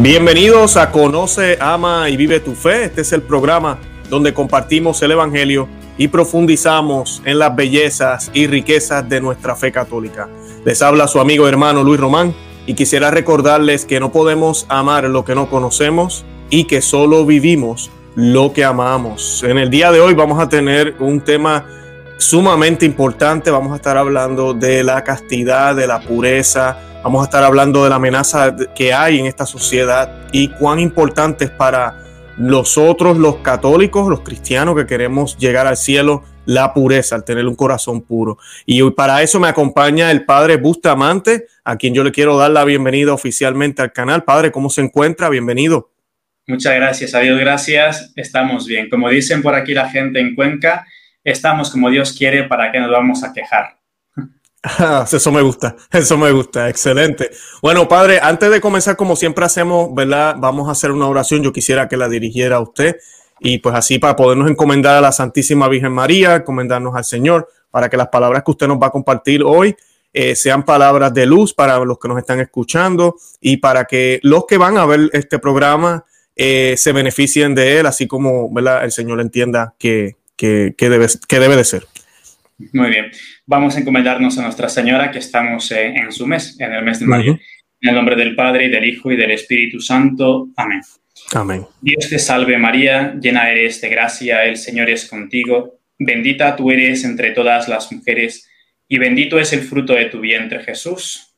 Bienvenidos 0.00 0.76
a 0.76 0.92
Conoce, 0.92 1.58
Ama 1.60 2.08
y 2.08 2.16
Vive 2.16 2.38
tu 2.38 2.54
Fe. 2.54 2.84
Este 2.84 3.00
es 3.00 3.12
el 3.12 3.20
programa 3.20 3.80
donde 4.08 4.32
compartimos 4.32 5.02
el 5.02 5.10
Evangelio 5.10 5.68
y 5.96 6.06
profundizamos 6.06 7.20
en 7.24 7.40
las 7.40 7.56
bellezas 7.56 8.30
y 8.32 8.46
riquezas 8.46 9.08
de 9.08 9.20
nuestra 9.20 9.56
fe 9.56 9.72
católica. 9.72 10.28
Les 10.64 10.82
habla 10.82 11.08
su 11.08 11.18
amigo 11.18 11.48
hermano 11.48 11.82
Luis 11.82 11.98
Román 11.98 12.32
y 12.64 12.74
quisiera 12.74 13.10
recordarles 13.10 13.84
que 13.84 13.98
no 13.98 14.12
podemos 14.12 14.66
amar 14.68 15.02
lo 15.02 15.24
que 15.24 15.34
no 15.34 15.50
conocemos 15.50 16.24
y 16.48 16.64
que 16.64 16.80
solo 16.80 17.26
vivimos 17.26 17.90
lo 18.14 18.52
que 18.52 18.64
amamos. 18.64 19.42
En 19.42 19.58
el 19.58 19.68
día 19.68 19.90
de 19.90 19.98
hoy 19.98 20.14
vamos 20.14 20.38
a 20.40 20.48
tener 20.48 20.94
un 21.00 21.22
tema 21.22 21.66
sumamente 22.18 22.86
importante. 22.86 23.50
Vamos 23.50 23.72
a 23.72 23.76
estar 23.76 23.96
hablando 23.96 24.54
de 24.54 24.84
la 24.84 25.02
castidad, 25.02 25.74
de 25.74 25.88
la 25.88 26.00
pureza, 26.00 26.87
Vamos 27.02 27.22
a 27.22 27.24
estar 27.24 27.44
hablando 27.44 27.84
de 27.84 27.90
la 27.90 27.96
amenaza 27.96 28.56
que 28.74 28.92
hay 28.92 29.20
en 29.20 29.26
esta 29.26 29.46
sociedad 29.46 30.26
y 30.32 30.48
cuán 30.48 30.80
importante 30.80 31.44
es 31.44 31.50
para 31.50 31.96
nosotros 32.36 33.16
los 33.16 33.36
católicos, 33.36 34.08
los 34.08 34.20
cristianos 34.20 34.74
que 34.76 34.84
queremos 34.84 35.38
llegar 35.38 35.68
al 35.68 35.76
cielo, 35.76 36.24
la 36.44 36.74
pureza, 36.74 37.14
al 37.14 37.24
tener 37.24 37.46
un 37.46 37.54
corazón 37.54 38.02
puro. 38.02 38.38
Y 38.66 38.82
para 38.90 39.22
eso 39.22 39.38
me 39.38 39.46
acompaña 39.46 40.10
el 40.10 40.24
padre 40.24 40.56
Bustamante, 40.56 41.46
a 41.62 41.76
quien 41.76 41.94
yo 41.94 42.02
le 42.02 42.10
quiero 42.10 42.36
dar 42.36 42.50
la 42.50 42.64
bienvenida 42.64 43.12
oficialmente 43.12 43.80
al 43.80 43.92
canal. 43.92 44.24
Padre, 44.24 44.50
¿cómo 44.50 44.68
se 44.68 44.80
encuentra? 44.80 45.28
Bienvenido. 45.28 45.92
Muchas 46.48 46.74
gracias, 46.74 47.14
a 47.14 47.20
Dios 47.20 47.38
gracias. 47.38 48.12
Estamos 48.16 48.66
bien. 48.66 48.90
Como 48.90 49.08
dicen 49.08 49.40
por 49.40 49.54
aquí 49.54 49.72
la 49.72 49.88
gente 49.88 50.18
en 50.18 50.34
Cuenca, 50.34 50.84
estamos 51.22 51.70
como 51.70 51.90
Dios 51.90 52.12
quiere, 52.12 52.44
¿para 52.44 52.72
qué 52.72 52.80
nos 52.80 52.90
vamos 52.90 53.22
a 53.22 53.32
quejar? 53.32 53.78
eso 55.12 55.32
me 55.32 55.42
gusta, 55.42 55.76
eso 55.92 56.18
me 56.18 56.30
gusta, 56.32 56.68
excelente. 56.68 57.30
Bueno, 57.62 57.88
padre, 57.88 58.20
antes 58.22 58.50
de 58.50 58.60
comenzar, 58.60 58.96
como 58.96 59.16
siempre 59.16 59.44
hacemos, 59.44 59.94
¿verdad? 59.94 60.36
Vamos 60.38 60.68
a 60.68 60.72
hacer 60.72 60.90
una 60.90 61.06
oración. 61.06 61.42
Yo 61.42 61.52
quisiera 61.52 61.88
que 61.88 61.96
la 61.96 62.08
dirigiera 62.08 62.56
a 62.56 62.60
usted 62.60 62.96
y 63.40 63.58
pues 63.58 63.74
así 63.74 63.98
para 63.98 64.16
podernos 64.16 64.50
encomendar 64.50 64.96
a 64.96 65.00
la 65.00 65.12
Santísima 65.12 65.68
Virgen 65.68 65.92
María, 65.92 66.36
encomendarnos 66.36 66.94
al 66.94 67.04
Señor, 67.04 67.48
para 67.70 67.88
que 67.88 67.96
las 67.96 68.08
palabras 68.08 68.42
que 68.44 68.50
usted 68.50 68.66
nos 68.66 68.78
va 68.78 68.88
a 68.88 68.90
compartir 68.90 69.42
hoy 69.42 69.76
eh, 70.12 70.34
sean 70.34 70.64
palabras 70.64 71.12
de 71.12 71.26
luz 71.26 71.52
para 71.54 71.78
los 71.80 71.98
que 71.98 72.08
nos 72.08 72.18
están 72.18 72.40
escuchando 72.40 73.16
y 73.40 73.58
para 73.58 73.84
que 73.84 74.20
los 74.22 74.46
que 74.46 74.56
van 74.56 74.78
a 74.78 74.86
ver 74.86 75.10
este 75.12 75.38
programa 75.38 76.04
eh, 76.34 76.74
se 76.76 76.92
beneficien 76.92 77.54
de 77.54 77.78
él, 77.78 77.86
así 77.86 78.06
como 78.06 78.52
¿verdad? 78.52 78.84
el 78.84 78.92
Señor 78.92 79.20
entienda 79.20 79.74
que, 79.78 80.16
que, 80.36 80.74
que, 80.76 80.88
debe, 80.88 81.06
que 81.28 81.38
debe 81.38 81.56
de 81.56 81.64
ser. 81.64 81.86
Muy 82.72 82.90
bien. 82.90 83.10
Vamos 83.46 83.76
a 83.76 83.80
encomendarnos 83.80 84.36
a 84.38 84.42
Nuestra 84.42 84.68
Señora 84.68 85.10
que 85.10 85.18
estamos 85.18 85.70
eh, 85.70 85.94
en 85.94 86.12
su 86.12 86.26
mes, 86.26 86.58
en 86.58 86.72
el 86.72 86.84
mes 86.84 87.00
de 87.00 87.06
mayo. 87.06 87.38
En 87.80 87.90
el 87.90 87.94
nombre 87.94 88.16
del 88.16 88.34
Padre, 88.34 88.66
y 88.66 88.68
del 88.68 88.84
Hijo, 88.84 89.12
y 89.12 89.16
del 89.16 89.30
Espíritu 89.30 89.80
Santo. 89.80 90.48
Amén. 90.56 90.80
Amén. 91.32 91.66
Dios 91.80 92.08
te 92.08 92.18
salve 92.18 92.58
María, 92.58 93.14
llena 93.20 93.50
eres 93.50 93.80
de 93.80 93.88
gracia, 93.88 94.44
el 94.44 94.56
Señor 94.56 94.90
es 94.90 95.08
contigo. 95.08 95.78
Bendita 95.98 96.56
tú 96.56 96.70
eres 96.70 97.04
entre 97.04 97.30
todas 97.30 97.68
las 97.68 97.92
mujeres, 97.92 98.48
y 98.88 98.98
bendito 98.98 99.38
es 99.38 99.52
el 99.52 99.62
fruto 99.62 99.94
de 99.94 100.06
tu 100.06 100.20
vientre, 100.20 100.62
Jesús. 100.64 101.34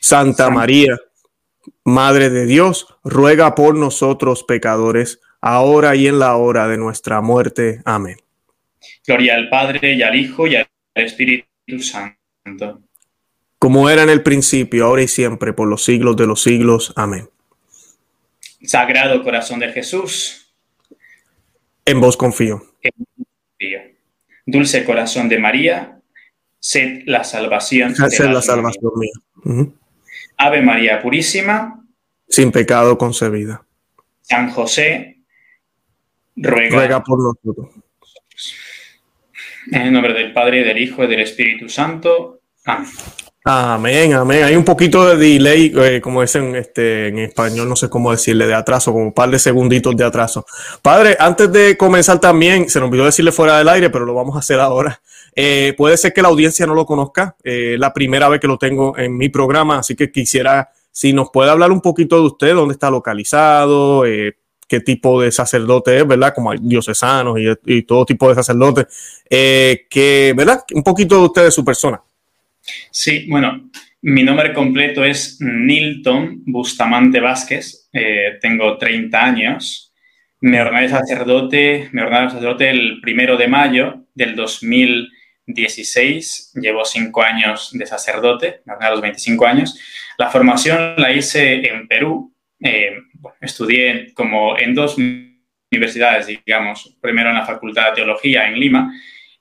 Santa, 0.00 0.44
Santa 0.44 0.50
María, 0.50 0.96
Madre 1.84 2.30
de 2.30 2.46
Dios, 2.46 2.86
ruega 3.04 3.54
por 3.54 3.76
nosotros 3.76 4.44
pecadores, 4.44 5.20
ahora 5.40 5.94
y 5.96 6.08
en 6.08 6.18
la 6.18 6.36
hora 6.36 6.66
de 6.66 6.78
nuestra 6.78 7.20
muerte. 7.20 7.80
Amén. 7.84 8.16
Gloria 9.06 9.34
al 9.34 9.48
Padre 9.48 9.94
y 9.94 10.02
al 10.02 10.14
Hijo 10.14 10.46
y 10.46 10.56
al 10.56 10.66
Espíritu 10.94 11.80
Santo. 11.80 12.82
Como 13.58 13.88
era 13.88 14.02
en 14.02 14.10
el 14.10 14.22
principio, 14.22 14.86
ahora 14.86 15.02
y 15.02 15.08
siempre, 15.08 15.52
por 15.52 15.68
los 15.68 15.84
siglos 15.84 16.16
de 16.16 16.26
los 16.26 16.42
siglos. 16.42 16.92
Amén. 16.96 17.28
Sagrado 18.62 19.22
corazón 19.22 19.60
de 19.60 19.72
Jesús. 19.72 20.54
En 21.84 22.00
vos 22.00 22.16
confío. 22.16 22.62
Dulce 24.46 24.84
corazón 24.84 25.28
de 25.28 25.38
María, 25.38 26.00
sed 26.58 27.02
la 27.06 27.24
salvación. 27.24 27.94
Sed 27.94 28.30
la 28.30 28.42
salvación 28.42 28.92
mía. 28.96 29.66
Ave 30.36 30.62
María 30.62 31.00
Purísima. 31.00 31.84
Sin 32.28 32.52
pecado 32.52 32.98
concebida. 32.98 33.64
San 34.22 34.50
José, 34.50 35.18
ruega, 36.36 36.76
ruega 36.76 37.02
por 37.02 37.18
nosotros. 37.22 37.68
En 39.70 39.82
el 39.82 39.92
nombre 39.92 40.12
del 40.12 40.32
Padre, 40.32 40.64
del 40.64 40.78
Hijo 40.78 41.04
y 41.04 41.06
del 41.06 41.20
Espíritu 41.20 41.68
Santo. 41.68 42.40
Amén. 42.64 42.88
Amén, 43.46 44.14
amén. 44.14 44.42
Hay 44.42 44.56
un 44.56 44.64
poquito 44.64 45.04
de 45.04 45.16
delay, 45.18 45.70
eh, 45.76 46.00
como 46.00 46.22
dicen 46.22 46.56
este, 46.56 47.08
en 47.08 47.18
español, 47.18 47.68
no 47.68 47.76
sé 47.76 47.90
cómo 47.90 48.10
decirle, 48.10 48.46
de 48.46 48.54
atraso, 48.54 48.90
como 48.90 49.04
un 49.04 49.12
par 49.12 49.28
de 49.28 49.38
segunditos 49.38 49.94
de 49.94 50.02
atraso. 50.02 50.46
Padre, 50.80 51.14
antes 51.20 51.52
de 51.52 51.76
comenzar 51.76 52.18
también, 52.20 52.70
se 52.70 52.80
nos 52.80 52.88
olvidó 52.88 53.04
decirle 53.04 53.32
fuera 53.32 53.58
del 53.58 53.68
aire, 53.68 53.90
pero 53.90 54.06
lo 54.06 54.14
vamos 54.14 54.34
a 54.34 54.38
hacer 54.38 54.60
ahora. 54.60 55.02
Eh, 55.36 55.74
puede 55.76 55.98
ser 55.98 56.14
que 56.14 56.22
la 56.22 56.28
audiencia 56.28 56.66
no 56.66 56.74
lo 56.74 56.86
conozca, 56.86 57.36
eh, 57.44 57.76
la 57.78 57.92
primera 57.92 58.30
vez 58.30 58.40
que 58.40 58.46
lo 58.46 58.56
tengo 58.56 58.96
en 58.96 59.14
mi 59.14 59.28
programa, 59.28 59.80
así 59.80 59.94
que 59.94 60.10
quisiera, 60.10 60.70
si 60.90 61.12
nos 61.12 61.28
puede 61.30 61.50
hablar 61.50 61.70
un 61.70 61.82
poquito 61.82 62.16
de 62.16 62.22
usted, 62.22 62.54
dónde 62.54 62.72
está 62.72 62.90
localizado, 62.90 64.06
eh, 64.06 64.36
qué 64.68 64.80
tipo 64.80 65.20
de 65.20 65.30
sacerdote 65.30 65.98
es, 65.98 66.06
¿verdad? 66.06 66.34
Como 66.34 66.50
hay 66.50 66.58
diocesanos 66.60 67.38
y, 67.64 67.82
todo 67.82 68.04
tipo 68.04 68.28
de 68.28 68.34
sacerdotes, 68.34 69.22
eh, 69.28 69.86
¿verdad? 70.34 70.64
Un 70.74 70.82
poquito 70.82 71.16
de 71.16 71.26
usted, 71.26 71.44
de 71.44 71.50
su 71.50 71.64
persona. 71.64 72.00
Sí, 72.90 73.26
bueno, 73.28 73.70
mi 74.02 74.22
nombre 74.22 74.52
completo 74.52 75.02
es 75.02 75.38
Nilton 75.40 76.42
Bustamante 76.44 77.20
Vázquez, 77.20 77.88
eh, 77.92 78.38
tengo 78.40 78.76
30 78.76 79.24
años, 79.24 79.94
me 80.40 80.60
ordené 80.60 80.90
sacerdote, 80.90 81.88
me 81.92 82.02
ordené 82.02 82.28
sacerdote 82.28 82.68
el 82.68 83.00
primero 83.00 83.38
de 83.38 83.48
mayo 83.48 84.04
del 84.14 84.36
2016, 84.36 86.52
llevo 86.60 86.84
5 86.84 87.22
años 87.22 87.70
de 87.72 87.86
sacerdote, 87.86 88.60
me 88.66 88.74
ordené 88.74 88.88
a 88.88 88.92
los 88.92 89.00
25 89.00 89.46
años. 89.46 89.80
La 90.18 90.28
formación 90.28 90.96
la 90.98 91.12
hice 91.12 91.66
en 91.66 91.88
Perú, 91.88 92.33
eh, 92.60 92.96
estudié 93.40 94.12
como 94.14 94.58
en 94.58 94.74
dos 94.74 94.96
universidades, 95.70 96.26
digamos, 96.26 96.96
primero 97.00 97.30
en 97.30 97.36
la 97.36 97.46
Facultad 97.46 97.90
de 97.90 97.96
Teología 97.96 98.46
en 98.46 98.58
Lima 98.58 98.92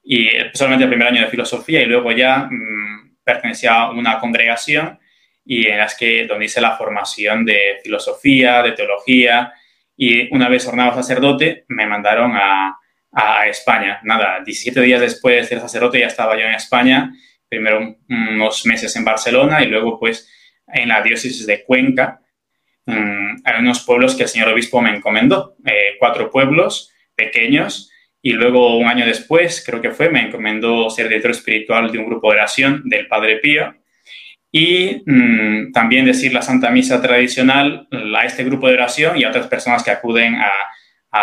y 0.03 0.29
solamente 0.53 0.83
el 0.83 0.89
primer 0.89 1.07
año 1.07 1.21
de 1.21 1.27
Filosofía 1.27 1.81
y 1.81 1.85
luego 1.85 2.11
ya 2.11 2.47
mm, 2.49 3.17
pertenecía 3.23 3.73
a 3.73 3.91
una 3.91 4.19
congregación 4.19 4.99
y 5.45 5.67
en 5.67 5.77
las 5.77 5.95
que 5.97 6.25
donde 6.25 6.45
hice 6.45 6.61
la 6.61 6.77
formación 6.77 7.45
de 7.45 7.79
filosofía, 7.83 8.61
de 8.61 8.71
teología 8.71 9.53
y 9.95 10.33
una 10.33 10.49
vez 10.49 10.65
ordenado 10.67 10.95
sacerdote 10.95 11.65
me 11.67 11.85
mandaron 11.85 12.31
a, 12.35 12.77
a 13.11 13.47
España. 13.47 13.99
Nada, 14.03 14.41
17 14.43 14.81
días 14.81 15.01
después 15.01 15.35
de 15.35 15.47
ser 15.47 15.59
sacerdote 15.59 15.99
ya 15.99 16.07
estaba 16.07 16.35
yo 16.35 16.45
en 16.45 16.55
España, 16.55 17.13
primero 17.47 17.95
unos 18.09 18.65
meses 18.65 18.95
en 18.95 19.05
Barcelona 19.05 19.61
y 19.61 19.67
luego 19.67 19.99
pues 19.99 20.29
en 20.67 20.89
la 20.89 21.01
diócesis 21.01 21.45
de 21.45 21.63
Cuenca, 21.63 22.21
Mm, 22.85 23.35
hay 23.43 23.59
unos 23.59 23.83
pueblos 23.83 24.15
que 24.15 24.23
el 24.23 24.29
señor 24.29 24.49
obispo 24.49 24.81
me 24.81 24.95
encomendó, 24.95 25.55
eh, 25.65 25.95
cuatro 25.99 26.29
pueblos 26.29 26.91
pequeños, 27.15 27.91
y 28.21 28.33
luego 28.33 28.77
un 28.77 28.87
año 28.87 29.05
después, 29.05 29.63
creo 29.65 29.81
que 29.81 29.91
fue, 29.91 30.09
me 30.09 30.21
encomendó 30.21 30.89
ser 30.89 31.07
director 31.07 31.31
espiritual 31.31 31.91
de 31.91 31.97
un 31.99 32.05
grupo 32.05 32.31
de 32.31 32.37
oración 32.37 32.81
del 32.85 33.07
Padre 33.07 33.37
Pío 33.37 33.75
y 34.55 35.01
mm, 35.05 35.71
también 35.71 36.05
decir 36.05 36.31
la 36.31 36.41
Santa 36.41 36.69
Misa 36.69 37.01
tradicional 37.01 37.87
a 37.91 38.25
este 38.25 38.43
grupo 38.43 38.67
de 38.67 38.75
oración 38.75 39.17
y 39.17 39.23
a 39.23 39.29
otras 39.29 39.47
personas 39.47 39.83
que 39.83 39.91
acuden 39.91 40.35
a, 40.35 40.51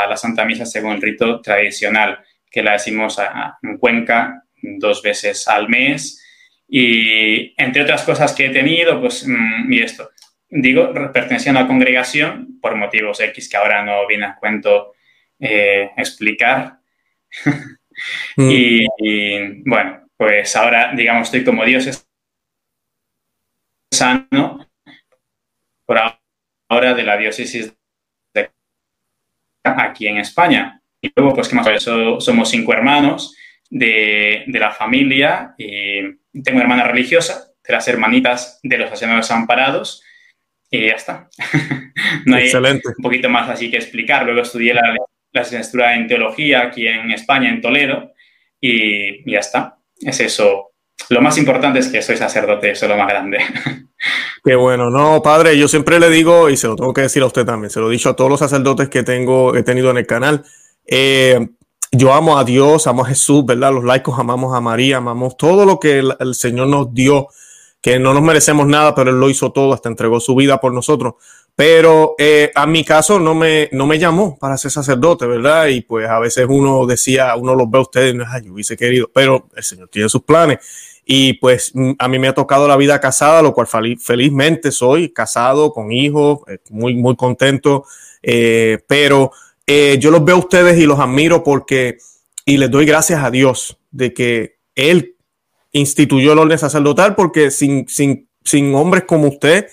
la 0.09 0.17
Santa 0.17 0.45
Misa 0.45 0.67
según 0.67 0.93
el 0.93 1.03
rito 1.03 1.41
tradicional, 1.41 2.21
que 2.51 2.63
la 2.63 2.73
decimos 2.73 3.19
en 3.63 3.79
Cuenca 3.79 4.45
dos 4.63 5.03
veces 5.03 5.49
al 5.49 5.69
mes. 5.69 6.25
Y 6.69 7.55
entre 7.61 7.83
otras 7.83 8.03
cosas 8.03 8.33
que 8.33 8.47
he 8.47 8.51
tenido, 8.51 9.01
pues, 9.01 9.27
mm, 9.27 9.73
y 9.73 9.81
esto, 9.81 10.11
digo, 10.51 10.93
pertenecía 11.13 11.53
a 11.53 11.57
una 11.57 11.67
congregación 11.67 12.59
por 12.61 12.75
motivos 12.75 13.21
X 13.21 13.49
que 13.49 13.57
ahora 13.57 13.85
no 13.85 14.07
viene 14.07 14.27
a 14.27 14.37
cuento 14.37 14.95
eh, 15.39 15.91
explicar. 15.97 16.79
Mm. 18.37 18.49
y, 18.51 19.63
bueno, 19.69 20.09
pues 20.17 20.57
ahora, 20.57 20.93
digamos, 20.95 21.29
estoy 21.29 21.45
como 21.45 21.67
Dios 21.67 21.87
es 21.87 22.09
sano 23.91 24.71
por 25.85 25.99
ahora 26.69 26.95
de 26.95 27.03
la 27.03 27.19
diócesis 27.19 27.75
de 28.33 28.51
aquí 29.63 30.07
en 30.07 30.17
España. 30.17 30.81
Y 31.03 31.13
luego, 31.15 31.35
pues, 31.35 31.49
¿qué 31.49 31.57
más? 31.57 31.69
somos 31.83 32.49
cinco 32.49 32.73
hermanos 32.73 33.37
de, 33.69 34.45
de 34.47 34.59
la 34.59 34.71
familia 34.71 35.55
y 35.59 36.01
tengo 36.43 36.57
una 36.57 36.63
hermana 36.63 36.85
religiosa, 36.85 37.53
de 37.63 37.73
las 37.73 37.87
hermanitas 37.87 38.61
de 38.63 38.79
los 38.79 38.89
sacerdotes 38.89 39.31
amparados, 39.31 40.03
y 40.71 40.87
ya 40.87 40.93
está. 40.93 41.29
no 42.27 42.37
hay 42.37 42.51
un 42.55 43.03
poquito 43.03 43.29
más 43.29 43.49
así 43.49 43.71
que 43.71 43.77
explicar. 43.77 44.25
Luego 44.25 44.43
estudié 44.43 44.75
la, 44.75 44.95
la 45.33 45.95
en 45.95 46.07
teología 46.07 46.63
aquí 46.63 46.87
en 46.87 47.11
España, 47.11 47.51
en 47.51 47.61
Toledo, 47.61 48.13
y, 48.61 49.31
ya 49.31 49.41
está. 49.41 49.79
Es 49.99 50.21
eso 50.21 50.71
lo 51.09 51.21
más 51.21 51.39
importante 51.39 51.79
es 51.79 51.89
que 51.89 52.03
soy 52.03 52.17
sacerdote, 52.17 52.71
eso 52.71 52.85
es 52.87 52.91
lo 52.91 52.97
más 52.97 53.09
grande. 53.09 53.39
Qué 54.45 54.55
bueno, 54.55 54.91
no, 54.91 55.23
padre, 55.23 55.59
yo 55.59 55.67
siempre 55.67 55.99
le 55.99 56.09
digo, 56.09 56.49
y 56.49 56.57
se 56.57 56.69
lo 56.69 56.77
tengo 56.77 56.93
que 56.93 57.03
decir 57.03 57.23
a 57.23 57.27
usted 57.27 57.45
también, 57.45 57.71
se 57.71 57.81
lo 57.81 57.89
he 57.89 57.93
dicho 57.93 58.11
a 58.11 58.17
todos 58.17 58.31
los 58.31 58.39
sacerdotes 58.39 58.89
que 58.89 59.03
tengo, 59.03 59.57
he 59.57 59.63
tenido 59.63 59.91
en 59.91 59.99
el 59.99 60.07
canal. 60.07 60.45
Eh, 60.87 61.49
yo 61.93 62.15
amo 62.15 62.39
a 62.39 62.45
Dios, 62.45 62.87
amo 62.87 63.03
a 63.03 63.09
Jesús, 63.09 63.45
¿verdad? 63.45 63.73
Los 63.73 63.85
laicos 63.85 64.19
amamos 64.19 64.57
a 64.57 64.61
María, 64.61 64.99
amamos 64.99 65.37
todo 65.37 65.67
lo 65.67 65.81
que 65.81 65.99
el, 65.99 66.35
Señor 66.35 66.69
nos 66.69 66.95
dio, 66.95 67.29
que 67.81 67.99
no 67.99 68.13
nos 68.13 68.23
merecemos 68.23 68.67
nada, 68.67 68.95
pero 68.95 69.11
Él 69.11 69.19
lo 69.19 69.31
hizo 69.31 69.53
todo, 69.53 69.73
hasta 69.73 69.89
entregó 69.89 70.21
su 70.21 70.35
vida 70.35 70.61
por 70.61 70.73
nosotros. 70.73 71.15
Pero 71.57 72.15
eh, 72.19 72.51
a 72.55 72.67
mi 72.67 72.85
caso 72.85 73.19
no 73.19 73.35
me, 73.35 73.69
no 73.73 73.87
me 73.87 73.99
llamó 73.99 74.39
para 74.39 74.57
ser 74.57 74.71
sacerdote, 74.71 75.27
¿verdad? 75.27 75.67
Y 75.67 75.81
pues 75.83 76.09
a 76.09 76.19
veces 76.19 76.47
uno 76.49 76.87
decía, 76.87 77.35
uno 77.37 77.55
los 77.55 77.71
ve 77.71 77.79
a 77.79 77.83
ustedes 77.83 78.15
ay, 78.27 78.45
yo 78.45 78.53
hubiese 78.53 78.77
querido, 78.77 79.11
pero 79.13 79.49
el 79.57 79.63
Señor 79.63 79.89
tiene 79.89 80.09
sus 80.09 80.23
planes. 80.23 80.59
Y 81.05 81.35
pues 81.35 81.73
mm, 81.75 81.93
a 81.99 82.09
mí 82.09 82.19
me 82.19 82.29
ha 82.29 82.35
tocado 82.35 82.69
la 82.69 82.77
vida 82.77 83.01
casada, 83.01 83.43
lo 83.43 83.53
cual 83.53 83.67
felizmente 83.99 84.73
soy 84.73 85.11
casado 85.13 85.73
con 85.73 85.93
hijos, 85.93 86.41
eh, 86.49 86.59
muy, 86.71 86.95
muy 86.95 87.17
contento. 87.17 87.85
Eh, 88.23 88.79
pero 88.87 89.33
yo 90.01 90.11
los 90.11 90.25
veo 90.25 90.35
a 90.35 90.41
ustedes 90.41 90.77
y 90.81 90.85
los 90.85 90.99
admiro 90.99 91.45
porque, 91.45 91.99
y 92.45 92.57
les 92.57 92.73
doy 92.73 92.87
gracias 92.87 93.23
a 93.23 93.31
Dios 93.31 93.79
de 93.93 94.13
que 94.13 94.57
Él 94.75 95.15
instituyó 95.73 96.33
el 96.33 96.39
orden 96.39 96.59
sacerdotal 96.59 97.15
porque 97.15 97.51
sin, 97.51 97.89
sin, 97.89 98.29
sin 98.45 98.75
hombres 98.75 99.05
como 99.05 99.29
usted, 99.29 99.69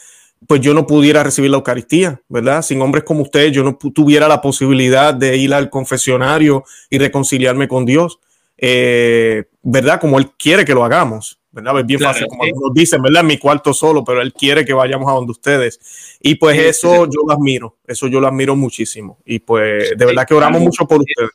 pues 0.45 0.61
yo 0.61 0.73
no 0.73 0.85
pudiera 0.85 1.23
recibir 1.23 1.49
la 1.49 1.57
Eucaristía, 1.57 2.21
¿verdad? 2.29 2.61
Sin 2.61 2.81
hombres 2.81 3.03
como 3.03 3.23
usted, 3.23 3.51
yo 3.51 3.63
no 3.63 3.75
tuviera 3.75 4.27
la 4.27 4.41
posibilidad 4.41 5.13
de 5.13 5.37
ir 5.37 5.53
al 5.53 5.69
confesionario 5.69 6.63
y 6.89 6.99
reconciliarme 6.99 7.67
con 7.67 7.85
Dios. 7.85 8.19
Eh, 8.57 9.45
¿verdad? 9.61 9.99
Como 9.99 10.17
Él 10.17 10.31
quiere 10.37 10.65
que 10.65 10.73
lo 10.73 10.83
hagamos, 10.83 11.39
¿verdad? 11.51 11.79
Es 11.79 11.85
bien 11.85 11.99
fácil, 11.99 12.27
como 12.27 12.43
nos 12.45 12.73
dicen, 12.73 13.01
¿verdad? 13.01 13.21
En 13.21 13.27
mi 13.27 13.37
cuarto 13.37 13.73
solo, 13.73 14.03
pero 14.03 14.21
Él 14.21 14.33
quiere 14.33 14.65
que 14.65 14.73
vayamos 14.73 15.09
a 15.09 15.13
donde 15.13 15.31
ustedes. 15.31 15.79
Y 16.21 16.35
pues 16.35 16.57
eso 16.57 17.05
yo 17.05 17.21
lo 17.27 17.33
admiro, 17.33 17.77
eso 17.85 18.07
yo 18.07 18.19
lo 18.19 18.27
admiro 18.27 18.55
muchísimo. 18.55 19.19
Y 19.25 19.39
pues 19.39 19.93
de 19.95 20.05
verdad 20.05 20.25
que 20.25 20.33
oramos 20.33 20.61
mucho 20.61 20.87
por 20.87 20.99
ustedes. 20.99 21.31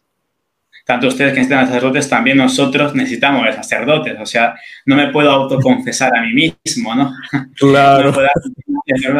Tanto 0.85 1.09
ustedes 1.09 1.33
que 1.33 1.41
necesitan 1.41 1.67
sacerdotes, 1.67 2.09
también 2.09 2.37
nosotros 2.37 2.95
necesitamos 2.95 3.45
de 3.47 3.53
sacerdotes. 3.53 4.17
O 4.21 4.27
sea, 4.27 4.55
no 4.87 4.97
me 4.97 5.09
puedo 5.09 5.31
autoconfesar 5.31 6.17
a 6.17 6.23
mí 6.23 6.55
mismo, 6.65 6.95
¿no? 6.95 7.13
Claro. 7.57 8.07
no 8.07 8.13
puedo 8.13 8.29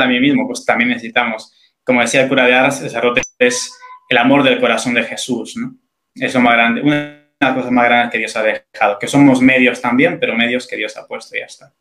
a 0.01 0.07
mí 0.07 0.21
mismo, 0.21 0.47
pues 0.47 0.65
también 0.65 0.91
necesitamos, 0.91 1.53
como 1.85 2.01
decía 2.01 2.23
el 2.23 2.29
cura 2.29 2.47
de 2.47 2.55
Aras, 2.55 2.81
el 2.83 2.89
sacerdote 2.89 3.23
es 3.39 3.73
el 4.09 4.19
amor 4.19 4.43
del 4.43 4.61
corazón 4.61 4.95
de 4.95 5.05
Jesús, 5.05 5.57
¿no? 5.57 5.75
Es 6.15 6.35
lo 6.35 6.41
más 6.41 6.55
grande. 6.55 6.83
Una 6.83 7.23
las 7.43 7.55
cosas 7.55 7.71
más 7.73 7.85
grandes 7.85 8.13
que 8.13 8.19
Dios 8.19 8.37
ha 8.37 8.43
dejado, 8.43 8.99
que 8.99 9.09
somos 9.09 9.41
medios 9.41 9.81
también, 9.81 10.19
pero 10.19 10.37
medios 10.37 10.67
que 10.67 10.77
Dios 10.77 10.97
ha 10.97 11.07
puesto 11.07 11.37
y 11.37 11.41
ya 11.41 11.47
está. 11.47 11.73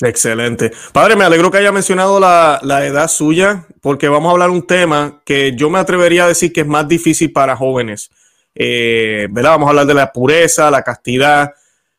Excelente. 0.00 0.72
Padre, 0.92 1.16
me 1.16 1.24
alegro 1.24 1.50
que 1.50 1.58
haya 1.58 1.70
mencionado 1.70 2.18
la, 2.18 2.60
edad 2.86 3.08
suya, 3.08 3.66
porque 3.80 4.08
vamos 4.08 4.30
a 4.30 4.32
hablar 4.32 4.50
un 4.50 4.66
tema 4.66 5.22
que 5.24 5.54
yo 5.54 5.70
me 5.70 5.78
atrevería 5.78 6.24
a 6.24 6.28
decir 6.28 6.52
que 6.52 6.62
es 6.62 6.66
más 6.66 6.88
difícil 6.88 7.32
para 7.32 7.56
jóvenes. 7.56 8.10
Eh, 8.54 9.26
¿verdad? 9.30 9.52
Vamos 9.52 9.66
a 9.66 9.70
hablar 9.70 9.86
de 9.86 9.94
la 9.94 10.12
pureza, 10.12 10.70
la 10.70 10.82
castidad. 10.82 11.52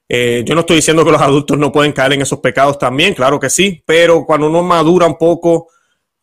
Eh, 0.08 0.44
yo 0.46 0.54
no 0.54 0.62
estoy 0.62 0.76
diciendo 0.76 1.04
que 1.04 1.12
los 1.12 1.22
adultos 1.22 1.58
no 1.58 1.72
pueden 1.72 1.92
caer 1.92 2.14
en 2.14 2.22
esos 2.22 2.40
pecados 2.40 2.78
también, 2.78 3.14
claro 3.14 3.40
que 3.40 3.50
sí, 3.50 3.82
pero 3.86 4.26
cuando 4.26 4.48
uno 4.48 4.62
madura 4.62 5.08
un 5.08 5.18
poco, 5.18 5.70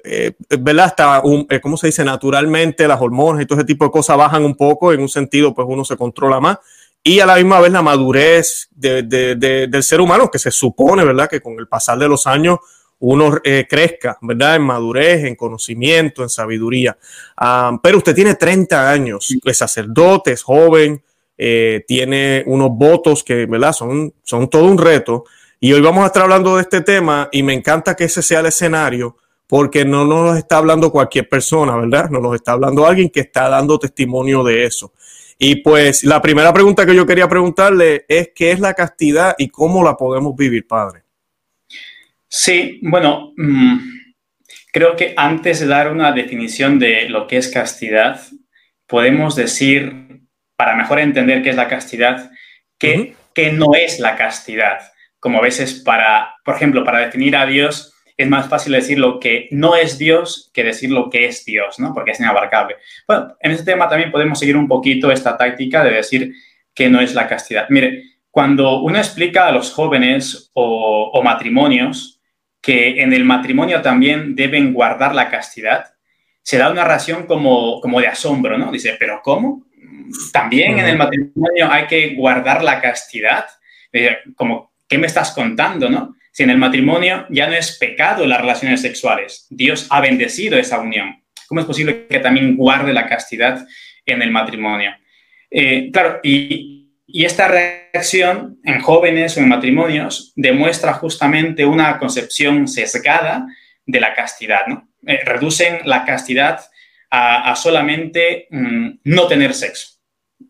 eh, 0.04 0.32
¿verdad? 0.60 0.86
Hasta, 0.86 1.20
un, 1.22 1.46
eh, 1.50 1.60
¿cómo 1.60 1.76
se 1.76 1.88
dice? 1.88 2.04
Naturalmente 2.04 2.86
las 2.86 3.00
hormonas 3.00 3.42
y 3.42 3.46
todo 3.46 3.58
ese 3.58 3.66
tipo 3.66 3.84
de 3.84 3.90
cosas 3.90 4.16
bajan 4.16 4.44
un 4.44 4.54
poco, 4.54 4.92
en 4.92 5.00
un 5.00 5.08
sentido, 5.08 5.54
pues 5.54 5.66
uno 5.68 5.84
se 5.84 5.96
controla 5.96 6.38
más. 6.40 6.58
Y 7.02 7.20
a 7.20 7.26
la 7.26 7.36
misma 7.36 7.60
vez 7.60 7.72
la 7.72 7.82
madurez 7.82 8.68
del 8.70 9.82
ser 9.82 10.00
humano, 10.00 10.30
que 10.30 10.38
se 10.38 10.50
supone, 10.50 11.02
¿verdad? 11.04 11.28
Que 11.28 11.40
con 11.40 11.58
el 11.58 11.66
pasar 11.66 11.98
de 11.98 12.08
los 12.08 12.26
años 12.26 12.58
uno 13.00 13.38
eh, 13.44 13.66
crezca, 13.68 14.18
¿verdad? 14.22 14.56
En 14.56 14.62
madurez, 14.62 15.24
en 15.24 15.34
conocimiento, 15.34 16.22
en 16.22 16.28
sabiduría. 16.28 16.96
Ah, 17.36 17.78
pero 17.82 17.98
usted 17.98 18.14
tiene 18.14 18.34
30 18.34 18.90
años, 18.90 19.36
es 19.44 19.58
sacerdote, 19.58 20.32
es 20.32 20.42
joven, 20.42 21.02
tiene 21.86 22.44
unos 22.46 22.68
votos 22.70 23.24
que, 23.24 23.46
¿verdad? 23.46 23.72
Son, 23.72 24.12
son 24.22 24.48
todo 24.50 24.64
un 24.66 24.76
reto. 24.76 25.24
Y 25.58 25.72
hoy 25.72 25.80
vamos 25.80 26.04
a 26.04 26.08
estar 26.08 26.22
hablando 26.22 26.56
de 26.56 26.62
este 26.62 26.82
tema 26.82 27.28
y 27.32 27.42
me 27.42 27.54
encanta 27.54 27.96
que 27.96 28.04
ese 28.04 28.22
sea 28.22 28.40
el 28.40 28.46
escenario 28.46 29.16
porque 29.50 29.84
no 29.84 30.04
nos 30.04 30.38
está 30.38 30.58
hablando 30.58 30.92
cualquier 30.92 31.28
persona, 31.28 31.76
¿verdad? 31.76 32.08
Nos 32.08 32.22
lo 32.22 32.34
está 32.36 32.52
hablando 32.52 32.86
alguien 32.86 33.10
que 33.10 33.18
está 33.18 33.48
dando 33.48 33.80
testimonio 33.80 34.44
de 34.44 34.64
eso. 34.64 34.92
Y 35.36 35.56
pues 35.56 36.04
la 36.04 36.22
primera 36.22 36.52
pregunta 36.52 36.86
que 36.86 36.94
yo 36.94 37.04
quería 37.04 37.28
preguntarle 37.28 38.04
es 38.06 38.30
qué 38.32 38.52
es 38.52 38.60
la 38.60 38.74
castidad 38.74 39.34
y 39.36 39.48
cómo 39.48 39.82
la 39.82 39.96
podemos 39.96 40.36
vivir, 40.36 40.68
padre. 40.68 41.02
Sí, 42.32 42.78
bueno, 42.82 43.32
mm, 43.36 43.78
creo 44.72 44.94
que 44.94 45.14
antes 45.16 45.58
de 45.58 45.66
dar 45.66 45.90
una 45.90 46.12
definición 46.12 46.78
de 46.78 47.08
lo 47.08 47.26
que 47.26 47.36
es 47.36 47.48
castidad, 47.48 48.20
podemos 48.86 49.34
decir, 49.34 50.22
para 50.56 50.76
mejor 50.76 51.00
entender 51.00 51.42
qué 51.42 51.50
es 51.50 51.56
la 51.56 51.66
castidad, 51.66 52.30
que, 52.78 53.14
que 53.34 53.52
no 53.52 53.74
es 53.74 53.98
la 53.98 54.14
castidad. 54.14 54.78
Como 55.18 55.38
a 55.38 55.42
veces 55.42 55.74
para, 55.74 56.36
por 56.44 56.54
ejemplo, 56.54 56.84
para 56.84 57.00
definir 57.00 57.36
a 57.36 57.46
Dios, 57.46 57.92
es 58.16 58.28
más 58.28 58.48
fácil 58.48 58.74
decir 58.74 58.98
lo 58.98 59.18
que 59.18 59.48
no 59.50 59.74
es 59.74 59.98
Dios 59.98 60.50
que 60.54 60.62
decir 60.62 60.90
lo 60.92 61.10
que 61.10 61.26
es 61.26 61.44
Dios, 61.44 61.80
¿no? 61.80 61.92
Porque 61.92 62.12
es 62.12 62.20
inabarcable. 62.20 62.76
Bueno, 63.08 63.34
en 63.40 63.50
este 63.50 63.72
tema 63.72 63.88
también 63.88 64.12
podemos 64.12 64.38
seguir 64.38 64.56
un 64.56 64.68
poquito 64.68 65.10
esta 65.10 65.36
táctica 65.36 65.82
de 65.82 65.90
decir 65.90 66.32
que 66.72 66.88
no 66.88 67.00
es 67.00 67.14
la 67.14 67.26
castidad. 67.26 67.66
Mire, 67.70 68.04
cuando 68.30 68.80
uno 68.82 68.98
explica 68.98 69.48
a 69.48 69.52
los 69.52 69.72
jóvenes 69.72 70.50
o, 70.54 71.20
matrimonios 71.24 72.19
que 72.60 73.00
en 73.00 73.12
el 73.12 73.24
matrimonio 73.24 73.80
también 73.80 74.34
deben 74.34 74.72
guardar 74.72 75.14
la 75.14 75.30
castidad, 75.30 75.94
se 76.42 76.58
da 76.58 76.70
una 76.70 76.84
ración 76.84 77.26
como, 77.26 77.80
como 77.80 78.00
de 78.00 78.08
asombro, 78.08 78.58
¿no? 78.58 78.70
Dice, 78.72 78.96
¿pero 78.98 79.20
cómo? 79.22 79.66
¿También 80.32 80.78
en 80.78 80.86
el 80.86 80.98
matrimonio 80.98 81.70
hay 81.70 81.86
que 81.86 82.14
guardar 82.14 82.62
la 82.64 82.80
castidad? 82.80 83.46
Como, 84.34 84.72
¿qué 84.88 84.98
me 84.98 85.06
estás 85.06 85.32
contando, 85.32 85.88
no? 85.88 86.16
Si 86.32 86.42
en 86.42 86.50
el 86.50 86.58
matrimonio 86.58 87.26
ya 87.30 87.46
no 87.46 87.54
es 87.54 87.76
pecado 87.78 88.26
las 88.26 88.40
relaciones 88.40 88.80
sexuales, 88.80 89.46
Dios 89.50 89.86
ha 89.90 90.00
bendecido 90.00 90.58
esa 90.58 90.80
unión. 90.80 91.22
¿Cómo 91.48 91.60
es 91.60 91.66
posible 91.66 92.06
que 92.08 92.20
también 92.20 92.56
guarde 92.56 92.92
la 92.92 93.08
castidad 93.08 93.66
en 94.06 94.22
el 94.22 94.30
matrimonio? 94.30 94.92
Eh, 95.50 95.90
claro, 95.92 96.20
y, 96.22 96.79
esta 97.14 97.48
reacción 97.48 98.60
en 98.64 98.80
jóvenes 98.80 99.36
o 99.36 99.40
en 99.40 99.48
matrimonios 99.48 100.32
demuestra 100.36 100.94
justamente 100.94 101.64
una 101.64 101.98
concepción 101.98 102.68
sesgada 102.68 103.46
de 103.86 104.00
la 104.00 104.14
castidad. 104.14 104.66
¿no? 104.66 104.88
Eh, 105.06 105.20
reducen 105.24 105.80
la 105.84 106.04
castidad 106.04 106.60
a, 107.10 107.54
solamente 107.56 108.46
mm, 108.50 108.90
no 109.04 109.26
tener 109.26 109.54
sexo. 109.54 109.98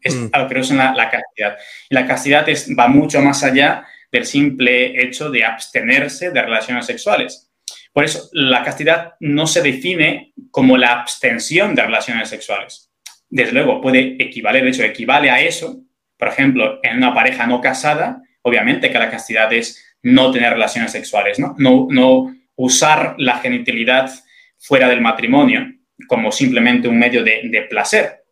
Es 0.01 0.15
mm. 0.15 0.29
a 0.33 0.39
lo 0.41 0.49
que 0.49 0.55
reducen 0.55 0.77
la, 0.77 1.11
castidad. 1.11 1.57
Y 1.89 1.95
la 1.95 2.07
castidad 2.07 2.47
va 2.79 2.89
mucho 2.89 3.21
más 3.21 3.43
allá 3.43 3.87
del 4.13 4.27
simple 4.27 5.03
hecho 5.03 5.31
de 5.31 5.45
abstenerse 5.45 6.31
de 6.31 6.43
relaciones 6.43 6.87
sexuales. 6.87 7.51
Por 7.93 8.05
eso, 8.05 8.29
la 8.33 8.63
castidad 8.63 9.15
no 9.21 9.47
se 9.47 9.63
define 9.63 10.33
como 10.51 10.77
la 10.77 10.93
abstención 10.93 11.75
de 11.75 11.83
relaciones 11.83 12.29
sexuales. 12.29 12.91
Desde 13.29 13.53
luego, 13.53 13.81
puede 13.81 14.17
equivaler, 14.23 14.65
de 14.65 14.71
hecho, 14.71 14.83
equivale 14.83 15.31
a 15.31 15.41
eso. 15.41 15.81
Por 16.21 16.29
ejemplo, 16.29 16.79
en 16.83 16.99
una 16.99 17.15
pareja 17.15 17.47
no 17.47 17.63
casada, 17.63 18.23
obviamente 18.43 18.91
que 18.91 18.99
la 18.99 19.11
castidad 19.11 19.51
es 19.53 19.97
no 20.03 20.31
tener 20.31 20.53
relaciones 20.53 20.93
sexuales, 20.93 21.39
¿no? 21.39 21.57
No, 21.59 22.37
usar 22.57 23.15
la 23.17 23.39
genitalidad 23.39 24.11
fuera 24.59 24.87
del 24.87 25.01
matrimonio 25.01 25.67
como 26.07 26.31
simplemente 26.31 26.89
un 26.89 26.99
medio 26.99 27.25
de, 27.25 27.41
de 27.45 27.63
placer. 27.63 28.23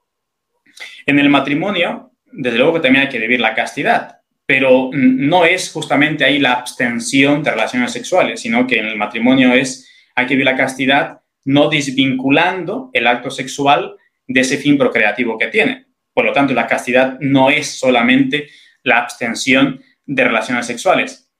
En 1.07 1.19
el 1.19 1.31
matrimonio, 1.31 2.13
desde 2.31 2.59
luego 2.59 2.75
que 2.75 2.81
también 2.81 3.07
hay 3.07 3.11
que 3.11 3.19
vivir 3.19 3.41
la 3.41 3.55
castidad, 3.55 4.19
pero 4.45 4.91
no 4.93 5.47
es 5.47 5.73
justamente 5.73 6.25
ahí 6.25 6.39
la 6.39 6.53
abstención 6.53 7.43
de 7.43 7.51
relaciones 7.51 7.91
sexuales, 7.91 8.41
sino 8.41 8.67
que 8.67 8.79
en 8.79 8.87
el 8.87 8.97
matrimonio 8.97 9.55
es, 9.55 9.91
hay 10.15 10.27
que 10.27 10.35
vivir 10.35 10.45
la 10.45 10.57
castidad 10.57 11.21
no 11.47 11.71
desvinculando 11.71 12.91
el 12.93 13.07
acto 13.07 13.31
sexual 13.31 13.97
de 14.27 14.41
ese 14.41 14.59
fin 14.59 14.77
procreativo 14.77 15.39
que 15.39 15.47
tiene. 15.47 15.88
Por 16.19 16.25
lo 16.25 16.33
tanto, 16.33 16.53
la 16.53 16.67
castidad 16.67 17.17
no 17.21 17.49
es 17.49 17.79
solamente 17.79 18.49
la 18.83 18.99
abstención 18.99 19.81
de 20.05 20.25
relaciones 20.25 20.67
sexuales. 20.67 21.31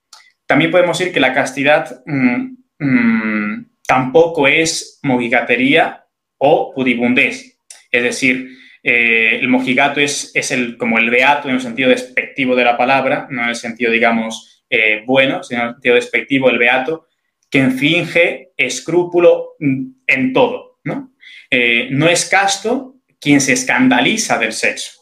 También 0.47 0.71
podemos 0.71 0.97
decir 0.97 1.13
que 1.13 1.19
la 1.19 1.35
castidad 1.35 2.01
mm, 2.07 2.55
mm, 2.79 3.71
tampoco 3.85 4.47
es 4.47 5.01
mojigatería 5.03 6.05
o 6.37 6.73
pudibundez. 6.73 7.59
Es 7.91 8.03
decir, 8.05 8.51
eh, 8.85 9.41
el 9.41 9.49
mojigato 9.49 9.99
es, 9.99 10.31
es 10.33 10.53
el, 10.53 10.77
como 10.77 10.99
el 10.99 11.11
beato 11.11 11.49
en 11.49 11.57
el 11.57 11.61
sentido 11.61 11.91
despectivo 11.91 12.55
de 12.55 12.63
la 12.63 12.77
palabra, 12.77 13.27
no 13.33 13.43
en 13.43 13.49
el 13.49 13.57
sentido, 13.57 13.91
digamos, 13.91 14.65
eh, 14.71 15.03
bueno, 15.05 15.43
sino 15.43 15.63
en 15.63 15.67
el 15.67 15.75
sentido 15.75 15.95
despectivo, 15.97 16.51
el 16.51 16.59
beato, 16.59 17.09
que 17.51 17.69
finge 17.71 18.53
escrúpulo 18.57 19.57
en 19.59 20.33
todo. 20.33 20.79
¿no? 20.85 21.15
Eh, 21.51 21.89
no 21.91 22.09
es 22.09 22.27
casto 22.27 22.98
quien 23.21 23.41
se 23.41 23.53
escandaliza 23.53 24.39
del 24.39 24.53
sexo, 24.53 24.93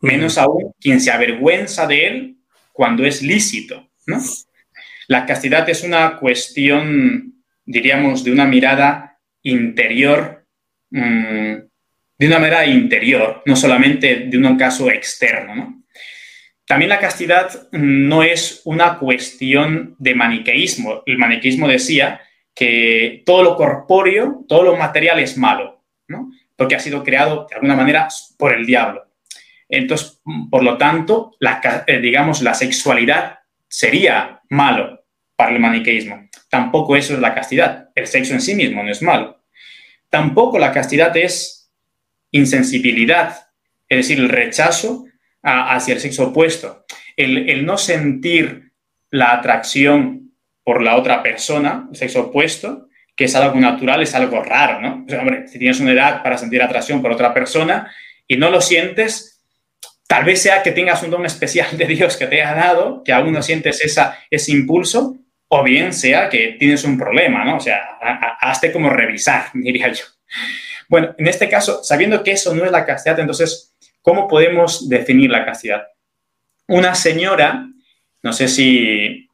menos 0.00 0.38
aún 0.38 0.72
quien 0.80 1.00
se 1.00 1.10
avergüenza 1.10 1.86
de 1.86 2.06
él 2.06 2.36
cuando 2.72 3.04
es 3.04 3.22
lícito. 3.22 3.90
¿no? 4.06 4.20
La 5.08 5.26
castidad 5.26 5.68
es 5.68 5.82
una 5.82 6.18
cuestión, 6.18 7.42
diríamos, 7.64 8.24
de 8.24 8.32
una 8.32 8.46
mirada 8.46 9.18
interior, 9.42 10.46
mm, 10.90 11.54
de 12.18 12.26
una 12.26 12.38
manera 12.38 12.66
interior, 12.66 13.42
no 13.46 13.56
solamente 13.56 14.26
de 14.28 14.38
un 14.38 14.56
caso 14.56 14.90
externo, 14.90 15.56
¿no? 15.56 15.82
También 16.66 16.90
la 16.90 17.00
castidad 17.00 17.68
no 17.72 18.22
es 18.22 18.62
una 18.64 18.98
cuestión 18.98 19.96
de 19.98 20.14
maniqueísmo. 20.14 21.02
El 21.04 21.18
maniqueísmo 21.18 21.66
decía 21.66 22.20
que 22.54 23.22
todo 23.26 23.42
lo 23.42 23.56
corpóreo, 23.56 24.44
todo 24.48 24.62
lo 24.62 24.76
material 24.76 25.18
es 25.18 25.36
malo, 25.36 25.84
¿no? 26.06 26.30
Porque 26.62 26.76
ha 26.76 26.78
sido 26.78 27.02
creado 27.02 27.48
de 27.50 27.56
alguna 27.56 27.74
manera 27.74 28.06
por 28.38 28.52
el 28.52 28.64
diablo. 28.64 29.04
Entonces, 29.68 30.22
por 30.48 30.62
lo 30.62 30.78
tanto, 30.78 31.32
la, 31.40 31.60
eh, 31.88 31.98
digamos, 31.98 32.40
la 32.40 32.54
sexualidad 32.54 33.40
sería 33.66 34.40
malo 34.48 35.04
para 35.34 35.50
el 35.50 35.58
maniqueísmo. 35.58 36.28
Tampoco 36.48 36.94
eso 36.94 37.14
es 37.14 37.18
la 37.18 37.34
castidad. 37.34 37.88
El 37.96 38.06
sexo 38.06 38.34
en 38.34 38.40
sí 38.40 38.54
mismo 38.54 38.80
no 38.84 38.92
es 38.92 39.02
malo. 39.02 39.42
Tampoco 40.08 40.56
la 40.60 40.70
castidad 40.70 41.16
es 41.16 41.68
insensibilidad, 42.30 43.48
es 43.88 43.96
decir, 43.96 44.20
el 44.20 44.28
rechazo 44.28 45.06
hacia 45.42 45.94
el 45.94 46.00
sexo 46.00 46.28
opuesto. 46.28 46.84
El, 47.16 47.50
el, 47.50 47.66
no 47.66 47.76
sentir 47.76 48.70
la 49.10 49.32
atracción 49.32 50.32
por 50.62 50.80
la 50.80 50.94
otra 50.94 51.24
persona, 51.24 51.88
el 51.90 51.96
sexo 51.96 52.20
opuesto, 52.20 52.86
que 53.22 53.26
es 53.26 53.36
algo 53.36 53.54
natural, 53.60 54.02
es 54.02 54.16
algo 54.16 54.42
raro, 54.42 54.80
¿no? 54.80 55.06
hombre, 55.20 55.46
si 55.46 55.56
tienes 55.56 55.78
una 55.78 55.92
edad 55.92 56.24
para 56.24 56.36
sentir 56.36 56.60
atracción 56.60 57.00
por 57.00 57.12
otra 57.12 57.32
persona 57.32 57.88
y 58.26 58.36
no 58.36 58.50
lo 58.50 58.60
sientes, 58.60 59.44
tal 60.08 60.24
vez 60.24 60.42
sea 60.42 60.60
que 60.64 60.72
tengas 60.72 61.04
un 61.04 61.10
don 61.10 61.24
especial 61.24 61.78
de 61.78 61.84
Dios 61.84 62.16
que 62.16 62.26
te 62.26 62.42
ha 62.42 62.52
dado, 62.52 63.04
que 63.04 63.12
aún 63.12 63.32
no 63.32 63.40
sientes 63.40 63.80
esa, 63.84 64.18
ese 64.28 64.50
impulso, 64.50 65.18
o 65.46 65.62
bien 65.62 65.92
sea 65.92 66.28
que 66.28 66.56
tienes 66.58 66.82
un 66.82 66.98
problema, 66.98 67.44
¿no? 67.44 67.58
O 67.58 67.60
sea, 67.60 67.96
hazte 68.40 68.72
como 68.72 68.90
revisar, 68.90 69.50
diría 69.54 69.92
yo. 69.92 70.04
Bueno, 70.88 71.14
en 71.16 71.28
este 71.28 71.48
caso, 71.48 71.84
sabiendo 71.84 72.24
que 72.24 72.32
eso 72.32 72.52
no 72.56 72.64
es 72.64 72.72
la 72.72 72.84
castidad, 72.84 73.20
entonces, 73.20 73.76
¿cómo 74.00 74.26
podemos 74.26 74.88
definir 74.88 75.30
la 75.30 75.44
castidad? 75.44 75.84
Una 76.66 76.96
señora, 76.96 77.68
no 78.20 78.32
sé 78.32 78.48
si 78.48 79.28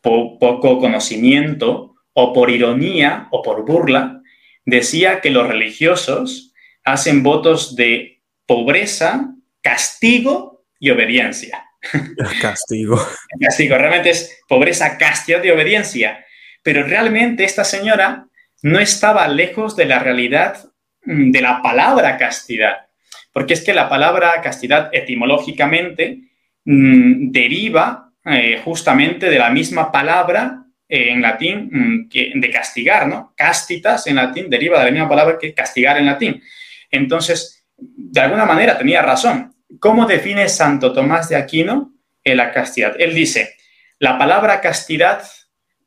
poco 0.00 0.80
conocimiento, 0.80 1.89
o 2.20 2.34
por 2.34 2.50
ironía 2.50 3.28
o 3.30 3.42
por 3.42 3.64
burla, 3.64 4.20
decía 4.66 5.22
que 5.22 5.30
los 5.30 5.48
religiosos 5.48 6.52
hacen 6.84 7.22
votos 7.22 7.76
de 7.76 8.20
pobreza, 8.46 9.34
castigo 9.62 10.66
y 10.78 10.90
obediencia. 10.90 11.64
Castigo. 12.42 13.00
Castigo, 13.40 13.78
realmente 13.78 14.10
es 14.10 14.38
pobreza, 14.46 14.98
castidad 14.98 15.42
y 15.42 15.50
obediencia. 15.50 16.26
Pero 16.62 16.82
realmente 16.82 17.44
esta 17.44 17.64
señora 17.64 18.26
no 18.62 18.78
estaba 18.78 19.26
lejos 19.28 19.76
de 19.76 19.86
la 19.86 19.98
realidad 19.98 20.70
mm, 21.06 21.30
de 21.30 21.40
la 21.40 21.62
palabra 21.62 22.18
castidad, 22.18 22.88
porque 23.32 23.54
es 23.54 23.62
que 23.62 23.72
la 23.72 23.88
palabra 23.88 24.42
castidad 24.42 24.90
etimológicamente 24.92 26.18
mm, 26.66 27.30
deriva 27.30 28.12
eh, 28.26 28.60
justamente 28.62 29.30
de 29.30 29.38
la 29.38 29.48
misma 29.48 29.90
palabra 29.90 30.59
eh, 30.90 31.10
en 31.10 31.22
latín 31.22 31.70
mm, 31.70 32.40
de 32.40 32.50
castigar, 32.50 33.06
¿no? 33.06 33.32
Castitas 33.36 34.06
en 34.08 34.16
latín 34.16 34.50
deriva 34.50 34.78
de 34.80 34.86
la 34.86 34.90
misma 34.90 35.08
palabra 35.08 35.38
que 35.40 35.54
castigar 35.54 35.96
en 35.98 36.06
latín. 36.06 36.42
Entonces, 36.90 37.64
de 37.76 38.20
alguna 38.20 38.44
manera 38.44 38.76
tenía 38.76 39.00
razón. 39.00 39.54
¿Cómo 39.78 40.04
define 40.06 40.48
Santo 40.48 40.92
Tomás 40.92 41.28
de 41.28 41.36
Aquino 41.36 41.94
la 42.24 42.52
castidad? 42.52 42.96
Él 42.98 43.14
dice, 43.14 43.54
la 44.00 44.18
palabra 44.18 44.60
castidad 44.60 45.22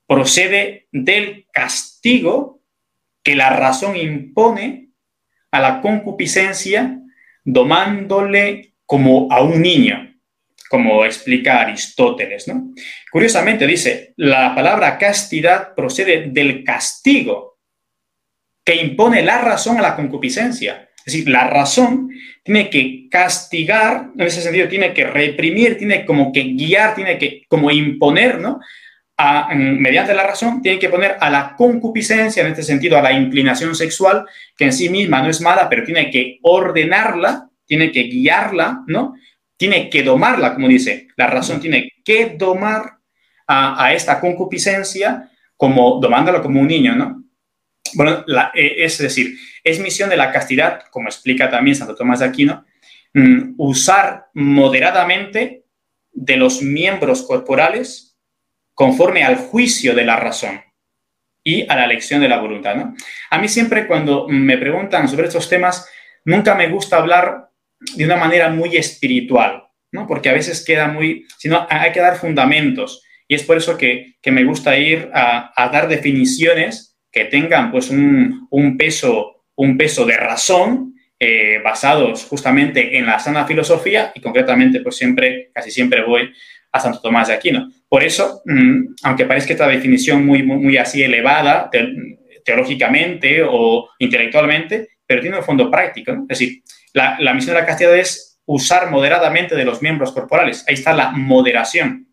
procede 0.07 0.87
del 0.91 1.47
castigo 1.51 2.61
que 3.23 3.35
la 3.35 3.49
razón 3.49 3.97
impone 3.97 4.89
a 5.51 5.59
la 5.59 5.81
concupiscencia, 5.81 6.99
domándole 7.43 8.75
como 8.85 9.27
a 9.31 9.41
un 9.41 9.61
niño 9.61 10.12
como 10.73 11.05
explica 11.05 11.61
Aristóteles. 11.61 12.47
¿no? 12.47 12.73
Curiosamente 13.11 13.67
dice, 13.67 14.15
la 14.17 14.55
palabra 14.55 14.97
castidad 14.97 15.75
procede 15.75 16.31
del 16.31 16.63
castigo 16.63 17.59
que 18.65 18.77
impone 18.77 19.21
la 19.21 19.39
razón 19.39 19.77
a 19.77 19.83
la 19.83 19.95
concupiscencia. 19.95 20.89
Es 20.97 21.13
decir, 21.13 21.29
la 21.29 21.47
razón 21.47 22.09
tiene 22.43 22.71
que 22.71 23.07
castigar, 23.11 24.09
en 24.17 24.25
ese 24.25 24.41
sentido, 24.41 24.67
tiene 24.67 24.95
que 24.95 25.05
reprimir, 25.05 25.77
tiene 25.77 26.05
como 26.05 26.33
que 26.33 26.41
guiar, 26.41 26.95
tiene 26.95 27.19
que 27.19 27.43
como 27.47 27.69
imponer, 27.69 28.39
¿no? 28.39 28.59
mediante 29.55 30.15
la 30.15 30.25
razón, 30.25 30.63
tiene 30.63 30.79
que 30.79 30.89
poner 30.89 31.17
a 31.19 31.29
la 31.29 31.53
concupiscencia, 31.55 32.41
en 32.41 32.49
este 32.49 32.63
sentido, 32.63 32.97
a 32.97 33.03
la 33.03 33.13
inclinación 33.13 33.75
sexual, 33.75 34.25
que 34.57 34.65
en 34.65 34.73
sí 34.73 34.89
misma 34.89 35.21
no 35.21 35.29
es 35.29 35.39
mala, 35.39 35.69
pero 35.69 35.83
tiene 35.83 36.09
que 36.09 36.39
ordenarla, 36.41 37.47
tiene 37.63 37.91
que 37.91 38.05
guiarla, 38.05 38.81
¿no? 38.87 39.13
Tiene 39.57 39.89
que 39.89 40.03
domarla, 40.03 40.53
como 40.53 40.67
dice, 40.67 41.07
la 41.15 41.27
razón 41.27 41.59
tiene 41.59 41.91
que 42.03 42.35
domar 42.37 42.97
a, 43.47 43.93
esta 43.93 44.19
concupiscencia 44.19 45.29
como 45.55 45.99
domándola 45.99 46.41
como 46.41 46.59
un 46.59 46.67
niño, 46.67 46.95
¿no? 46.95 47.23
Bueno, 47.93 48.25
eh, 48.55 48.75
es 48.77 48.97
decir, 48.97 49.37
es 49.63 49.79
misión 49.79 50.09
de 50.09 50.17
la 50.17 50.31
castidad, 50.31 50.83
como 50.89 51.07
explica 51.07 51.49
también 51.49 51.75
Santo 51.75 51.95
Tomás 51.95 52.19
de 52.19 52.25
Aquino, 52.25 52.65
mm, 53.13 53.53
usar 53.57 54.27
moderadamente 54.33 55.65
de 56.11 56.37
los 56.37 56.61
miembros 56.61 57.23
corporales 57.23 58.17
conforme 58.73 59.23
al 59.23 59.35
juicio 59.37 59.93
de 59.93 60.05
la 60.05 60.15
razón 60.15 60.61
y 61.43 61.69
a 61.69 61.75
la 61.75 61.85
elección 61.85 62.21
de 62.21 62.29
la 62.29 62.39
voluntad. 62.39 62.75
¿no? 62.75 62.95
A 63.29 63.37
mí 63.37 63.47
siempre 63.47 63.87
cuando 63.87 64.27
me 64.27 64.57
preguntan 64.57 65.07
sobre 65.07 65.27
estos 65.27 65.49
temas, 65.49 65.87
nunca 66.25 66.55
me 66.55 66.69
gusta 66.69 66.97
hablar 66.97 67.42
de 67.95 68.05
una 68.05 68.15
manera 68.15 68.49
muy 68.49 68.75
espiritual, 68.77 69.63
¿no? 69.91 70.07
Porque 70.07 70.29
a 70.29 70.33
veces 70.33 70.63
queda 70.65 70.87
muy, 70.87 71.25
sino 71.37 71.65
hay 71.69 71.91
que 71.91 71.99
dar 71.99 72.17
fundamentos. 72.17 73.03
Y 73.27 73.35
es 73.35 73.43
por 73.43 73.57
eso 73.57 73.77
que, 73.77 74.15
me 74.25 74.43
gusta 74.43 74.77
ir 74.77 75.09
a, 75.13 75.69
dar 75.71 75.87
definiciones 75.87 76.97
que 77.11 77.25
tengan 77.25 77.71
pues 77.71 77.89
un, 77.89 78.75
peso, 78.77 79.43
un 79.55 79.77
peso 79.77 80.05
de 80.05 80.17
razón 80.17 80.95
eh, 81.19 81.59
basados 81.63 82.25
justamente 82.25 82.97
en 82.97 83.05
la 83.05 83.19
sana 83.19 83.45
filosofía 83.45 84.11
y 84.13 84.21
concretamente 84.21 84.81
pues 84.81 84.97
siempre, 84.97 85.51
casi 85.53 85.71
siempre 85.71 86.03
voy 86.03 86.31
a 86.71 86.79
Santo 86.79 86.99
Tomás 87.01 87.27
de 87.27 87.35
Aquino. 87.35 87.71
Por 87.87 88.03
eso, 88.03 88.41
mm, 88.45 88.95
aunque 89.03 89.25
parezca 89.25 89.53
esta 89.53 89.67
definición 89.67 90.25
muy, 90.25 90.43
muy, 90.43 90.77
así 90.77 91.03
elevada 91.03 91.69
teológicamente 92.43 93.41
o 93.47 93.89
intelectualmente, 93.99 94.89
pero 95.05 95.21
tiene 95.21 95.37
un 95.37 95.43
fondo 95.43 95.69
práctico. 95.69 96.11
Es 96.11 96.39
decir, 96.39 96.63
la, 96.93 97.33
misión 97.33 97.55
de 97.55 97.61
la 97.61 97.67
castidad 97.67 97.97
es 97.97 98.39
usar 98.45 98.89
moderadamente 98.91 99.55
de 99.55 99.65
los 99.65 99.81
miembros 99.81 100.11
corporales. 100.11 100.63
Ahí 100.67 100.75
está 100.75 100.93
la 100.93 101.09
moderación, 101.11 102.07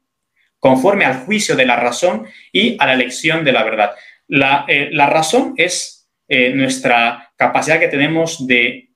conforme 0.58 1.04
al 1.04 1.20
juicio 1.20 1.54
de 1.54 1.66
la 1.66 1.76
razón 1.76 2.26
y 2.52 2.76
a 2.78 2.86
la 2.86 2.94
elección 2.94 3.44
de 3.44 3.52
la 3.52 3.62
verdad. 3.62 3.92
La, 4.26 4.64
eh, 4.68 4.90
razón 4.94 5.54
es 5.56 6.08
eh, 6.28 6.50
nuestra 6.54 7.32
capacidad 7.36 7.78
que 7.78 7.88
tenemos 7.88 8.46
de, 8.46 8.88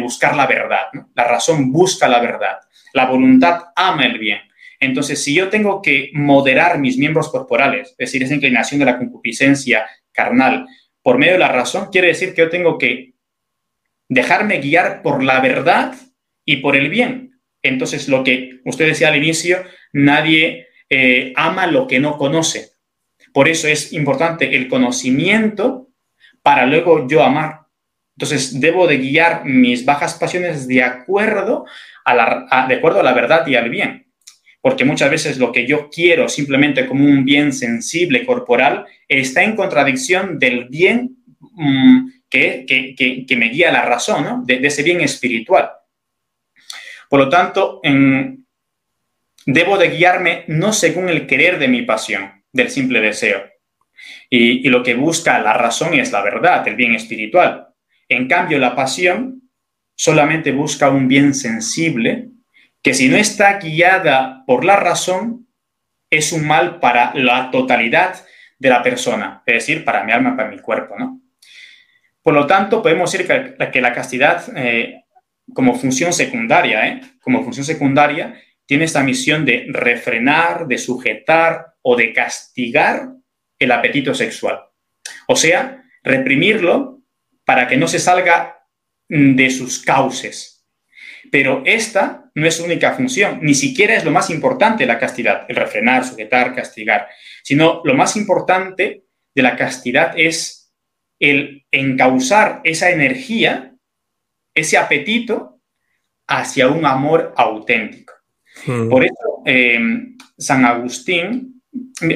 buscar 0.00 0.34
la 0.34 0.46
verdad. 0.46 0.86
La 1.14 1.24
razón 1.24 1.70
busca 1.70 2.08
la 2.08 2.20
verdad. 2.20 2.58
La 2.92 3.06
voluntad 3.06 3.60
ama 3.76 4.06
el 4.06 4.18
bien. 4.18 4.40
Entonces, 4.80 5.22
si 5.22 5.34
yo 5.34 5.48
tengo 5.48 5.80
que 5.80 6.10
moderar 6.14 6.78
mis 6.78 6.98
miembros 6.98 7.28
corporales, 7.28 7.90
es 7.90 7.96
decir, 7.96 8.22
esa 8.24 8.34
inclinación 8.34 8.80
de 8.80 8.86
la 8.86 8.98
concupiscencia 8.98 9.86
carnal, 10.10 10.66
por 11.02 11.18
medio 11.18 11.34
de 11.34 11.38
la 11.38 11.48
razón, 11.48 11.88
quiere 11.92 12.08
decir 12.08 12.34
que 12.34 12.42
yo 12.42 12.48
tengo 12.48 12.78
que 12.78 13.12
dejarme 14.12 14.58
guiar 14.58 15.02
por 15.02 15.22
la 15.22 15.40
verdad 15.40 15.94
y 16.44 16.58
por 16.58 16.76
el 16.76 16.88
bien. 16.88 17.40
Entonces, 17.62 18.08
lo 18.08 18.24
que 18.24 18.60
usted 18.64 18.86
decía 18.86 19.08
al 19.08 19.16
inicio, 19.16 19.62
nadie 19.92 20.66
eh, 20.90 21.32
ama 21.36 21.66
lo 21.66 21.86
que 21.86 22.00
no 22.00 22.18
conoce. 22.18 22.70
Por 23.32 23.48
eso 23.48 23.68
es 23.68 23.92
importante 23.92 24.56
el 24.56 24.68
conocimiento 24.68 25.88
para 26.42 26.66
luego 26.66 27.06
yo 27.08 27.22
amar. 27.22 27.60
Entonces, 28.16 28.60
debo 28.60 28.86
de 28.86 28.98
guiar 28.98 29.44
mis 29.44 29.84
bajas 29.84 30.14
pasiones 30.14 30.68
de 30.68 30.82
acuerdo 30.82 31.64
a 32.04 32.14
la, 32.14 32.66
de 32.68 32.74
acuerdo 32.74 33.00
a 33.00 33.04
la 33.04 33.14
verdad 33.14 33.46
y 33.46 33.54
al 33.54 33.70
bien. 33.70 34.06
Porque 34.60 34.84
muchas 34.84 35.10
veces 35.10 35.38
lo 35.38 35.50
que 35.50 35.66
yo 35.66 35.88
quiero 35.88 36.28
simplemente 36.28 36.86
como 36.86 37.04
un 37.04 37.24
bien 37.24 37.52
sensible 37.52 38.26
corporal 38.26 38.86
está 39.08 39.42
en 39.42 39.56
contradicción 39.56 40.38
del 40.38 40.68
bien 40.68 41.16
mm, 41.40 42.08
que, 42.32 43.36
me 43.36 43.48
guía 43.50 43.70
la 43.70 43.82
razón, 43.82 44.44
de, 44.46 44.60
ese 44.66 44.82
bien 44.82 45.00
espiritual. 45.02 45.70
Por 47.08 47.20
lo 47.20 47.28
tanto, 47.28 47.80
debo 49.46 49.76
de 49.76 49.88
guiarme 49.90 50.44
no 50.48 50.72
según 50.72 51.08
el 51.10 51.26
querer 51.26 51.58
de 51.58 51.68
mi 51.68 51.82
pasión, 51.82 52.44
del 52.52 52.70
simple 52.70 53.00
deseo. 53.00 53.44
Y, 54.30 54.66
y 54.66 54.70
lo 54.70 54.82
que 54.82 54.94
busca 54.94 55.38
la 55.40 55.52
razón 55.52 55.94
es 55.94 56.10
la 56.10 56.22
verdad, 56.22 56.66
el 56.66 56.74
bien 56.74 56.94
espiritual. 56.94 57.68
En 58.08 58.26
cambio, 58.26 58.58
la 58.58 58.74
pasión 58.74 59.42
solamente 59.94 60.52
busca 60.52 60.88
un 60.88 61.06
bien 61.06 61.34
sensible 61.34 62.28
que 62.82 62.94
si 62.94 63.08
no 63.08 63.16
está 63.16 63.58
guiada 63.58 64.42
por 64.46 64.64
la 64.64 64.76
razón, 64.76 65.46
es 66.10 66.32
un 66.32 66.46
mal 66.46 66.80
para 66.80 67.14
la 67.14 67.50
totalidad 67.50 68.26
de 68.58 68.68
la 68.68 68.82
persona, 68.82 69.42
es 69.46 69.54
decir, 69.54 69.84
para 69.84 70.04
mi 70.04 70.12
alma, 70.12 70.36
para 70.36 70.50
mi 70.50 70.58
cuerpo, 70.58 70.96
¿no? 70.98 71.21
Por 72.22 72.34
lo 72.34 72.46
tanto, 72.46 72.82
podemos 72.82 73.10
decir 73.10 73.26
que, 73.26 73.80
la 73.80 73.92
castidad, 73.92 74.44
eh, 74.56 75.04
como 75.52 75.74
función 75.74 76.12
secundaria, 76.12 76.86
¿eh? 76.86 77.00
como 77.20 77.42
función 77.42 77.66
secundaria, 77.66 78.40
tiene 78.64 78.84
esta 78.84 79.02
misión 79.02 79.44
de 79.44 79.66
refrenar, 79.68 80.66
de 80.66 80.78
sujetar 80.78 81.74
o 81.82 81.96
de 81.96 82.12
castigar 82.12 83.08
el 83.58 83.72
apetito 83.72 84.14
sexual. 84.14 84.60
O 85.26 85.36
sea, 85.36 85.82
reprimirlo 86.02 87.02
para 87.44 87.66
que 87.66 87.76
no 87.76 87.88
se 87.88 87.98
salga 87.98 88.66
mm, 89.08 89.34
de 89.34 89.50
sus 89.50 89.82
cauces. 89.82 90.64
Pero 91.30 91.62
esta 91.64 92.30
no 92.34 92.46
es 92.46 92.56
su 92.56 92.64
única 92.64 92.92
función, 92.92 93.40
ni 93.42 93.54
siquiera 93.54 93.94
es 93.94 94.04
lo 94.04 94.10
más 94.10 94.30
importante 94.30 94.84
de 94.84 94.88
la 94.88 94.98
castidad, 94.98 95.44
el 95.48 95.56
refrenar, 95.56 96.04
sujetar, 96.04 96.54
castigar, 96.54 97.08
sino 97.42 97.82
lo 97.84 97.94
más 97.94 98.16
importante 98.16 99.04
de 99.34 99.42
la 99.42 99.56
castidad 99.56 100.14
es 100.16 100.61
el 101.22 101.64
encauzar 101.70 102.60
esa 102.64 102.90
energía, 102.90 103.74
ese 104.54 104.76
apetito 104.76 105.60
hacia 106.26 106.68
un 106.68 106.84
amor 106.84 107.32
auténtico. 107.36 108.12
Hmm. 108.66 108.88
Por 108.88 109.04
eso, 109.04 109.42
eh, 109.46 109.80
San 110.36 110.64
Agustín, 110.64 111.62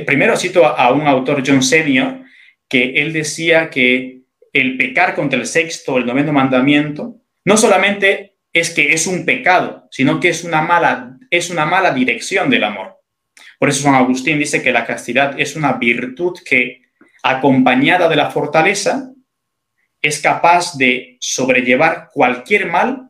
primero 0.04 0.36
cito 0.36 0.66
a 0.66 0.92
un 0.92 1.06
autor, 1.06 1.44
John 1.46 1.62
Senior, 1.62 2.24
que 2.68 2.94
él 2.96 3.12
decía 3.12 3.70
que 3.70 4.22
el 4.52 4.76
pecar 4.76 5.14
contra 5.14 5.38
el 5.38 5.46
sexto 5.46 5.94
o 5.94 5.98
el 5.98 6.06
noveno 6.06 6.32
mandamiento 6.32 7.20
no 7.44 7.56
solamente 7.56 8.38
es 8.52 8.70
que 8.70 8.92
es 8.92 9.06
un 9.06 9.24
pecado, 9.24 9.86
sino 9.92 10.18
que 10.18 10.30
es 10.30 10.42
una 10.42 10.62
mala, 10.62 11.16
es 11.30 11.50
una 11.50 11.64
mala 11.64 11.92
dirección 11.92 12.50
del 12.50 12.64
amor. 12.64 12.96
Por 13.60 13.68
eso 13.68 13.82
San 13.82 13.94
Agustín 13.94 14.40
dice 14.40 14.62
que 14.62 14.72
la 14.72 14.84
castidad 14.84 15.38
es 15.38 15.54
una 15.54 15.74
virtud 15.74 16.38
que, 16.44 16.85
acompañada 17.22 18.08
de 18.08 18.16
la 18.16 18.30
fortaleza, 18.30 19.12
es 20.00 20.20
capaz 20.20 20.76
de 20.76 21.16
sobrellevar 21.20 22.08
cualquier 22.12 22.66
mal 22.66 23.08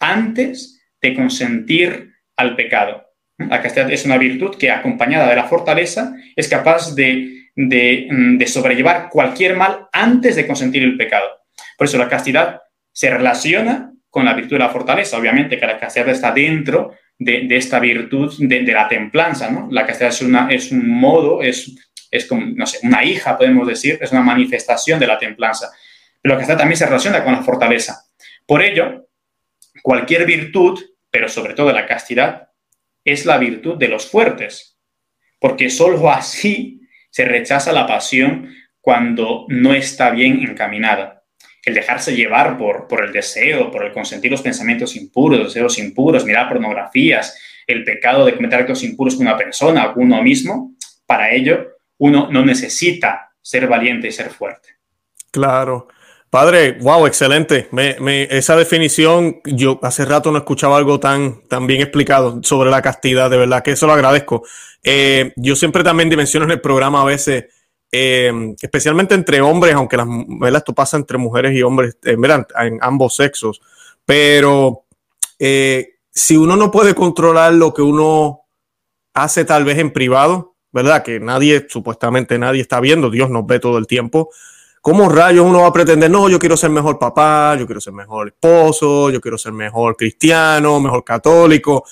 antes 0.00 0.82
de 1.00 1.14
consentir 1.14 2.12
al 2.36 2.56
pecado. 2.56 3.04
La 3.38 3.62
castidad 3.62 3.90
es 3.90 4.04
una 4.04 4.18
virtud 4.18 4.56
que, 4.56 4.70
acompañada 4.70 5.28
de 5.28 5.36
la 5.36 5.44
fortaleza, 5.44 6.14
es 6.36 6.48
capaz 6.48 6.94
de 6.94 7.34
Mm, 7.56 8.36
de, 8.36 8.46
sobrellevar 8.46 9.08
cualquier 9.10 9.56
mal 9.56 9.86
antes 9.92 10.34
de 10.34 10.46
consentir 10.46 10.82
el 10.82 10.96
pecado. 10.96 11.26
Por 11.78 11.86
eso 11.86 11.98
la 11.98 12.08
castidad 12.08 12.60
se 12.92 13.10
relaciona 13.10 13.92
con 14.10 14.24
la 14.24 14.34
virtud 14.34 14.56
de 14.56 14.60
la 14.60 14.70
fortaleza. 14.70 15.18
Obviamente 15.18 15.58
que 15.58 15.66
la 15.66 15.78
castidad 15.78 16.08
está 16.08 16.32
dentro 16.32 16.92
de, 17.18 17.46
esta 17.50 17.78
virtud 17.78 18.34
de, 18.38 18.62
la 18.62 18.88
templanza. 18.88 19.66
La 19.70 19.86
castidad 19.86 20.10
es, 20.10 20.22
una, 20.22 20.48
es 20.50 20.72
un 20.72 20.88
modo, 20.88 21.42
es, 21.42 21.76
es 22.14 22.26
como, 22.26 22.46
no 22.46 22.64
sé, 22.64 22.78
una 22.84 23.04
hija, 23.04 23.36
podemos 23.36 23.66
decir, 23.66 23.98
es 24.00 24.12
una 24.12 24.22
manifestación 24.22 25.00
de 25.00 25.06
la 25.08 25.18
templanza. 25.18 25.72
Pero 26.22 26.34
la 26.34 26.38
castidad 26.38 26.58
también 26.58 26.78
se 26.78 26.86
relaciona 26.86 27.24
con 27.24 27.32
la 27.32 27.42
fortaleza. 27.42 28.06
Por 28.46 28.62
ello, 28.62 29.08
cualquier 29.82 30.24
virtud, 30.24 30.80
pero 31.10 31.28
sobre 31.28 31.54
todo 31.54 31.72
la 31.72 31.86
castidad, 31.86 32.50
es 33.04 33.26
la 33.26 33.36
virtud 33.38 33.76
de 33.78 33.88
los 33.88 34.06
fuertes, 34.06 34.78
porque 35.40 35.70
solo 35.70 36.08
así 36.08 36.82
se 37.10 37.24
rechaza 37.24 37.72
la 37.72 37.86
pasión 37.86 38.54
cuando 38.80 39.46
no 39.48 39.74
está 39.74 40.10
bien 40.10 40.40
encaminada. 40.48 41.24
El 41.64 41.74
dejarse 41.74 42.14
llevar 42.14 42.56
por, 42.56 42.86
por 42.86 43.04
el 43.04 43.12
deseo, 43.12 43.72
por 43.72 43.84
el 43.84 43.92
consentir 43.92 44.30
los 44.30 44.42
pensamientos 44.42 44.94
impuros, 44.94 45.40
los 45.40 45.54
deseos 45.54 45.78
impuros, 45.78 46.24
mirar 46.24 46.48
pornografías, 46.48 47.36
el 47.66 47.82
pecado 47.82 48.24
de 48.24 48.36
cometer 48.36 48.60
actos 48.60 48.84
impuros 48.84 49.16
con 49.16 49.26
una 49.26 49.36
persona 49.36 49.86
o 49.86 49.94
con 49.94 50.04
uno 50.04 50.22
mismo, 50.22 50.76
para 51.06 51.32
ello 51.32 51.73
uno 51.98 52.28
no 52.30 52.44
necesita 52.44 53.32
ser 53.40 53.66
valiente 53.66 54.08
y 54.08 54.12
ser 54.12 54.30
fuerte. 54.30 54.70
Claro. 55.30 55.88
Padre, 56.34 56.78
wow, 56.80 57.06
excelente. 57.06 57.68
esa 58.30 58.56
definición, 58.56 59.40
yo 59.44 59.78
hace 59.82 60.04
rato 60.04 60.32
no 60.32 60.38
escuchaba 60.38 60.76
algo 60.76 60.98
tan, 60.98 61.46
tan 61.46 61.64
bien 61.68 61.80
explicado 61.80 62.40
sobre 62.42 62.70
la 62.70 62.82
castidad, 62.82 63.30
de 63.30 63.36
verdad 63.36 63.62
que 63.62 63.70
eso 63.70 63.86
lo 63.86 63.92
agradezco. 63.92 64.42
Eh, 64.82 65.32
yo 65.36 65.54
siempre 65.54 65.84
también 65.84 66.10
dimensiono 66.10 66.44
en 66.46 66.50
el 66.50 66.60
programa 66.60 67.02
a 67.02 67.04
veces, 67.04 67.44
eh, 67.92 68.32
especialmente 68.60 69.14
entre 69.14 69.40
hombres, 69.40 69.74
aunque 69.74 69.96
las, 69.96 70.08
esto 70.56 70.74
pasa 70.74 70.96
entre 70.96 71.18
mujeres 71.18 71.54
y 71.54 71.62
hombres, 71.62 71.98
eh, 72.04 72.16
en 72.58 72.78
ambos 72.80 73.14
sexos, 73.14 73.60
pero 74.04 74.86
si 75.38 76.36
uno 76.36 76.56
no 76.56 76.72
puede 76.72 76.96
controlar 76.96 77.52
lo 77.54 77.72
que 77.72 77.82
uno 77.82 78.40
hace 79.12 79.44
tal 79.44 79.64
vez 79.64 79.78
en 79.78 79.92
privado, 79.92 80.53
¿verdad? 80.74 81.02
Que 81.02 81.18
nadie, 81.20 81.66
supuestamente 81.70 82.38
nadie 82.38 82.60
está 82.60 82.80
viendo, 82.80 83.08
Dios 83.08 83.30
nos 83.30 83.46
ve 83.46 83.58
todo 83.60 83.78
el 83.78 83.86
tiempo 83.86 84.28
¿Cómo 84.84 85.08
rayos 85.08 85.46
uno 85.46 85.62
va 85.62 85.68
a 85.68 85.72
pretender, 85.72 86.10
no, 86.10 86.28
yo 86.28 86.38
quiero 86.38 86.58
ser 86.58 86.68
mejor 86.68 86.98
papá, 86.98 87.56
yo 87.58 87.64
quiero 87.64 87.80
ser 87.80 87.94
mejor 87.94 88.28
esposo, 88.28 89.08
yo 89.08 89.18
quiero 89.18 89.38
ser 89.38 89.52
mejor 89.52 89.96
cristiano, 89.96 90.78
mejor 90.78 91.02
católico? 91.02 91.86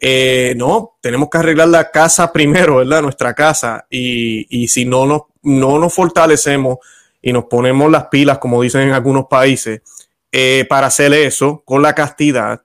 Eh, 0.00 0.54
no, 0.56 0.96
tenemos 1.02 1.28
que 1.28 1.36
arreglar 1.36 1.68
la 1.68 1.90
casa 1.90 2.32
primero, 2.32 2.76
¿verdad? 2.76 3.02
Nuestra 3.02 3.34
casa. 3.34 3.86
Y, 3.90 4.66
si 4.68 4.86
no 4.86 5.04
nos, 5.04 5.22
no 5.42 5.78
nos 5.78 5.92
fortalecemos 5.92 6.78
y 7.20 7.34
nos 7.34 7.44
ponemos 7.44 7.90
las 7.90 8.06
pilas, 8.06 8.38
como 8.38 8.62
dicen 8.62 8.80
en 8.80 8.92
algunos 8.92 9.26
países, 9.26 9.82
eh, 10.32 10.64
para 10.70 10.86
hacer 10.86 11.12
eso 11.12 11.62
con 11.66 11.82
la 11.82 11.94
castidad 11.94 12.62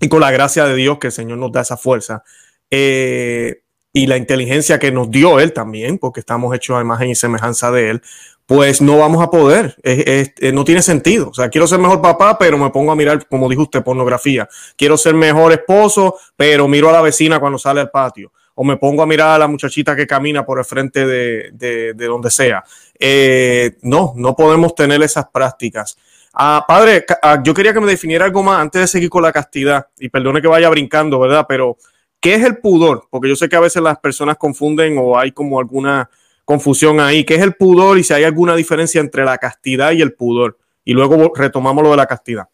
y 0.00 0.08
con 0.08 0.18
la 0.18 0.32
gracia 0.32 0.64
de 0.64 0.74
Dios 0.74 0.98
que 0.98 1.06
el 1.06 1.12
Señor 1.12 1.38
nos 1.38 1.52
da 1.52 1.60
esa 1.60 1.76
fuerza. 1.76 2.24
Eh, 2.72 3.61
y 3.92 4.06
la 4.06 4.16
inteligencia 4.16 4.78
que 4.78 4.90
nos 4.90 5.10
dio 5.10 5.38
Él 5.38 5.52
también, 5.52 5.98
porque 5.98 6.20
estamos 6.20 6.54
hechos 6.54 6.76
a 6.76 6.80
imagen 6.80 7.10
y 7.10 7.14
semejanza 7.14 7.70
de 7.70 7.90
Él, 7.90 8.02
pues 8.46 8.82
no 8.82 8.98
vamos 8.98 9.22
a 9.22 9.30
poder. 9.30 9.76
Eh, 9.82 10.32
no 10.52 10.64
tiene 10.64 10.82
sentido. 10.82 11.30
O 11.30 11.34
sea, 11.34 11.48
quiero 11.48 11.66
ser 11.66 11.78
mejor 11.78 12.00
papá, 12.02 12.36
pero 12.38 12.58
me 12.58 12.70
pongo 12.70 12.92
a 12.92 12.96
mirar, 12.96 13.26
como 13.28 13.48
dijo 13.48 13.62
usted, 13.62 13.82
pornografía. 13.82 14.48
Quiero 14.76 14.96
ser 14.96 15.14
mejor 15.14 15.52
esposo, 15.52 16.16
pero 16.36 16.68
miro 16.68 16.88
a 16.88 16.92
la 16.92 17.00
vecina 17.00 17.40
cuando 17.40 17.58
sale 17.58 17.80
al 17.80 17.90
patio. 17.90 18.32
O 18.54 18.64
me 18.64 18.76
pongo 18.76 19.02
a 19.02 19.06
mirar 19.06 19.30
a 19.30 19.38
la 19.38 19.46
muchachita 19.46 19.96
que 19.96 20.06
camina 20.06 20.44
por 20.44 20.58
el 20.58 20.64
frente 20.64 21.06
de, 21.06 21.94
donde 21.94 22.30
sea. 22.30 22.62
Eh, 22.98 23.78
no, 23.82 24.12
no 24.16 24.36
podemos 24.36 24.74
tener 24.74 25.02
esas 25.02 25.26
prácticas. 25.32 25.96
Ah, 26.34 26.64
padre, 26.66 27.04
ah, 27.22 27.42
yo 27.42 27.54
quería 27.54 27.72
que 27.72 27.80
me 27.80 27.86
definiera 27.86 28.24
algo 28.24 28.42
más 28.42 28.60
antes 28.60 28.82
de 28.82 28.86
seguir 28.86 29.08
con 29.08 29.22
la 29.22 29.32
castidad. 29.32 29.86
Y 29.98 30.08
perdone 30.08 30.42
que 30.42 30.48
vaya 30.48 30.68
brincando, 30.68 31.18
¿verdad? 31.18 31.46
Pero, 31.48 31.78
¿qué 32.22 32.34
es 32.36 32.44
el 32.44 32.58
pudor? 32.58 33.08
Porque 33.10 33.28
yo 33.28 33.36
sé 33.36 33.48
que 33.48 33.56
a 33.56 33.60
veces 33.60 33.82
las 33.82 33.98
personas 33.98 34.38
confunden 34.38 34.96
o 34.96 35.18
hay 35.18 35.32
como 35.32 35.58
alguna 35.58 36.08
confusión 36.44 37.00
ahí. 37.00 37.24
¿Qué 37.24 37.34
es 37.34 37.42
el 37.42 37.54
pudor 37.54 37.98
y 37.98 38.04
si 38.04 38.14
hay 38.14 38.24
alguna 38.24 38.54
diferencia 38.54 39.00
entre 39.00 39.24
la 39.24 39.36
castidad 39.36 39.92
y 39.92 40.00
el 40.00 40.14
pudor? 40.14 40.58
Y 40.84 40.94
luego 40.94 41.32
retomamos 41.34 41.82
lo 41.82 41.90
de 41.90 41.96
la 41.96 42.06
castidad. 42.06 42.44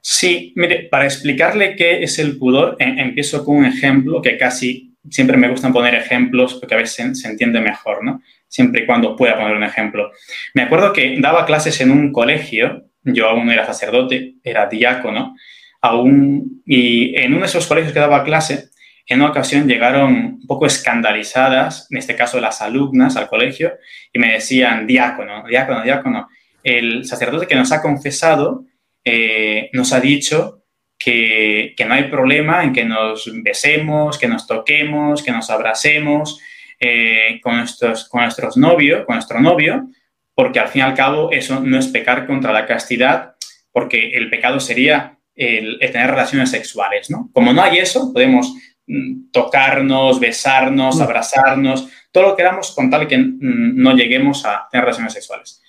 Sí, 0.00 0.52
mire, 0.56 0.88
para 0.90 1.04
explicarle 1.04 1.74
qué 1.74 2.02
es 2.02 2.18
el 2.20 2.38
pudor, 2.38 2.76
em, 2.78 2.98
empiezo 2.98 3.44
con 3.44 3.56
un 3.56 3.64
ejemplo 3.66 4.22
que 4.22 4.38
casi 4.38 4.94
siempre 5.10 5.36
me 5.36 5.48
gustan 5.48 5.72
poner 5.72 5.94
ejemplos 5.96 6.54
porque 6.54 6.74
a 6.74 6.78
veces 6.78 7.20
se, 7.20 7.28
entiende 7.28 7.60
mejor, 7.60 8.04
¿no? 8.04 8.22
Siempre 8.46 8.82
y 8.82 8.86
cuando 8.86 9.16
pueda 9.16 9.36
poner 9.36 9.56
un 9.56 9.64
ejemplo. 9.64 10.12
Me 10.54 10.62
acuerdo 10.62 10.92
que 10.92 11.18
daba 11.20 11.44
clases 11.44 11.80
en 11.80 11.90
un 11.90 12.12
colegio, 12.12 12.84
yo 13.02 13.28
aún 13.28 13.46
no 13.46 13.52
era 13.52 13.66
sacerdote, 13.66 14.36
era 14.44 14.66
diácono, 14.66 15.34
aún, 15.80 16.62
y 16.66 17.16
en 17.16 17.32
uno 17.32 17.40
de 17.40 17.46
esos 17.46 17.66
colegios 17.66 17.92
que 17.92 18.00
daba 18.00 18.24
clase, 18.24 18.68
en 19.06 19.20
una 19.20 19.30
ocasión 19.30 19.66
llegaron 19.66 20.14
un 20.14 20.46
poco 20.46 20.66
escandalizadas, 20.66 21.86
en 21.90 21.98
este 21.98 22.14
caso 22.14 22.40
las 22.40 22.60
alumnas 22.60 23.16
al 23.16 23.28
colegio, 23.28 23.72
y 24.12 24.18
me 24.18 24.32
decían, 24.32 24.86
diácono, 24.86 25.44
diácono, 25.48 25.82
diácono, 25.82 26.28
el 26.62 27.06
sacerdote 27.06 27.46
que 27.46 27.54
nos 27.54 27.72
ha 27.72 27.80
confesado 27.80 28.64
eh, 29.04 29.70
nos 29.72 29.92
ha 29.92 30.00
dicho 30.00 30.64
que, 30.98 31.74
no 31.86 31.94
hay 31.94 32.04
problema 32.04 32.64
en 32.64 32.72
que 32.72 32.84
nos 32.84 33.30
besemos, 33.42 34.18
que 34.18 34.28
nos 34.28 34.46
toquemos, 34.46 35.22
que 35.22 35.32
nos 35.32 35.48
abracemos 35.48 36.40
eh, 36.78 37.40
con, 37.42 37.56
nuestros, 37.56 38.08
con 38.08 38.22
nuestros 38.22 38.56
novios, 38.56 39.06
con 39.06 39.16
nuestro 39.16 39.40
novio, 39.40 39.88
porque 40.34 40.60
al 40.60 40.68
fin 40.68 40.80
y 40.80 40.84
al 40.84 40.94
cabo 40.94 41.30
eso 41.32 41.60
no 41.60 41.78
es 41.78 41.86
pecar 41.88 42.26
contra 42.26 42.52
la 42.52 42.66
castidad, 42.66 43.36
porque 43.72 44.10
el 44.10 44.28
pecado 44.28 44.60
sería 44.60 45.17
el, 45.38 45.78
el 45.80 45.92
tener 45.92 46.10
relaciones 46.10 46.50
sexuales, 46.50 47.08
¿no? 47.08 47.30
Como 47.32 47.52
no 47.54 47.62
hay 47.62 47.78
eso, 47.78 48.12
podemos 48.12 48.52
Mm, 48.88 49.30
tocarnos, 49.30 50.18
besarnos, 50.18 50.96
mm. 50.96 51.02
abrazarnos, 51.02 51.88
todo 52.10 52.24
lo 52.24 52.30
que 52.30 52.38
queramos 52.38 52.72
con 52.74 52.88
tal 52.88 53.06
que 53.06 53.18
mm, 53.18 53.36
no 53.76 53.94
lleguemos 53.94 54.46
a 54.46 54.66
tener 54.70 54.86
relaciones 54.86 55.12
sexuales. 55.12 55.62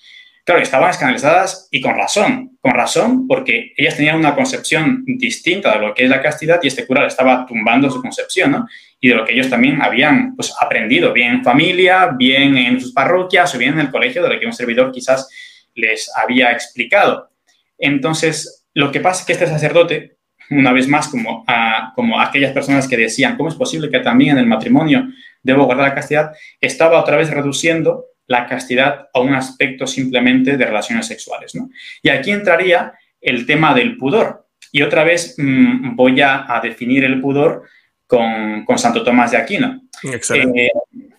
Claro, 0.45 0.61
estaban 0.61 0.89
escandalizadas 0.89 1.67
y 1.69 1.81
con 1.81 1.97
razón, 1.97 2.57
con 2.61 2.71
razón, 2.71 3.27
porque 3.27 3.73
ellas 3.75 3.97
tenían 3.97 4.15
una 4.15 4.33
concepción 4.33 5.03
distinta 5.05 5.73
de 5.73 5.85
lo 5.85 5.93
que 5.93 6.05
es 6.05 6.09
la 6.09 6.21
castidad 6.21 6.61
y 6.63 6.67
este 6.67 6.87
cura 6.87 7.01
le 7.01 7.07
estaba 7.07 7.45
tumbando 7.45 7.91
su 7.91 8.01
concepción, 8.01 8.51
¿no? 8.51 8.67
Y 9.01 9.09
de 9.09 9.15
lo 9.15 9.25
que 9.25 9.33
ellos 9.33 9.49
también 9.49 9.81
habían 9.81 10.37
pues, 10.37 10.55
aprendido, 10.59 11.11
bien 11.11 11.33
en 11.33 11.43
familia, 11.43 12.11
bien 12.17 12.57
en 12.57 12.79
sus 12.79 12.93
parroquias 12.93 13.53
o 13.53 13.57
bien 13.57 13.73
en 13.73 13.79
el 13.79 13.91
colegio, 13.91 14.23
de 14.23 14.29
lo 14.29 14.39
que 14.39 14.45
un 14.45 14.53
servidor 14.53 14.93
quizás 14.93 15.29
les 15.75 16.09
había 16.15 16.51
explicado. 16.53 17.31
Entonces, 17.77 18.58
lo 18.73 18.91
que 18.91 18.99
pasa 18.99 19.21
es 19.21 19.27
que 19.27 19.33
este 19.33 19.47
sacerdote 19.47 20.17
una 20.51 20.71
vez 20.73 20.87
más, 20.87 21.07
como, 21.07 21.43
a, 21.47 21.93
como 21.95 22.19
aquellas 22.19 22.53
personas 22.53 22.87
que 22.87 22.97
decían, 22.97 23.37
¿cómo 23.37 23.49
es 23.49 23.55
posible 23.55 23.91
que 23.91 23.99
también 23.99 24.31
en 24.31 24.39
el 24.39 24.47
matrimonio 24.47 25.07
debo 25.43 25.65
guardar 25.65 25.89
la 25.89 25.95
castidad, 25.95 26.31
estaba 26.59 26.99
otra 26.99 27.17
vez 27.17 27.29
reduciendo 27.29 28.05
la 28.27 28.45
castidad 28.45 29.09
a 29.13 29.19
un 29.19 29.33
aspecto 29.33 29.87
simplemente 29.87 30.57
de 30.57 30.65
relaciones 30.65 31.07
sexuales. 31.07 31.55
¿no? 31.55 31.69
Y 32.03 32.09
aquí 32.09 32.31
entraría 32.31 32.93
el 33.19 33.45
tema 33.45 33.73
del 33.73 33.97
pudor. 33.97 34.47
Y 34.71 34.83
otra 34.83 35.03
vez 35.03 35.35
mm, 35.37 35.95
voy 35.95 36.21
a, 36.21 36.59
definir 36.61 37.03
el 37.03 37.19
pudor 37.19 37.63
con, 38.05 38.65
Santo 38.77 39.03
Tomás 39.03 39.31
de 39.31 39.37
Aquino. 39.37 39.81
Eh, 40.03 40.69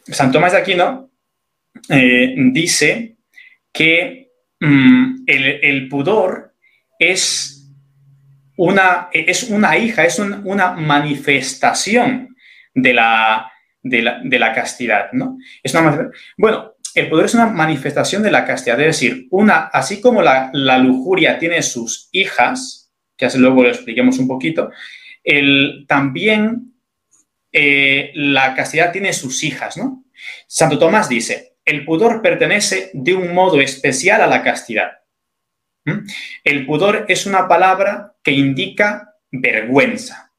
Santo 0.05 0.35
Tomás 0.35 0.53
de 0.53 0.59
Aquino 0.59 1.11
eh, 1.89 2.35
dice 2.53 3.17
que 3.73 4.31
mm, 4.61 5.25
el, 5.27 5.89
pudor 5.89 6.50
es 7.01 7.67
una, 8.57 9.09
es 9.11 9.45
una 9.45 9.77
hija, 9.79 10.05
es 10.05 10.19
una 10.19 10.73
manifestación 10.73 12.37
de 12.75 12.95
la, 12.95 13.51
de 13.83 14.39
la, 14.39 14.53
castidad, 14.53 15.11
¿no? 15.13 15.39
Es 15.63 15.75
una, 15.75 16.11
bueno, 16.37 16.75
el 16.95 17.09
pudor 17.09 17.25
es 17.25 17.35
una 17.35 17.47
manifestación 17.47 18.23
de 18.23 18.31
la 18.31 18.45
castidad, 18.45 18.79
es 18.81 18.99
decir, 18.99 19.27
una, 19.31 19.67
así 19.73 20.01
como 20.01 20.21
la, 20.21 20.51
lujuria 20.79 21.39
tiene 21.39 21.63
sus 21.63 22.11
hijas, 22.13 22.93
que 23.17 23.29
luego 23.37 23.63
lo 23.63 23.71
expliquemos 23.71 24.19
un 24.19 24.29
poquito, 24.29 24.71
el, 25.25 25.87
también 25.89 26.75
eh, 27.51 28.13
la 28.15 28.55
castidad 28.55 28.93
tiene 28.93 29.15
sus 29.15 29.43
hijas, 29.43 29.79
¿no? 29.79 30.05
Santo 30.47 30.79
Tomás 30.79 31.09
dice, 31.09 31.57
el 31.65 31.87
pudor 31.87 32.21
pertenece 32.21 32.91
de 32.93 33.15
un 33.15 33.33
modo 33.33 33.59
especial 33.61 34.21
a 34.21 34.27
la 34.27 34.43
castidad. 34.43 35.00
El 36.45 36.67
pudor 36.67 37.07
es 37.09 37.27
una 37.27 37.49
palabra 37.49 38.15
que 38.23 38.33
indica 38.33 39.15
vergüenza, 39.31 40.33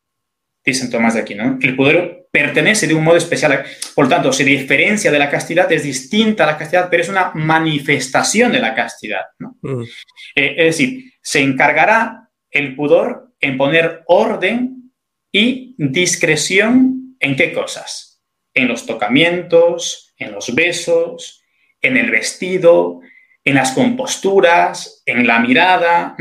dice 0.63 0.81
Santo 0.81 0.97
Tomás 0.97 1.15
de 1.15 1.21
aquí, 1.21 1.35
¿no? 1.35 1.57
El 1.61 1.75
pudor 1.75 2.27
pertenece 2.31 2.87
de 2.87 2.93
un 2.93 3.03
modo 3.03 3.17
especial. 3.17 3.63
Por 3.93 4.05
lo 4.05 4.09
tanto, 4.09 4.31
se 4.31 4.43
diferencia 4.43 5.11
de 5.11 5.19
la 5.19 5.29
castidad, 5.29 5.71
es 5.71 5.83
distinta 5.83 6.43
a 6.43 6.47
la 6.47 6.57
castidad, 6.57 6.89
pero 6.89 7.03
es 7.03 7.09
una 7.09 7.31
manifestación 7.33 8.51
de 8.51 8.59
la 8.59 8.73
castidad. 8.73 9.25
Mm. 9.39 9.83
Eh, 10.35 10.55
es 10.57 10.77
decir, 10.77 11.13
se 11.21 11.41
encargará 11.41 12.29
el 12.49 12.75
pudor 12.75 13.33
en 13.39 13.57
poner 13.57 14.03
orden 14.07 14.91
y 15.31 15.75
discreción 15.77 17.15
en 17.19 17.35
qué 17.35 17.53
cosas? 17.53 18.21
En 18.53 18.67
los 18.67 18.85
tocamientos, 18.85 20.13
en 20.17 20.31
los 20.31 20.53
besos, 20.53 21.43
en 21.81 21.97
el 21.97 22.11
vestido, 22.11 23.01
en 23.43 23.55
las 23.55 23.71
composturas, 23.71 25.01
en 25.05 25.25
la 25.25 25.39
mirada, 25.39 26.15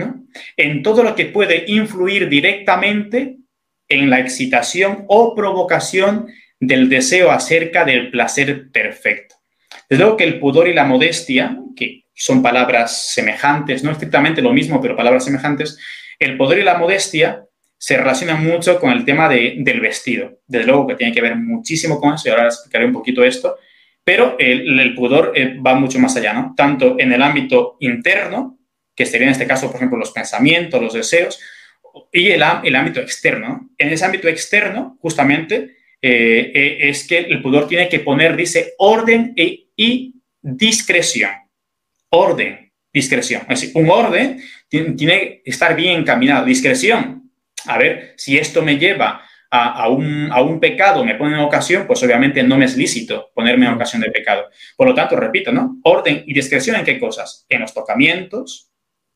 en 0.57 0.83
todo 0.83 1.03
lo 1.03 1.15
que 1.15 1.27
puede 1.27 1.65
influir 1.67 2.29
directamente 2.29 3.37
en 3.89 4.09
la 4.09 4.21
excitación 4.21 5.05
o 5.09 5.35
provocación 5.35 6.29
del 6.59 6.89
deseo 6.89 7.31
acerca 7.31 7.85
del 7.85 8.11
placer 8.11 8.71
perfecto. 8.71 9.37
Desde 9.89 10.03
luego 10.03 10.17
que 10.17 10.25
el 10.25 10.39
pudor 10.39 10.69
y 10.69 10.75
la 10.75 10.85
modestia, 10.85 11.59
que 11.75 12.05
son 12.15 12.43
palabras 12.43 13.13
semejantes, 13.13 13.83
no 13.83 13.91
estrictamente 13.91 14.43
lo 14.43 14.53
mismo, 14.53 14.81
pero 14.81 14.97
palabras 14.97 15.25
semejantes, 15.25 15.79
el 16.19 16.37
pudor 16.37 16.59
y 16.59 16.63
la 16.63 16.79
modestia 16.79 17.45
se 17.77 17.97
relacionan 17.97 18.45
mucho 18.45 18.79
con 18.79 18.91
el 18.91 19.05
tema 19.05 19.29
del 19.29 19.81
vestido. 19.81 20.39
Desde 20.47 20.67
luego 20.67 20.87
que 20.87 20.97
tiene 20.97 21.15
que 21.15 21.23
ver 21.23 21.35
muchísimo 21.37 21.99
con 21.99 22.15
eso, 22.15 22.29
y 22.29 22.31
ahora 22.31 22.47
explicaré 22.47 22.85
un 22.85 22.93
poquito 22.93 23.25
esto, 23.25 23.57
pero 24.11 24.35
el, 24.40 24.92
pudor 24.96 25.35
eh, 25.37 25.57
va 25.64 25.77
mucho 25.77 26.01
más 26.01 26.16
allá, 26.16 26.33
¿no? 26.33 26.53
Tanto 26.57 26.96
en 26.99 27.12
el 27.12 27.23
ámbito 27.23 27.77
interno, 27.79 28.59
que 28.92 29.07
sería 29.07 29.29
en 29.29 29.35
este 29.35 29.46
caso, 29.46 29.68
por 29.68 29.77
ejemplo, 29.77 29.96
los 29.96 30.11
pensamientos, 30.11 30.83
los 30.83 30.94
deseos, 30.94 31.38
y 32.12 32.31
el, 32.31 32.42
ámbito 32.42 32.99
externo. 32.99 33.70
En 33.79 33.90
ese 33.90 34.05
ámbito 34.05 34.27
externo, 34.27 34.99
justamente, 35.01 35.77
eh, 36.03 36.51
eh, 36.53 36.79
es 36.88 37.07
que 37.07 37.18
el 37.18 37.40
pudor 37.40 37.68
tiene 37.68 37.88
que 37.88 38.01
poner, 38.01 38.35
dice, 38.35 38.73
orden 38.79 39.33
e, 39.37 39.68
y 39.77 40.16
discreción. 40.42 41.31
Orden, 42.09 42.73
discreción. 42.92 43.42
Es 43.42 43.61
decir, 43.61 43.70
un 43.77 43.90
orden 43.90 44.42
tiene, 44.68 44.96
que 44.96 45.42
estar 45.44 45.77
bien 45.77 46.01
encaminado. 46.01 46.44
Discreción. 46.44 47.31
A 47.64 47.79
ver, 47.79 48.14
si 48.16 48.37
esto 48.37 48.61
me 48.61 48.77
lleva 48.77 49.23
a, 49.51 49.89
un, 49.89 50.31
a, 50.31 50.43
un, 50.43 50.61
pecado, 50.61 51.05
me 51.05 51.17
pone 51.17 51.35
en 51.35 51.41
ocasión, 51.41 51.85
pues 51.87 52.01
obviamente 52.05 52.43
no 52.43 52.57
me 52.57 52.67
es 52.67 52.77
lícito 52.77 53.31
ponerme 53.35 53.67
en 53.67 53.73
ocasión 53.73 54.01
de 54.01 54.11
pecado. 54.11 54.45
Por 54.77 54.87
lo 54.87 54.95
tanto, 54.95 55.17
repito, 55.17 55.51
¿no? 55.51 55.79
Orden 55.83 56.23
y 56.25 56.33
discreción 56.33 56.77
en 56.77 56.85
qué 56.85 57.01
cosas? 57.01 57.47
En 57.49 57.61
los 57.61 57.75
tocamientos, 57.75 58.71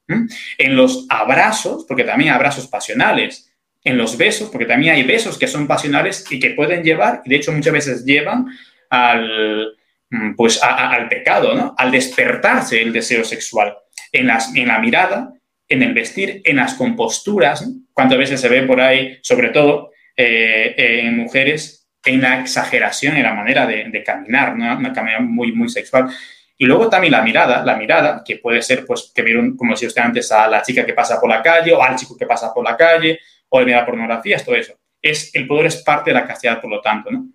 en 0.08 0.76
los 0.76 1.06
abrazos, 1.08 1.84
porque 1.86 2.04
también 2.04 2.30
hay 2.30 2.36
abrazos 2.36 2.66
pasionales. 2.66 3.52
En 3.84 3.96
los 3.96 4.16
besos, 4.16 4.48
porque 4.48 4.66
también 4.66 4.94
hay 4.94 5.02
besos 5.04 5.38
que 5.38 5.46
son 5.46 5.66
pasionales 5.66 6.24
y 6.30 6.40
que 6.40 6.50
pueden 6.50 6.82
llevar, 6.82 7.22
y 7.24 7.30
de 7.30 7.36
hecho 7.36 7.52
muchas 7.52 7.72
veces 7.72 8.04
llevan 8.04 8.46
al, 8.90 9.76
mm, 10.10 10.34
pues, 10.36 10.60
al 10.62 11.08
pecado, 11.08 11.54
¿no? 11.54 11.74
Al 11.78 11.90
despertarse 11.92 12.82
el 12.82 12.92
deseo 12.92 13.24
sexual. 13.24 13.76
En, 14.10 14.26
las, 14.26 14.54
en 14.56 14.68
la 14.68 14.78
mirada, 14.78 15.32
en 15.68 15.82
el 15.82 15.94
vestir, 15.94 16.40
en 16.44 16.56
las 16.56 16.74
composturas. 16.74 17.68
Cuántas 17.92 18.18
veces 18.18 18.40
se 18.40 18.48
ve 18.48 18.62
por 18.62 18.80
ahí, 18.80 19.18
sobre 19.22 19.50
todo 19.50 19.90
eh, 20.16 20.74
en 20.76 21.16
mujeres, 21.16 21.88
en 22.04 22.20
la 22.20 22.40
exageración, 22.40 23.16
en 23.16 23.22
la 23.22 23.34
manera 23.34 23.66
de, 23.66 24.02
caminar, 24.04 24.56
¿no? 24.56 24.76
una 24.76 24.92
caminata 24.92 25.20
muy, 25.20 25.52
muy 25.52 25.68
sexual. 25.68 26.08
Y 26.56 26.66
luego 26.66 26.88
también 26.88 27.12
la 27.12 27.22
mirada, 27.22 27.64
la 27.64 27.76
mirada, 27.76 28.22
que 28.24 28.36
puede 28.36 28.62
ser, 28.62 28.86
pues, 28.86 29.10
que 29.14 29.22
vieron, 29.22 29.56
como 29.56 29.72
decía 29.72 29.88
usted 29.88 30.02
antes, 30.02 30.30
a 30.30 30.46
la 30.46 30.62
chica 30.62 30.86
que 30.86 30.92
pasa 30.92 31.20
por 31.20 31.28
la 31.28 31.42
calle 31.42 31.72
o 31.72 31.82
al 31.82 31.96
chico 31.96 32.16
que 32.16 32.26
pasa 32.26 32.52
por 32.54 32.64
la 32.64 32.76
calle 32.76 33.18
o 33.48 33.60
el 33.60 33.66
mirar 33.66 33.86
pornografía, 33.86 34.38
todo 34.44 34.54
eso. 34.54 34.74
Es, 35.02 35.34
el 35.34 35.46
pudor 35.46 35.66
es 35.66 35.82
parte 35.82 36.10
de 36.10 36.14
la 36.14 36.26
castidad, 36.26 36.60
por 36.60 36.70
lo 36.70 36.80
tanto, 36.80 37.10
¿no? 37.10 37.26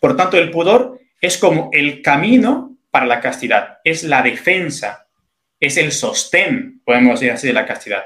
Por 0.00 0.16
tanto, 0.16 0.38
el 0.38 0.50
pudor 0.50 1.00
es 1.20 1.36
como 1.38 1.70
el 1.72 2.02
camino 2.02 2.78
para 2.90 3.06
la 3.06 3.20
castidad, 3.20 3.78
es 3.84 4.04
la 4.04 4.22
defensa, 4.22 5.08
es 5.58 5.76
el 5.76 5.92
sostén, 5.92 6.82
podemos 6.84 7.20
decir 7.20 7.32
así, 7.32 7.46
de 7.48 7.52
la 7.52 7.66
castidad. 7.66 8.04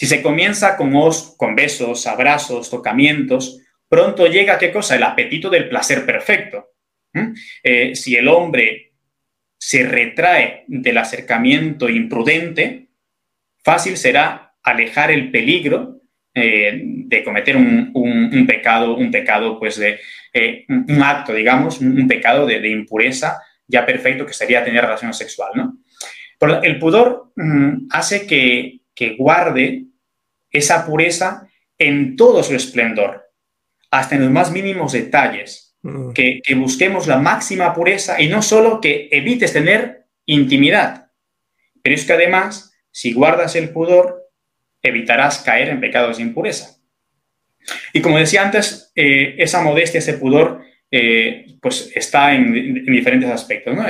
Si 0.00 0.06
se 0.06 0.22
comienza 0.22 0.78
con, 0.78 0.96
os, 0.96 1.34
con 1.36 1.54
besos, 1.54 2.06
abrazos, 2.06 2.70
tocamientos, 2.70 3.60
pronto 3.86 4.26
llega, 4.26 4.56
¿qué 4.56 4.72
cosa? 4.72 4.96
El 4.96 5.02
apetito 5.02 5.50
del 5.50 5.68
placer 5.68 6.06
perfecto. 6.06 6.70
Eh, 7.62 7.94
si 7.94 8.16
el 8.16 8.26
hombre 8.28 8.94
se 9.58 9.84
retrae 9.84 10.64
del 10.68 10.96
acercamiento 10.96 11.86
imprudente, 11.90 12.88
fácil 13.62 13.98
será 13.98 14.54
alejar 14.62 15.10
el 15.10 15.30
peligro 15.30 16.00
eh, 16.32 16.80
de 16.82 17.22
cometer 17.22 17.58
un, 17.58 18.46
pecado, 18.46 18.96
un 18.96 19.10
pecado, 19.10 19.58
pues 19.58 19.76
de 19.76 20.00
eh, 20.32 20.64
un 20.66 21.02
acto, 21.02 21.34
digamos, 21.34 21.78
un, 21.82 22.08
pecado 22.08 22.46
de, 22.46 22.66
impureza 22.70 23.36
ya 23.66 23.84
perfecto 23.84 24.24
que 24.24 24.32
sería 24.32 24.64
tener 24.64 24.82
relación 24.82 25.12
sexual, 25.12 25.50
¿no? 25.54 25.76
el 26.62 26.78
pudor 26.78 27.32
mm, 27.36 27.88
hace 27.90 28.26
que, 28.26 28.80
que 28.94 29.14
guarde 29.16 29.89
esa 30.50 30.86
pureza 30.86 31.48
en 31.78 32.16
todo 32.16 32.42
su 32.42 32.54
esplendor, 32.54 33.30
hasta 33.90 34.16
en 34.16 34.22
los 34.22 34.30
más 34.30 34.52
mínimos 34.52 34.92
detalles 34.92 35.70
Mm. 35.82 36.12
que, 36.12 36.42
busquemos 36.56 37.06
la 37.06 37.18
máxima 37.18 37.72
pureza 37.72 38.20
y 38.20 38.28
no 38.28 38.42
solo 38.42 38.80
que 38.80 39.08
evites 39.10 39.52
tener 39.52 40.04
intimidad, 40.26 41.06
pero 41.82 41.94
es 41.94 42.04
que 42.04 42.12
además, 42.12 42.74
si 42.90 43.12
guardas 43.12 43.56
el 43.56 43.70
pudor, 43.70 44.28
evitarás 44.82 45.38
caer 45.38 45.68
en 45.68 45.80
pecados 45.80 46.18
de 46.18 46.24
impureza. 46.24 46.76
Y 47.92 48.00
como 48.00 48.18
decía 48.18 48.42
antes, 48.42 48.92
eh, 48.94 49.36
esa 49.38 49.62
modestia, 49.62 49.98
ese 49.98 50.14
pudor, 50.14 50.62
eh, 50.90 51.46
pues 51.62 51.90
está 51.94 52.34
en, 52.34 52.84
diferentes 52.84 53.30
aspectos, 53.30 53.74
¿no? 53.74 53.84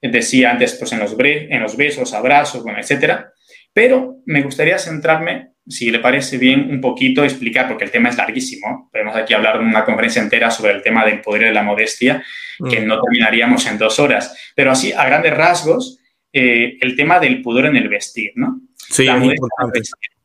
decía 0.00 0.50
antes, 0.50 0.74
pues 0.74 0.92
en 0.92 1.00
los, 1.00 1.16
en 1.18 1.60
los 1.60 1.76
besos, 1.76 2.12
abrazos, 2.14 2.62
bueno, 2.62 2.78
etcétera. 2.78 3.32
Pero 3.72 4.18
me 4.26 4.42
gustaría 4.42 4.78
centrarme 4.78 5.51
si 5.66 5.90
le 5.90 6.00
parece 6.00 6.38
bien, 6.38 6.68
un 6.70 6.80
poquito 6.80 7.22
explicar, 7.22 7.68
porque 7.68 7.84
el 7.84 7.90
tema 7.90 8.08
es 8.08 8.16
larguísimo. 8.16 8.88
Podemos 8.92 9.16
aquí 9.16 9.32
hablar 9.32 9.58
de 9.58 9.64
una 9.64 9.84
conferencia 9.84 10.20
entera 10.20 10.50
sobre 10.50 10.72
el 10.72 10.82
tema 10.82 11.04
del 11.04 11.20
poder 11.20 11.44
de 11.44 11.52
la 11.52 11.62
modestia, 11.62 12.24
que 12.68 12.80
mm. 12.80 12.86
no 12.86 13.00
terminaríamos 13.00 13.66
en 13.66 13.78
dos 13.78 13.98
horas. 13.98 14.52
Pero 14.54 14.72
así, 14.72 14.92
a 14.92 15.04
grandes 15.04 15.34
rasgos, 15.36 15.98
eh, 16.32 16.78
el 16.80 16.96
tema 16.96 17.20
del 17.20 17.42
pudor 17.42 17.66
en 17.66 17.76
el 17.76 17.88
vestir, 17.88 18.32
¿no? 18.34 18.60
Sí, 18.76 19.06
es 19.06 19.16
muy 19.16 19.34
importante. 19.34 19.80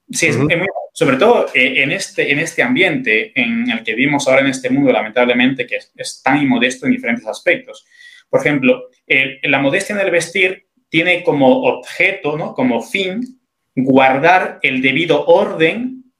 Sí, 0.09 0.27
es, 0.27 0.37
muy, 0.37 0.47
sobre 0.93 1.17
todo 1.17 1.47
eh, 1.53 1.83
en, 1.83 1.91
este, 1.91 2.31
en 2.31 2.39
este 2.39 2.63
ambiente 2.63 3.33
en 3.39 3.69
el 3.69 3.83
que 3.83 3.93
vivimos 3.93 4.27
ahora 4.27 4.41
en 4.41 4.47
este 4.47 4.69
mundo, 4.69 4.91
lamentablemente, 4.91 5.67
que 5.67 5.79
es, 5.95 6.21
tan 6.23 6.41
inmodesto 6.41 6.85
en 6.85 6.93
diferentes 6.93 7.27
aspectos. 7.27 7.85
Por 8.29 8.39
ejemplo, 8.39 8.89
la 9.43 9.59
modestia 9.59 9.95
en 9.95 10.01
el 10.01 10.11
vestir 10.11 10.67
tiene 10.89 11.23
como 11.23 11.63
objeto, 11.63 12.37
¿no? 12.37 12.53
como 12.53 12.81
fin, 12.81 13.21
guardar 13.77 14.57
el 14.63 14.81
debido 14.81 15.25
orden 15.25 16.11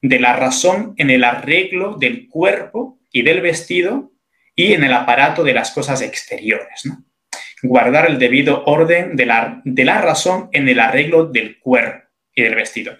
de 0.00 0.18
la 0.18 0.34
razón 0.36 0.94
en 0.96 1.10
el 1.10 1.22
arreglo 1.22 1.96
del 1.98 2.28
cuerpo 2.28 2.98
y 3.12 3.22
del 3.22 3.42
vestido 3.42 4.12
y 4.54 4.72
en 4.72 4.84
el 4.84 4.92
aparato 4.94 5.44
de 5.44 5.52
las 5.52 5.70
cosas 5.70 6.00
exteriores. 6.00 6.88
Guardar 7.62 8.06
el 8.06 8.18
debido 8.18 8.64
orden 8.64 9.16
de 9.16 9.26
la, 9.26 9.60
de 9.64 9.84
la 9.84 10.00
razón 10.00 10.48
en 10.52 10.68
el 10.68 10.80
arreglo 10.80 11.26
del 11.26 11.58
cuerpo 11.58 12.08
y 12.34 12.42
del 12.42 12.54
vestido. 12.54 12.96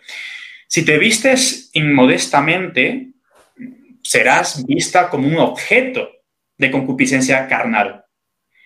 Si 0.68 0.84
te 0.84 0.98
vistes 0.98 1.70
inmodestamente, 1.72 3.08
serás 4.02 4.66
vista 4.66 5.08
como 5.08 5.28
un 5.28 5.38
objeto 5.38 6.10
de 6.58 6.70
concupiscencia 6.70 7.48
carnal. 7.48 8.04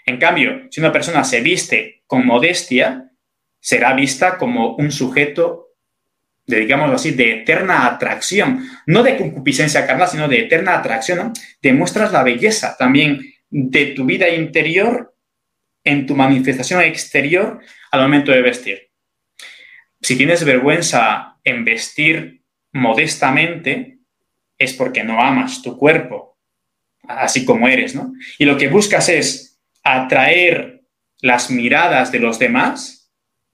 En 0.04 0.18
cambio, 0.18 0.66
si 0.70 0.80
una 0.80 0.92
persona 0.92 1.22
se 1.22 1.42
viste 1.42 2.02
con 2.06 2.26
modestia, 2.26 3.07
será 3.60 3.92
vista 3.94 4.38
como 4.38 4.76
un 4.76 4.90
sujeto, 4.92 5.68
digámoslo 6.46 6.96
así, 6.96 7.12
de 7.12 7.40
eterna 7.40 7.86
atracción, 7.86 8.68
no 8.86 9.02
de 9.02 9.16
concupiscencia 9.16 9.86
carnal, 9.86 10.08
sino 10.08 10.28
de 10.28 10.40
eterna 10.40 10.78
atracción. 10.78 11.32
Demuestras 11.60 12.12
la 12.12 12.22
belleza 12.22 12.76
también 12.78 13.20
de 13.50 13.86
tu 13.86 14.04
vida 14.04 14.28
interior 14.28 15.14
en 15.84 16.06
tu 16.06 16.14
manifestación 16.14 16.82
exterior 16.82 17.60
al 17.90 18.02
momento 18.02 18.32
de 18.32 18.42
vestir. 18.42 18.90
Si 20.00 20.16
tienes 20.16 20.44
vergüenza 20.44 21.36
en 21.44 21.64
vestir 21.64 22.42
modestamente, 22.72 23.98
es 24.56 24.72
porque 24.74 25.04
no 25.04 25.20
amas 25.20 25.62
tu 25.62 25.76
cuerpo, 25.76 26.36
así 27.06 27.44
como 27.44 27.68
eres, 27.68 27.94
¿no? 27.94 28.12
Y 28.38 28.44
lo 28.44 28.56
que 28.56 28.68
buscas 28.68 29.08
es 29.08 29.60
atraer 29.82 30.82
las 31.20 31.50
miradas 31.50 32.12
de 32.12 32.20
los 32.20 32.38
demás, 32.38 32.97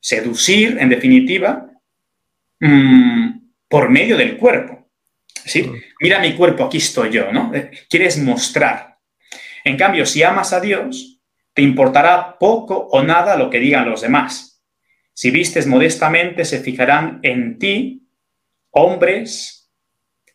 seducir, 0.04 0.76
en 0.78 0.90
definitiva, 0.90 1.66
mm, 2.60 3.38
por 3.66 3.88
medio 3.88 4.18
del 4.18 4.36
cuerpo. 4.36 4.90
¿Sí? 5.46 5.70
Mira 5.98 6.18
mi 6.18 6.34
cuerpo, 6.34 6.64
aquí 6.64 6.76
estoy 6.76 7.10
yo, 7.10 7.32
¿no? 7.32 7.50
Eh, 7.54 7.70
quieres 7.88 8.18
mostrar. 8.18 8.98
En 9.64 9.78
cambio, 9.78 10.04
si 10.04 10.22
amas 10.22 10.52
a 10.52 10.60
Dios, 10.60 11.22
te 11.54 11.62
importará 11.62 12.36
poco 12.38 12.76
o 12.76 13.02
nada 13.02 13.36
lo 13.36 13.48
que 13.48 13.60
digan 13.60 13.88
los 13.88 14.02
demás. 14.02 14.62
Si 15.14 15.30
vistes 15.30 15.66
modestamente, 15.66 16.44
se 16.44 16.60
fijarán 16.60 17.20
en 17.22 17.58
ti 17.58 18.06
hombres 18.72 19.70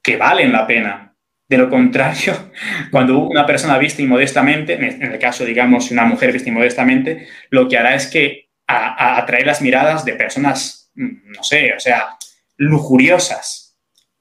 que 0.01 0.17
valen 0.17 0.51
la 0.51 0.65
pena, 0.65 1.15
de 1.47 1.58
lo 1.60 1.69
contrario, 1.69 2.34
cuando 2.91 3.19
una 3.19 3.45
persona 3.45 3.77
viste 3.77 4.01
inmodestamente, 4.01 4.73
en 4.73 5.03
el 5.03 5.19
caso, 5.19 5.45
digamos, 5.45 5.91
una 5.91 6.05
mujer 6.05 6.32
viste 6.32 6.49
inmodestamente, 6.49 7.27
lo 7.51 7.67
que 7.67 7.77
hará 7.77 7.93
es 7.93 8.08
que 8.08 8.48
atraer 8.69 9.47
las 9.47 9.62
miradas 9.62 10.05
de 10.05 10.13
personas, 10.13 10.91
mm, 10.95 11.32
no 11.36 11.43
sé, 11.43 11.73
o 11.73 11.79
sea, 11.79 12.10
lujuriosas. 12.58 13.77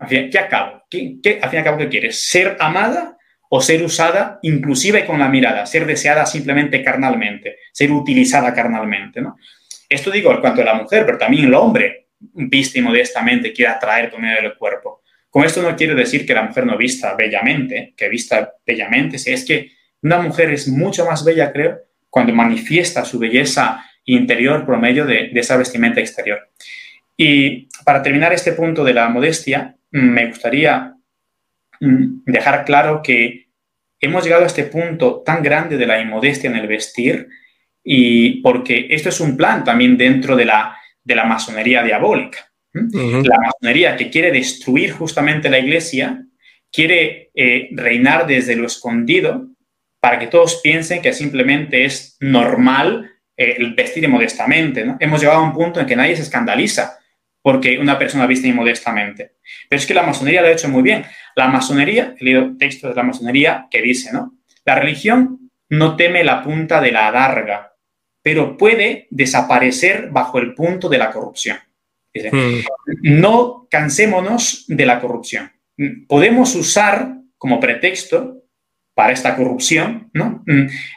¿Qué 0.09 0.39
acabo? 0.39 0.85
¿Qué, 0.89 1.39
al 1.43 1.51
fin 1.51 1.61
y 1.61 1.63
cabo, 1.65 1.77
qué 1.77 1.89
quieres? 1.89 2.23
¿Ser 2.23 2.57
amada 2.61 3.17
o 3.51 3.61
ser 3.61 3.83
usada 3.83 4.39
inclusive 4.43 5.05
con 5.05 5.19
la 5.19 5.29
mirada? 5.29 5.67
Ser 5.67 5.87
deseada 5.87 6.25
simplemente 6.25 6.83
carnalmente, 6.83 7.57
ser 7.73 7.91
utilizada 7.91 8.55
carnalmente, 8.55 9.21
¿no? 9.21 9.37
Esto 9.89 10.11
digo 10.11 10.33
en 10.33 10.41
cuanto 10.41 10.63
a 10.63 10.67
la 10.67 10.75
mujer, 10.75 11.05
pero 11.05 11.19
también 11.19 11.47
el 11.47 11.55
hombre 11.55 12.09
viste 12.21 12.79
inmodestamente 12.79 13.53
quiere 13.53 13.73
atraer 13.73 14.11
con 14.11 14.23
medio 14.23 14.43
del 14.43 14.57
cuerpo. 14.57 15.03
Con 15.31 15.45
esto 15.45 15.63
no 15.63 15.75
quiero 15.77 15.95
decir 15.95 16.27
que 16.27 16.35
la 16.35 16.43
mujer 16.43 16.65
no 16.65 16.77
vista 16.77 17.15
bellamente, 17.15 17.95
que 17.97 18.09
vista 18.09 18.55
bellamente, 18.67 19.19
si 19.19 19.33
es 19.33 19.45
que 19.45 19.73
una 20.03 20.19
mujer 20.19 20.51
es 20.51 20.69
mucho 20.69 21.05
más 21.05 21.25
bella, 21.25 21.53
creo, 21.53 21.81
cuando 22.09 22.33
manifiesta 22.33 23.05
su 23.05 23.19
belleza 23.19 23.85
interior 24.09 24.65
por 24.65 24.79
medio 24.79 25.05
de, 25.07 25.31
esa 25.35 25.57
vestimenta 25.57 26.01
exterior. 26.01 26.51
Y 27.17 27.69
para 27.85 28.03
terminar 28.03 28.33
este 28.33 28.53
punto 28.53 28.85
de 28.85 28.95
la 28.95 29.09
modestia, 29.09 29.77
me 29.91 30.27
gustaría 30.27 30.95
mm, 31.81 32.23
dejar 32.25 32.65
claro 32.65 33.03
que 33.03 33.49
hemos 34.01 34.25
llegado 34.25 34.45
a 34.45 34.47
este 34.47 34.65
punto 34.65 35.23
tan 35.25 35.43
grande 35.43 35.77
de 35.77 35.87
la 35.87 36.01
inmodestia 36.01 36.49
en 36.51 36.57
el 36.57 36.67
vestir 36.67 37.29
y 37.83 38.41
porque 38.41 38.87
esto 38.91 39.09
es 39.09 39.21
un 39.21 39.37
plan 39.37 39.65
también 39.65 39.97
dentro 39.97 40.37
de 40.37 40.45
la, 40.45 40.77
de 41.05 41.15
la 41.15 41.25
masonería 41.25 41.83
diabólica. 41.83 42.39
La 42.73 43.39
masonería 43.41 43.97
que 43.97 44.11
quiere 44.11 44.31
destruir 44.31 44.93
justamente 44.93 45.51
la 45.51 45.59
iglesia, 45.59 46.25
quiere 46.71 47.31
eh, 47.35 47.71
reinar 47.73 48.27
desde 48.27 48.55
lo 48.55 48.67
escondido 48.67 49.49
para 50.01 50.19
que 50.19 50.29
todos 50.29 50.61
piensen 50.63 51.03
que 51.03 51.13
simplemente 51.13 51.85
es 51.85 52.17
normal 52.21 53.11
el 53.39 53.73
vestir 53.75 54.07
modestamente. 54.09 54.85
Hemos 54.99 55.21
llegado 55.21 55.39
a 55.39 55.45
un 55.45 55.53
punto 55.53 55.81
en 55.81 55.87
que 55.87 55.97
nadie 55.97 56.17
se 56.17 56.23
escandaliza 56.23 56.99
porque 57.41 57.79
una 57.79 57.99
persona 57.99 58.27
viste 58.27 58.49
inmodestamente. 58.49 59.37
Pero 59.69 59.81
es 59.81 59.87
que 59.87 59.95
la 59.95 60.03
masonería 60.03 60.43
lo 60.43 60.49
ha 60.49 60.53
hecho 60.53 60.69
muy 60.69 60.83
bien. 60.83 61.05
La 61.37 61.47
masonería, 61.47 62.15
he 62.19 62.25
leído 62.25 62.57
textos 62.59 62.91
de 62.91 62.97
la 62.97 63.05
masonería 63.05 63.69
que 63.71 63.81
dice, 63.81 64.13
¿no? 64.13 64.35
La 64.65 64.75
religión 64.75 65.51
no 65.69 65.97
teme 65.97 66.25
la 66.25 66.43
punta 66.43 66.81
de 66.81 66.91
la 66.93 67.07
adarga, 67.07 67.75
pero 68.23 68.57
puede 68.57 69.07
desaparecer 69.11 70.09
bajo 70.11 70.39
el 70.39 70.55
punto 70.55 70.89
de 70.89 70.99
la 70.99 71.11
corrupción. 71.11 71.59
Hmm. 72.13 72.61
No 73.03 73.69
cansémonos 73.71 74.65
de 74.67 74.85
la 74.85 75.01
corrupción. 75.01 75.53
Podemos 76.09 76.57
usar 76.57 77.15
como 77.39 77.61
pretexto 77.61 78.43
para 78.95 79.13
esta 79.13 79.37
corrupción 79.37 80.11
¿no? 80.13 80.45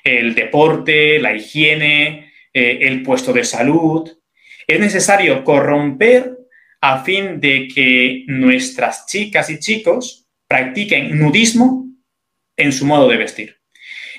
el 0.03 0.33
deporte, 0.33 1.19
la 1.19 1.35
higiene, 1.35 2.30
eh, 2.53 2.79
el 2.81 3.03
puesto 3.03 3.33
de 3.33 3.43
salud. 3.43 4.09
Es 4.67 4.79
necesario 4.79 5.43
corromper 5.43 6.37
a 6.81 7.03
fin 7.03 7.39
de 7.39 7.67
que 7.67 8.23
nuestras 8.27 9.05
chicas 9.05 9.49
y 9.49 9.59
chicos 9.59 10.27
practiquen 10.47 11.17
nudismo 11.19 11.85
en 12.57 12.71
su 12.71 12.85
modo 12.85 13.07
de 13.07 13.17
vestir. 13.17 13.57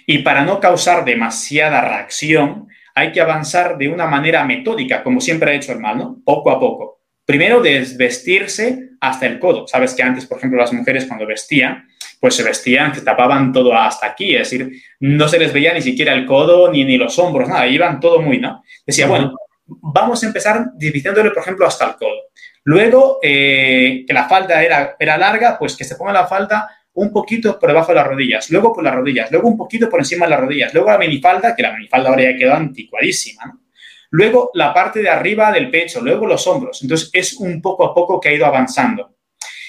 Y 0.07 0.19
para 0.19 0.45
no 0.45 0.61
causar 0.61 1.05
demasiada 1.05 1.81
reacción, 1.81 2.69
hay 2.95 3.13
que 3.13 3.21
avanzar 3.21 3.79
de 3.79 3.89
una 3.89 4.07
manera 4.07 4.45
metódica, 4.45 5.03
como 5.03 5.21
siempre 5.21 5.51
ha 5.51 5.55
hecho 5.55 5.73
el 5.73 5.79
mal. 5.79 6.17
Poco 6.25 6.51
a 6.51 6.61
poco. 6.61 7.03
Primero, 7.25 7.61
desvestirse 7.61 8.91
hasta 9.01 9.27
el 9.27 9.39
codo. 9.39 9.67
Sabes 9.67 9.95
que 9.95 10.03
antes, 10.03 10.27
por 10.27 10.39
ejemplo, 10.39 10.59
las 10.59 10.73
mujeres 10.73 11.07
cuando 11.07 11.27
vestían, 11.27 11.89
pues 12.23 12.37
se 12.37 12.45
vestían, 12.45 12.95
se 12.95 13.01
tapaban 13.01 13.53
todo 13.53 13.75
hasta 13.75 14.07
aquí, 14.07 14.37
es 14.37 14.49
decir, 14.49 14.81
no 15.01 15.27
se 15.27 15.41
les 15.41 15.53
veía 15.53 15.75
ni 15.75 15.83
siquiera 15.83 16.13
el 16.13 16.25
codo 16.25 16.71
ni, 16.71 16.85
ni 16.85 16.97
los 16.97 17.19
hombros, 17.19 17.49
nada, 17.49 17.67
iban 17.67 17.99
todo 17.99 18.23
muy, 18.23 18.39
¿no? 18.39 18.63
Decía, 18.87 19.09
bueno, 19.09 19.35
vamos 19.67 20.23
a 20.23 20.27
empezar 20.29 20.67
dividiéndole, 20.77 21.33
por 21.33 21.43
ejemplo, 21.43 21.67
hasta 21.67 21.85
el 21.85 21.97
codo. 21.97 22.21
Luego, 22.63 23.19
eh, 23.25 24.05
que 24.07 24.13
la 24.15 24.29
falda 24.29 24.63
era, 24.63 24.95
era 25.01 25.19
larga, 25.19 25.59
pues 25.59 25.77
que 25.77 25.83
se 25.83 25.97
ponga 25.97 26.13
la 26.13 26.29
falda 26.29 26.71
un 26.93 27.13
poquito 27.13 27.59
por 27.59 27.71
debajo 27.71 27.91
de 27.91 27.97
las 27.97 28.07
rodillas, 28.07 28.49
luego 28.51 28.73
por 28.73 28.85
las 28.85 28.95
rodillas, 28.95 29.29
luego 29.33 29.49
un 29.49 29.57
poquito 29.57 29.91
por 29.91 29.99
encima 29.99 30.27
de 30.27 30.31
las 30.31 30.41
rodillas, 30.43 30.73
luego 30.73 30.91
la 30.91 30.99
minifalda, 30.99 31.57
que 31.57 31.63
la 31.63 31.73
minifalda 31.73 32.09
ahora 32.09 32.23
ya 32.23 32.37
quedó 32.37 32.55
anticuadísima, 32.55 33.47
¿no? 33.47 33.63
Luego 34.11 34.53
la 34.55 34.73
parte 34.73 35.03
de 35.03 35.11
arriba 35.11 35.51
del 35.51 35.73
pecho, 35.73 36.01
luego 36.01 36.25
los 36.25 36.47
hombros. 36.47 36.83
Entonces 36.83 37.11
es 37.13 37.33
un 37.33 37.61
poco 37.61 37.85
a 37.85 37.93
poco 37.93 38.21
que 38.21 38.29
ha 38.29 38.33
ido 38.33 38.47
avanzando. 38.47 39.17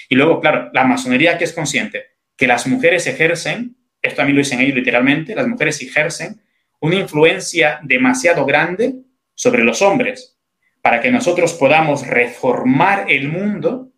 Y 0.07 0.13
luego, 0.13 0.39
claro, 0.39 0.69
la 0.71 0.83
masonería 0.83 1.35
que 1.35 1.45
es 1.45 1.53
consciente 1.53 2.12
que 2.43 2.47
las 2.47 2.67
mujeres 2.67 3.07
ejercen, 3.07 3.77
esto 4.01 4.21
a 4.21 4.25
mí 4.25 4.33
lo 4.33 4.39
dicen 4.39 4.59
ellos 4.59 4.75
literalmente, 4.75 5.33
las 5.33 5.47
mujeres 5.47 5.81
ejercen 5.81 6.41
una 6.81 6.95
influencia 6.95 7.79
demasiado 7.83 8.45
grande 8.45 8.95
sobre 9.33 9.63
los 9.63 9.81
hombres 9.81 10.37
para 10.81 10.99
que 10.99 11.09
nosotros 11.09 11.53
podamos 11.53 12.05
reformar 12.05 13.05
el 13.09 13.29
mundo 13.29 13.93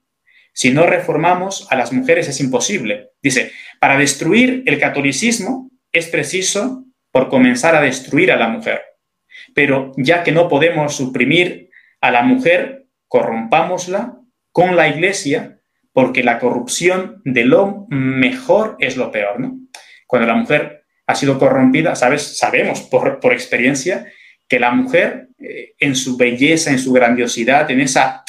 si 0.53 0.69
no 0.69 0.85
reformamos 0.85 1.67
a 1.71 1.75
las 1.75 1.91
mujeres 1.91 2.27
es 2.27 2.39
imposible. 2.39 3.13
Dice, 3.19 3.51
para 3.79 3.97
destruir 3.97 4.61
el 4.67 4.79
catolicismo 4.79 5.71
es 5.91 6.07
preciso 6.09 6.85
por 7.09 7.29
comenzar 7.29 7.73
a 7.73 7.81
destruir 7.81 8.31
a 8.31 8.37
la 8.37 8.49
mujer. 8.49 8.83
Pero 9.55 9.91
ya 9.97 10.21
que 10.21 10.31
no 10.31 10.47
podemos 10.49 10.95
suprimir 10.95 11.71
a 11.99 12.11
la 12.11 12.21
mujer, 12.21 12.85
corrompámosla 13.07 14.19
con 14.51 14.75
la 14.75 14.87
iglesia, 14.87 15.54
porque 15.95 16.23
la 16.23 16.39
corrupción 16.39 17.21
de 17.23 17.45
lo 17.45 17.87
mejor 17.89 18.75
es 18.79 18.97
lo 18.97 19.09
peor, 19.13 19.39
¿no? 19.39 19.61
Cuando 20.05 20.27
la 20.27 20.35
mujer 20.35 20.83
ha 21.07 21.15
sido 21.15 21.39
corrompida, 21.39 21.95
¿sabes? 21.95 22.37
sabemos 22.37 22.81
por, 22.81 23.31
experiencia 23.31 24.05
que 24.45 24.59
la 24.59 24.71
mujer, 24.71 25.29
eh, 25.39 25.73
en 25.79 25.95
su 25.95 26.17
belleza, 26.17 26.71
en 26.71 26.79
su 26.79 26.91
grandiosidad, 26.91 27.71
en 27.71 27.79
esa 27.79 28.25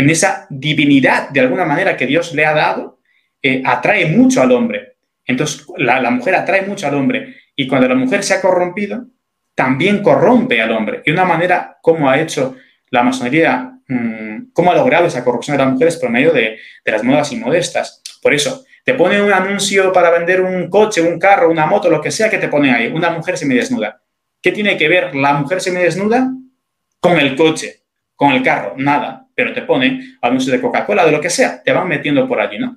en 0.00 0.08
esa 0.08 0.46
divinidad 0.48 1.28
de 1.28 1.40
alguna 1.40 1.64
manera 1.64 1.96
que 1.96 2.06
Dios 2.06 2.34
le 2.34 2.46
ha 2.46 2.54
dado, 2.54 3.00
eh, 3.42 3.62
atrae 3.64 4.06
mucho 4.06 4.40
al 4.40 4.52
hombre. 4.52 4.94
Entonces, 5.26 5.66
la, 5.76 6.10
mujer 6.10 6.34
atrae 6.36 6.62
mucho 6.62 6.86
al 6.86 6.94
hombre. 6.94 7.36
Y 7.54 7.66
cuando 7.66 7.86
la 7.86 7.94
mujer 7.94 8.22
se 8.22 8.34
ha 8.34 8.40
corrompido, 8.40 9.06
también 9.54 10.02
corrompe 10.02 10.60
al 10.62 10.72
hombre. 10.72 11.02
Y 11.04 11.10
una 11.10 11.24
manera 11.24 11.76
como 11.82 12.08
ha 12.08 12.18
hecho 12.18 12.56
la 12.90 13.02
masonería, 13.02 13.72
mm, 13.88 14.52
cómo 14.52 14.72
ha 14.72 14.74
logrado 14.74 15.06
esa 15.06 15.24
corrupción 15.24 15.56
de 15.56 15.64
las 15.64 15.72
mujeres 15.72 15.96
por 15.96 16.10
medio 16.10 16.32
de, 16.32 16.58
las 16.84 17.04
modas 17.04 17.32
inmodestas. 17.32 18.02
Por 18.20 18.34
eso, 18.34 18.64
te 18.84 18.94
ponen 18.94 19.22
un 19.22 19.32
anuncio 19.32 19.92
para 19.92 20.10
vender 20.10 20.40
un 20.40 20.68
coche, 20.68 21.00
un 21.00 21.18
carro, 21.18 21.50
una 21.50 21.66
moto, 21.66 21.88
lo 21.88 22.00
que 22.00 22.10
sea 22.10 22.28
que 22.28 22.38
te 22.38 22.48
ponen 22.48 22.74
ahí, 22.74 22.88
una 22.88 23.10
mujer 23.10 23.38
semidesnuda. 23.38 24.02
¿Qué 24.42 24.52
tiene 24.52 24.76
que 24.76 24.88
ver 24.88 25.14
la 25.14 25.34
mujer 25.34 25.60
semidesnuda 25.60 26.32
con 26.98 27.18
el 27.18 27.36
coche, 27.36 27.82
con 28.16 28.32
el 28.32 28.42
carro? 28.42 28.74
Nada 28.76 29.20
pero 29.40 29.54
te 29.54 29.62
ponen 29.62 30.18
anuncios 30.20 30.52
de 30.52 30.60
Coca-Cola, 30.60 31.06
de 31.06 31.12
lo 31.12 31.20
que 31.20 31.30
sea, 31.30 31.62
te 31.62 31.72
van 31.72 31.88
metiendo 31.88 32.28
por 32.28 32.42
allí, 32.42 32.58
¿no? 32.58 32.76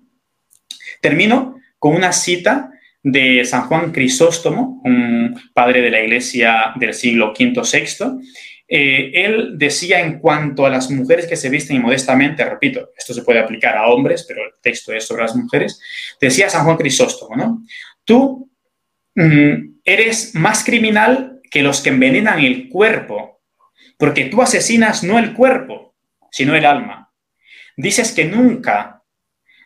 Termino 1.01 1.57
con 1.77 1.93
una 1.93 2.13
cita 2.13 2.71
de 3.01 3.43
San 3.43 3.63
Juan 3.63 3.91
Crisóstomo, 3.91 4.81
un 4.85 5.37
padre 5.53 5.81
de 5.81 5.91
la 5.91 5.99
iglesia 5.99 6.71
del 6.77 6.93
siglo 6.93 7.33
V-VI. 7.37 8.21
Eh, 8.67 9.11
él 9.13 9.57
decía 9.57 9.99
en 9.99 10.19
cuanto 10.19 10.65
a 10.65 10.69
las 10.69 10.89
mujeres 10.89 11.27
que 11.27 11.35
se 11.35 11.49
visten 11.49 11.77
inmodestamente, 11.77 12.45
repito, 12.45 12.89
esto 12.97 13.13
se 13.13 13.23
puede 13.23 13.39
aplicar 13.39 13.77
a 13.77 13.87
hombres, 13.87 14.25
pero 14.27 14.43
el 14.43 14.53
texto 14.61 14.93
es 14.93 15.05
sobre 15.05 15.23
las 15.23 15.35
mujeres, 15.35 15.79
decía 16.19 16.49
San 16.49 16.63
Juan 16.65 16.77
Crisóstomo, 16.77 17.35
¿no? 17.35 17.63
Tú 18.05 18.49
mm, 19.15 19.79
eres 19.83 20.33
más 20.35 20.63
criminal 20.63 21.41
que 21.51 21.61
los 21.61 21.81
que 21.81 21.89
envenenan 21.89 22.39
el 22.39 22.69
cuerpo, 22.69 23.41
porque 23.97 24.25
tú 24.25 24.41
asesinas 24.41 25.03
no 25.03 25.19
el 25.19 25.33
cuerpo, 25.33 25.93
sino 26.31 26.55
el 26.55 26.65
alma. 26.65 27.11
Dices 27.77 28.11
que 28.11 28.25
nunca 28.25 29.03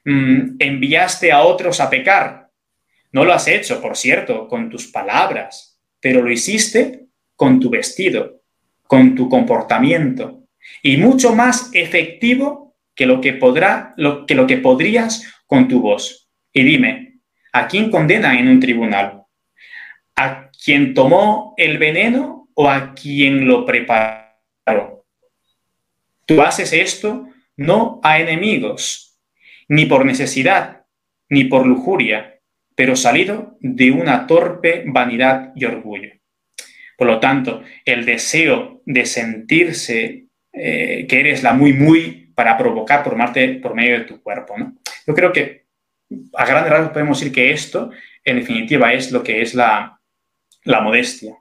mm, 0.03 0.57
enviaste 0.59 1.31
a 1.31 1.41
otros 1.41 1.79
a 1.79 1.89
pecar. 1.89 2.49
No 3.11 3.23
lo 3.23 3.33
has 3.33 3.47
hecho, 3.47 3.81
por 3.81 3.95
cierto, 3.95 4.47
con 4.47 4.69
tus 4.69 4.87
palabras, 4.87 5.79
pero 5.99 6.21
lo 6.21 6.31
hiciste 6.31 7.05
con 7.35 7.59
tu 7.59 7.69
vestido, 7.69 8.36
con 8.87 9.15
tu 9.15 9.29
comportamiento, 9.29 10.43
y 10.81 10.97
mucho 10.97 11.33
más 11.33 11.69
efectivo 11.73 12.75
que 12.95 13.05
lo 13.05 13.21
que, 13.21 13.33
podrá, 13.33 13.93
que, 14.27 14.35
lo 14.35 14.47
que 14.47 14.57
podrías 14.57 15.25
con 15.45 15.67
tu 15.67 15.81
voz. 15.81 16.29
Y 16.51 16.63
dime, 16.63 17.19
¿a 17.53 17.67
quién 17.67 17.91
condenan 17.91 18.37
en 18.37 18.47
un 18.47 18.59
tribunal? 18.59 19.23
¿A 20.15 20.49
quien 20.51 20.93
tomó 20.93 21.53
el 21.57 21.77
veneno 21.77 22.49
o 22.55 22.69
a 22.69 22.93
quien 22.93 23.47
lo 23.47 23.65
preparó? 23.65 25.05
Tú 26.25 26.41
haces 26.41 26.73
esto 26.73 27.27
no 27.55 27.99
a 28.03 28.19
enemigos, 28.19 29.19
ni 29.67 29.85
por 29.85 30.05
necesidad, 30.05 30.85
ni 31.29 31.45
por 31.45 31.65
lujuria, 31.65 32.39
pero 32.75 32.95
salido 32.95 33.57
de 33.59 33.91
una 33.91 34.27
torpe 34.27 34.83
vanidad 34.87 35.51
y 35.55 35.65
orgullo. 35.65 36.16
Por 36.97 37.07
lo 37.07 37.19
tanto, 37.19 37.63
el 37.85 38.05
deseo 38.05 38.81
de 38.85 39.05
sentirse 39.05 40.25
eh, 40.51 41.05
que 41.07 41.19
eres 41.19 41.43
la 41.43 41.53
muy, 41.53 41.71
muy 41.71 42.31
para 42.35 42.57
provocar 42.57 43.03
por, 43.03 43.15
por 43.61 43.75
medio 43.75 43.99
de 43.99 44.05
tu 44.05 44.21
cuerpo. 44.21 44.55
Yo 45.05 45.13
creo 45.13 45.31
que 45.31 45.67
a 46.33 46.45
grandes 46.45 46.71
rasgos 46.71 46.91
podemos 46.91 47.19
decir 47.19 47.33
que 47.33 47.51
esto, 47.51 47.91
en 48.23 48.37
definitiva, 48.37 48.93
es 48.93 49.11
lo 49.11 49.23
que 49.23 49.41
es 49.41 49.53
la, 49.53 49.99
la 50.63 50.81
modestia. 50.81 51.37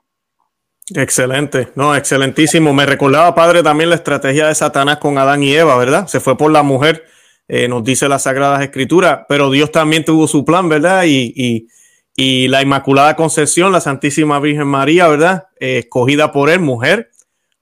Excelente, 0.95 1.69
no, 1.75 1.95
excelentísimo. 1.95 2.73
Me 2.73 2.85
recordaba, 2.85 3.35
padre, 3.35 3.61
también 3.61 3.89
la 3.89 3.97
estrategia 3.97 4.47
de 4.47 4.55
Satanás 4.55 4.97
con 4.97 5.17
Adán 5.17 5.43
y 5.43 5.53
Eva, 5.53 5.77
¿verdad? 5.77 6.07
Se 6.07 6.19
fue 6.19 6.37
por 6.37 6.51
la 6.51 6.63
mujer, 6.63 7.03
eh, 7.47 7.67
nos 7.67 7.83
dice 7.83 8.07
las 8.07 8.23
Sagradas 8.23 8.61
Escrituras, 8.61 9.21
pero 9.27 9.51
Dios 9.51 9.71
también 9.71 10.05
tuvo 10.05 10.27
su 10.27 10.45
plan, 10.45 10.69
¿verdad? 10.69 11.03
Y, 11.05 11.67
y 12.19 12.47
la 12.47 12.63
Inmaculada 12.63 13.15
Concepción, 13.15 13.71
la 13.71 13.79
Santísima 13.79 14.39
Virgen 14.39 14.67
María, 14.67 15.07
¿verdad? 15.07 15.49
Eh, 15.59 15.77
escogida 15.77 16.31
por 16.31 16.49
él, 16.49 16.59
mujer, 16.59 17.11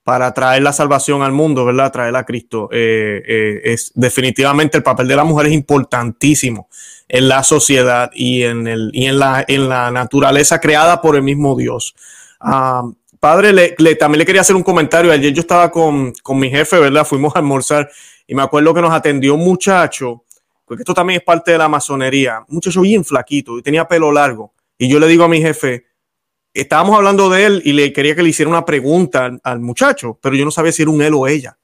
para 0.04 0.34
traer 0.34 0.64
la 0.64 0.72
salvación 0.72 1.24
al 1.24 1.34
mundo, 1.34 1.66
¿verdad? 1.66 1.92
Traer 1.92 2.16
a 2.16 2.24
Cristo. 2.24 2.70
Eh, 2.72 3.22
eh, 3.28 3.62
es 3.66 3.92
definitivamente 3.96 4.78
el 4.78 4.84
papel 4.84 5.10
de 5.10 5.16
la 5.18 5.26
mujer 5.26 5.48
es 5.48 5.54
importantísimo 5.54 6.70
en 7.10 7.28
la 7.28 7.44
sociedad 7.44 8.10
y 8.14 8.44
en, 8.44 8.66
el, 8.68 8.92
y 8.94 9.08
en, 9.08 9.20
la, 9.20 9.44
en 9.46 9.68
la 9.68 9.92
naturaleza 9.92 10.62
creada 10.62 11.02
por 11.02 11.18
el 11.18 11.22
mismo 11.22 11.58
Dios. 11.58 11.94
Padre, 13.20 13.52
le, 13.52 13.96
también 13.96 14.20
le 14.20 14.26
quería 14.26 14.42
hacer 14.42 14.56
un 14.56 14.64
comentario. 14.64 15.12
Ayer 15.12 15.34
yo 15.34 15.42
estaba 15.42 15.70
con, 15.70 16.14
con, 16.24 16.40
mi 16.40 16.50
jefe, 16.50 16.80
¿verdad? 16.80 17.06
Fuimos 17.06 17.36
a 17.36 17.40
almorzar 17.40 17.90
y 18.26 18.36
me 18.36 18.42
acuerdo 18.42 18.74
que 18.74 18.82
nos 18.82 18.94
atendió 18.94 19.36
un 19.36 19.42
muchacho, 19.44 20.25
porque 20.66 20.82
esto 20.82 20.94
también 20.94 21.20
es 21.20 21.24
parte 21.24 21.52
de 21.52 21.58
la 21.58 21.70
masonería, 21.70 22.44
muchacho 22.48 22.82
bien 22.82 23.06
flaquito 23.06 23.58
y 23.58 23.62
tenía 23.62 23.88
pelo 23.88 24.12
largo. 24.12 24.54
Y 24.78 24.90
yo 24.90 25.00
le 25.00 25.08
digo 25.08 25.24
a 25.24 25.28
mi 25.28 25.40
jefe, 25.40 25.86
estábamos 26.54 26.96
hablando 26.96 27.30
de 27.30 27.46
él 27.46 27.62
y 27.64 27.74
le 27.74 27.94
quería 27.94 28.16
que 28.16 28.24
le 28.24 28.30
hiciera 28.30 28.50
una 28.50 28.66
pregunta 28.66 29.30
al, 29.44 29.60
muchacho, 29.60 30.18
pero 30.22 30.36
yo 30.36 30.46
no 30.46 30.52
sabía 30.52 30.72
si 30.72 30.82
era 30.82 30.92
un 30.92 31.02
él 31.02 31.14
o 31.14 31.28
ella. 31.28 31.58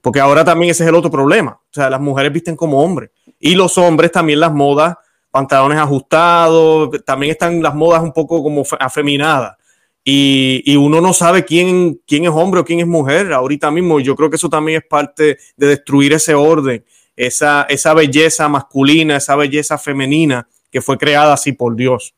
Porque 0.00 0.18
ahora 0.18 0.44
también 0.44 0.70
ese 0.70 0.82
es 0.82 0.88
el 0.88 0.94
otro 0.94 1.10
problema. 1.10 1.52
O 1.52 1.72
sea, 1.72 1.90
las 1.90 2.00
mujeres 2.00 2.32
visten 2.32 2.56
como 2.56 2.82
hombres. 2.82 3.10
Y 3.38 3.54
los 3.54 3.76
hombres 3.76 4.10
también 4.10 4.40
las 4.40 4.52
modas, 4.52 4.96
pantalones 5.30 5.78
ajustados, 5.78 6.90
también 7.04 7.32
están 7.32 7.62
las 7.62 7.74
modas 7.74 8.02
un 8.02 8.12
poco 8.12 8.42
como 8.42 8.64
afeminadas. 8.78 9.56
Y, 10.02 10.62
y, 10.64 10.76
uno 10.76 11.02
no 11.02 11.12
sabe 11.12 11.44
quién, 11.44 12.00
quién 12.06 12.24
es 12.24 12.30
hombre 12.30 12.60
o 12.60 12.64
quién 12.64 12.80
es 12.80 12.86
mujer 12.86 13.34
ahorita 13.34 13.70
mismo. 13.70 14.00
Yo 14.00 14.16
creo 14.16 14.30
que 14.30 14.36
eso 14.36 14.48
también 14.48 14.78
es 14.78 14.88
parte 14.88 15.36
de 15.56 15.66
destruir 15.66 16.14
ese 16.14 16.34
orden, 16.34 16.82
esa, 17.26 17.66
esa 17.68 17.94
belleza 17.94 18.48
masculina, 18.48 19.16
esa 19.16 19.36
belleza 19.36 19.78
femenina 19.78 20.46
que 20.70 20.80
fue 20.80 20.96
creada 20.98 21.34
así 21.34 21.52
por 21.52 21.76
Dios. 21.76 22.14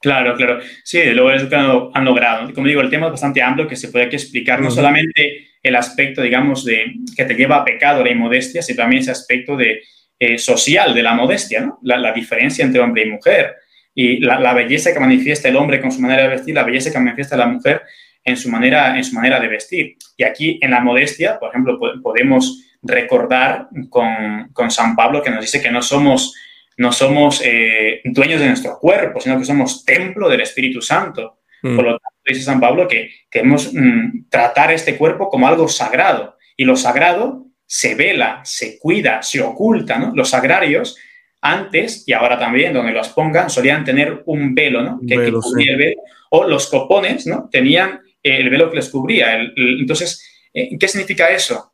Claro, 0.00 0.34
claro. 0.34 0.60
Sí, 0.82 1.02
luego 1.12 1.30
es 1.30 1.42
lo 1.44 1.48
que 1.48 1.56
han 1.56 2.04
logrado. 2.04 2.52
Como 2.52 2.66
digo, 2.66 2.80
el 2.80 2.90
tema 2.90 3.06
es 3.06 3.12
bastante 3.12 3.42
amplio 3.42 3.68
que 3.68 3.76
se 3.76 3.88
puede 3.88 4.06
aquí 4.06 4.16
explicar 4.16 4.60
no 4.60 4.70
solamente 4.70 5.48
el 5.62 5.76
aspecto, 5.76 6.22
digamos, 6.22 6.64
de 6.64 6.94
que 7.16 7.24
te 7.24 7.34
lleva 7.34 7.56
a 7.56 7.64
pecado 7.64 8.02
la 8.02 8.10
inmodestia, 8.10 8.62
sino 8.62 8.78
también 8.78 9.02
ese 9.02 9.12
aspecto 9.12 9.56
de, 9.56 9.80
eh, 10.24 10.38
social 10.38 10.94
de 10.94 11.02
la 11.02 11.14
modestia, 11.14 11.60
¿no? 11.62 11.80
La, 11.82 12.12
diferencia 12.12 12.64
entre 12.64 12.80
hombre 12.80 13.02
y 13.02 13.10
mujer 13.10 13.56
y 13.92 14.20
la, 14.20 14.54
belleza 14.54 14.92
que 14.92 15.00
manifiesta 15.00 15.48
el 15.48 15.56
hombre 15.56 15.80
con 15.80 15.90
su 15.90 16.00
manera 16.00 16.22
de 16.22 16.28
vestir, 16.28 16.54
la 16.54 16.62
belleza 16.62 16.92
que 16.92 16.98
manifiesta 17.00 17.36
la 17.36 17.46
mujer 17.46 17.82
en 18.22 18.36
su 18.36 18.48
manera, 18.48 18.96
en 18.96 19.02
su 19.02 19.16
manera 19.16 19.40
de 19.40 19.48
vestir. 19.48 19.96
Y 20.16 20.22
aquí 20.22 20.60
en 20.62 20.70
la 20.70 20.80
modestia, 20.80 21.40
por 21.40 21.50
ejemplo, 21.50 21.76
podemos 22.00 22.62
recordar 22.82 23.68
con, 23.88 24.50
con 24.52 24.70
San 24.70 24.96
Pablo 24.96 25.22
que 25.22 25.30
nos 25.30 25.40
dice 25.40 25.62
que 25.62 25.70
no 25.70 25.82
somos 25.82 26.34
no 26.76 26.92
somos 26.92 27.42
eh, 27.44 28.00
dueños 28.04 28.40
de 28.40 28.48
nuestro 28.48 28.78
cuerpo, 28.78 29.20
sino 29.20 29.38
que 29.38 29.44
somos 29.44 29.84
templo 29.84 30.28
del 30.28 30.40
Espíritu 30.40 30.80
Santo. 30.80 31.40
Mm. 31.62 31.76
Por 31.76 31.84
lo 31.84 31.90
tanto, 31.92 32.18
dice 32.24 32.42
San 32.42 32.60
Pablo 32.60 32.88
que 32.88 33.10
debemos 33.32 33.72
mm, 33.72 34.28
tratar 34.28 34.72
este 34.72 34.96
cuerpo 34.96 35.28
como 35.28 35.46
algo 35.46 35.68
sagrado. 35.68 36.36
Y 36.56 36.64
lo 36.64 36.76
sagrado 36.76 37.46
se 37.66 37.94
vela, 37.94 38.40
se 38.44 38.78
cuida, 38.78 39.22
se 39.22 39.40
oculta. 39.40 39.98
¿no? 39.98 40.12
Los 40.14 40.30
sagrarios, 40.30 40.96
antes 41.40 42.04
y 42.06 42.12
ahora 42.12 42.38
también, 42.38 42.72
donde 42.72 42.92
los 42.92 43.08
pongan, 43.10 43.50
solían 43.50 43.84
tener 43.84 44.22
un 44.26 44.54
velo, 44.54 44.82
¿no? 44.82 45.00
Que, 45.06 45.32
cubría 45.32 45.72
el 45.72 45.78
velo. 45.78 46.02
O 46.30 46.44
los 46.44 46.68
copones, 46.68 47.26
¿no? 47.26 47.48
Tenían 47.50 48.00
eh, 48.22 48.38
el 48.38 48.50
velo 48.50 48.70
que 48.70 48.76
les 48.76 48.88
cubría. 48.88 49.38
entonces, 49.56 50.24
eh, 50.54 50.76
¿qué 50.78 50.88
significa 50.88 51.28
eso? 51.28 51.71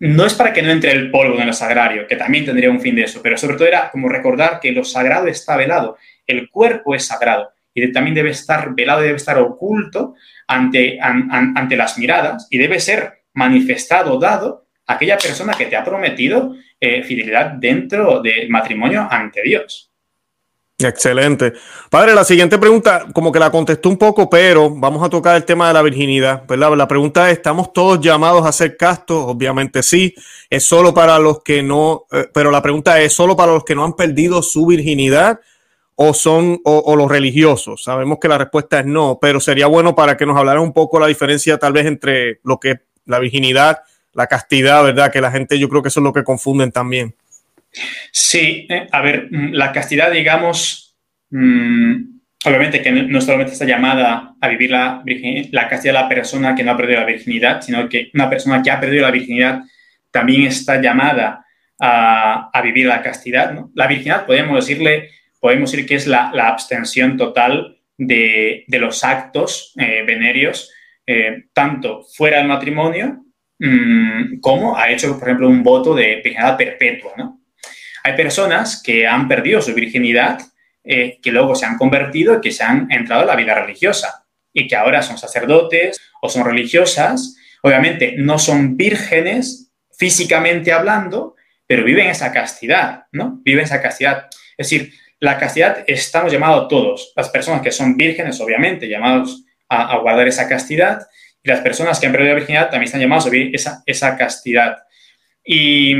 No 0.00 0.26
es 0.26 0.34
para 0.34 0.52
que 0.52 0.62
no 0.62 0.70
entre 0.70 0.92
el 0.92 1.10
polvo 1.10 1.40
en 1.40 1.46
lo 1.46 1.52
sagrario, 1.52 2.06
que 2.06 2.16
también 2.16 2.44
tendría 2.44 2.70
un 2.70 2.80
fin 2.80 2.94
de 2.94 3.02
eso, 3.02 3.20
pero 3.22 3.36
sobre 3.36 3.56
todo 3.56 3.66
era 3.66 3.90
como 3.90 4.08
recordar 4.08 4.60
que 4.60 4.72
lo 4.72 4.84
sagrado 4.84 5.26
está 5.26 5.56
velado, 5.56 5.96
el 6.26 6.48
cuerpo 6.50 6.94
es 6.94 7.06
sagrado 7.06 7.52
y 7.74 7.92
también 7.92 8.14
debe 8.14 8.30
estar 8.30 8.74
velado, 8.74 9.02
debe 9.02 9.16
estar 9.16 9.38
oculto 9.38 10.14
ante, 10.46 10.98
ante 11.00 11.76
las 11.76 11.98
miradas 11.98 12.46
y 12.50 12.58
debe 12.58 12.80
ser 12.80 13.22
manifestado, 13.34 14.18
dado 14.18 14.66
a 14.86 14.94
aquella 14.94 15.18
persona 15.18 15.54
que 15.54 15.66
te 15.66 15.76
ha 15.76 15.84
prometido 15.84 16.54
eh, 16.80 17.02
fidelidad 17.02 17.52
dentro 17.52 18.20
del 18.20 18.48
matrimonio 18.48 19.06
ante 19.10 19.42
Dios. 19.42 19.87
Excelente. 20.80 21.54
Padre, 21.90 22.14
la 22.14 22.22
siguiente 22.22 22.56
pregunta, 22.56 23.06
como 23.12 23.32
que 23.32 23.40
la 23.40 23.50
contestó 23.50 23.88
un 23.88 23.96
poco, 23.96 24.30
pero 24.30 24.70
vamos 24.70 25.02
a 25.02 25.08
tocar 25.08 25.34
el 25.34 25.44
tema 25.44 25.66
de 25.66 25.74
la 25.74 25.82
virginidad, 25.82 26.44
¿verdad? 26.46 26.76
La 26.76 26.86
pregunta 26.86 27.28
es, 27.28 27.38
¿estamos 27.38 27.72
todos 27.72 28.00
llamados 28.00 28.46
a 28.46 28.52
ser 28.52 28.76
castos? 28.76 29.24
Obviamente 29.26 29.82
sí. 29.82 30.14
Es 30.48 30.62
solo 30.62 30.94
para 30.94 31.18
los 31.18 31.42
que 31.42 31.64
no, 31.64 32.06
eh, 32.12 32.28
pero 32.32 32.52
la 32.52 32.62
pregunta 32.62 33.00
es, 33.00 33.12
¿solo 33.12 33.36
para 33.36 33.54
los 33.54 33.64
que 33.64 33.74
no 33.74 33.84
han 33.84 33.94
perdido 33.94 34.40
su 34.40 34.66
virginidad 34.66 35.40
o 35.96 36.14
son, 36.14 36.60
o, 36.64 36.94
los 36.94 37.10
religiosos? 37.10 37.82
Sabemos 37.82 38.18
que 38.20 38.28
la 38.28 38.38
respuesta 38.38 38.78
es 38.78 38.86
no, 38.86 39.18
pero 39.20 39.40
sería 39.40 39.66
bueno 39.66 39.96
para 39.96 40.16
que 40.16 40.26
nos 40.26 40.36
hablara 40.36 40.60
un 40.60 40.72
poco 40.72 41.00
la 41.00 41.08
diferencia 41.08 41.58
tal 41.58 41.72
vez 41.72 41.86
entre 41.86 42.38
lo 42.44 42.60
que 42.60 42.70
es 42.70 42.80
la 43.04 43.18
virginidad, 43.18 43.80
la 44.12 44.28
castidad, 44.28 44.84
¿verdad? 44.84 45.10
Que 45.10 45.20
la 45.20 45.32
gente 45.32 45.58
yo 45.58 45.68
creo 45.68 45.82
que 45.82 45.88
eso 45.88 45.98
es 45.98 46.04
lo 46.04 46.12
que 46.12 46.22
confunden 46.22 46.70
también. 46.70 47.16
Sí, 48.12 48.66
eh, 48.68 48.86
a 48.90 49.00
ver, 49.02 49.28
mm, 49.30 49.52
la 49.52 49.72
castidad, 49.72 50.10
digamos, 50.10 50.96
mm, 51.30 52.18
obviamente 52.44 52.82
que 52.82 52.90
no 52.90 53.20
solamente 53.20 53.52
está 53.52 53.64
llamada 53.64 54.34
a 54.40 54.48
vivir 54.48 54.70
la, 54.70 55.02
la 55.50 55.68
castidad 55.68 55.94
de 55.94 56.00
la 56.00 56.08
persona 56.08 56.54
que 56.54 56.64
no 56.64 56.72
ha 56.72 56.76
perdido 56.76 57.00
la 57.00 57.06
virginidad, 57.06 57.60
sino 57.60 57.88
que 57.88 58.10
una 58.14 58.30
persona 58.30 58.62
que 58.62 58.70
ha 58.70 58.80
perdido 58.80 59.02
la 59.02 59.10
virginidad 59.10 59.62
también 60.10 60.42
está 60.42 60.80
llamada 60.80 61.44
a, 61.80 62.60
vivir 62.62 62.86
la 62.86 63.02
castidad. 63.02 63.54
La 63.74 63.86
virginidad, 63.86 64.26
podemos 64.26 64.56
decirle, 64.56 65.10
podemos 65.40 65.70
decir 65.70 65.86
que 65.86 65.94
es 65.94 66.06
la, 66.06 66.30
abstención 66.30 67.16
total 67.16 67.78
de, 67.96 68.64
los 68.68 69.04
actos 69.04 69.72
eh, 69.78 70.02
venerios, 70.06 70.72
eh, 71.06 71.44
tanto 71.52 72.02
fuera 72.02 72.38
del 72.38 72.48
matrimonio 72.48 73.24
mm, 73.58 74.40
como 74.40 74.76
ha 74.76 74.90
hecho, 74.90 75.18
por 75.18 75.28
ejemplo, 75.28 75.48
un 75.48 75.62
voto 75.62 75.94
de 75.94 76.16
virginidad 76.16 76.56
perpetua, 76.56 77.12
¿no? 77.16 77.37
Hay 78.04 78.16
personas 78.16 78.82
que 78.82 79.06
han 79.06 79.28
perdido 79.28 79.60
su 79.60 79.74
virginidad, 79.74 80.40
eh, 80.84 81.18
que 81.22 81.32
luego 81.32 81.54
se 81.54 81.66
han 81.66 81.76
convertido 81.76 82.36
y 82.36 82.40
que 82.40 82.52
se 82.52 82.64
han 82.64 82.90
entrado 82.90 83.22
a 83.22 83.26
la 83.26 83.36
vida 83.36 83.54
religiosa 83.54 84.24
y 84.52 84.66
que 84.66 84.76
ahora 84.76 85.02
son 85.02 85.18
sacerdotes 85.18 86.00
o 86.22 86.28
son 86.28 86.44
religiosas. 86.44 87.36
Obviamente 87.62 88.14
no 88.16 88.38
son 88.38 88.76
vírgenes 88.76 89.72
físicamente 89.98 90.72
hablando, 90.72 91.34
pero 91.66 91.84
viven 91.84 92.06
esa 92.06 92.32
castidad, 92.32 93.04
¿no? 93.12 93.40
Viven 93.44 93.64
esa 93.64 93.82
castidad. 93.82 94.28
Es 94.56 94.70
decir, 94.70 94.94
la 95.20 95.36
castidad 95.38 95.84
estamos 95.86 96.32
llamados 96.32 96.68
todos, 96.68 97.12
las 97.16 97.28
personas 97.28 97.60
que 97.60 97.72
son 97.72 97.96
vírgenes, 97.96 98.40
obviamente, 98.40 98.88
llamados 98.88 99.44
a, 99.68 99.98
guardar 99.98 100.28
esa 100.28 100.48
castidad, 100.48 101.06
y 101.42 101.48
las 101.48 101.60
personas 101.60 101.98
que 101.98 102.06
han 102.06 102.12
perdido 102.12 102.32
la 102.32 102.38
virginidad 102.38 102.70
también 102.70 102.84
están 102.84 103.00
llamados 103.00 103.26
a 103.26 103.30
vivir 103.30 103.54
esa, 103.54 103.82
esa 103.84 104.16
castidad. 104.16 104.78
Y 105.44 105.94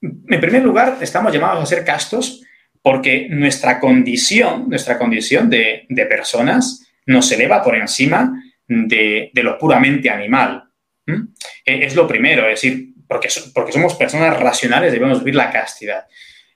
en 0.00 0.40
primer 0.40 0.62
lugar, 0.62 0.98
estamos 1.00 1.32
llamados 1.32 1.62
a 1.62 1.66
ser 1.66 1.84
castos 1.84 2.42
porque 2.82 3.28
nuestra 3.28 3.78
condición, 3.78 4.68
nuestra 4.68 4.98
condición 4.98 5.50
de, 5.50 5.86
personas 6.08 6.90
nos 7.06 7.30
eleva 7.32 7.62
por 7.62 7.76
encima 7.76 8.42
de, 8.66 9.30
lo 9.34 9.58
puramente 9.58 10.08
animal. 10.08 10.64
E, 11.06 11.84
es 11.84 11.94
lo 11.94 12.06
primero, 12.06 12.48
es 12.48 12.62
decir, 12.62 12.94
porque, 13.06 13.28
porque 13.52 13.72
somos 13.72 13.94
personas 13.94 14.38
racionales, 14.38 14.92
debemos 14.92 15.18
vivir 15.18 15.34
la 15.34 15.50
castidad. 15.50 16.06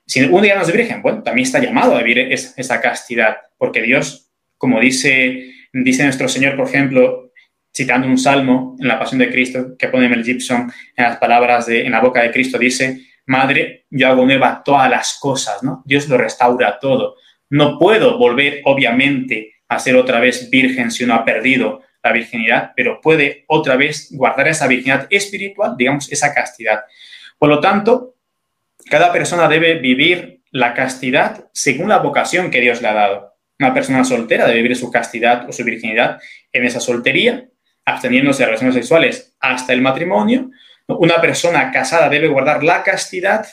Si 0.07 0.23
un 0.23 0.43
día 0.43 0.57
nos 0.57 0.73
virgen, 0.73 1.03
bueno, 1.03 1.23
también 1.23 1.47
está 1.47 1.59
llamado 1.59 1.97
a 1.97 2.03
vivir 2.03 2.33
esa 2.33 2.81
castidad, 2.81 3.37
porque 3.59 3.83
Dios, 3.83 4.31
como 4.57 4.81
dice, 4.81 5.51
dice 5.73 6.05
nuestro 6.05 6.29
Señor, 6.29 6.57
por 6.57 6.69
ejemplo, 6.69 7.33
citando 7.75 8.07
un 8.07 8.19
salmo 8.19 8.77
en 8.79 8.87
la 8.87 8.99
Pasión 8.99 9.19
de 9.19 9.31
Cristo 9.31 9.77
que 9.77 9.89
pone 9.89 10.09
Mel 10.09 10.25
Gibson 10.25 10.73
en 10.97 11.05
las 11.05 11.17
palabras 11.17 11.67
de, 11.67 11.85
en 11.85 11.93
la 11.93 12.01
boca 12.01 12.23
de 12.23 12.31
Cristo, 12.31 12.59
dice, 12.59 13.01
Madre, 13.27 13.87
yo 13.91 14.09
hago 14.09 14.25
nueva 14.25 14.63
todas 14.65 14.91
las 14.91 15.19
cosas, 15.19 15.63
¿no? 15.63 15.83
Dios 15.85 16.09
lo 16.09 16.19
restaura 16.19 16.79
todo. 16.79 17.17
No 17.51 17.79
puedo 17.79 18.19
volver, 18.19 18.61
obviamente, 18.65 19.55
a 19.69 19.79
ser 19.79 19.97
otra 19.97 20.21
vez 20.21 20.51
virgen 20.51 20.91
si 20.91 21.05
uno 21.05 21.15
ha 21.15 21.25
perdido 21.25 21.83
la 22.03 22.13
virginidad, 22.13 22.73
pero 22.77 23.01
puede 23.01 23.45
otra 23.49 23.77
vez 23.77 24.09
guardar 24.11 24.49
esa 24.49 24.67
virginidad 24.67 25.07
espiritual, 25.11 25.75
digamos, 25.77 26.13
esa 26.13 26.35
castidad. 26.35 26.85
Por 27.39 27.49
lo 27.49 27.61
tanto, 27.61 28.17
cada 28.91 29.11
persona 29.11 29.49
debe 29.49 29.79
vivir 29.79 30.43
la 30.51 30.75
castidad 30.75 31.49
según 31.53 31.89
la 31.89 31.99
vocación 31.99 32.51
que 32.51 32.61
Dios 32.61 32.83
le 32.83 32.89
ha 32.89 32.95
dado. 32.95 33.35
Una 33.59 33.73
persona 33.73 34.05
soltera 34.05 34.47
debe 34.47 34.63
vivir 34.63 34.77
su 34.77 34.91
castidad 34.91 35.49
o 35.49 35.53
su 35.53 35.65
virginidad 35.65 36.21
en 36.53 36.65
esa 36.65 36.81
soltería, 36.81 37.49
absteniéndose 37.85 38.43
de 38.43 38.47
relaciones 38.47 38.75
sexuales 38.75 39.37
hasta 39.41 39.73
el 39.73 39.81
matrimonio, 39.81 40.51
una 40.89 41.21
persona 41.21 41.71
casada 41.71 42.09
debe 42.09 42.29
guardar 42.29 42.63
la 42.63 42.83
castidad 42.83 43.47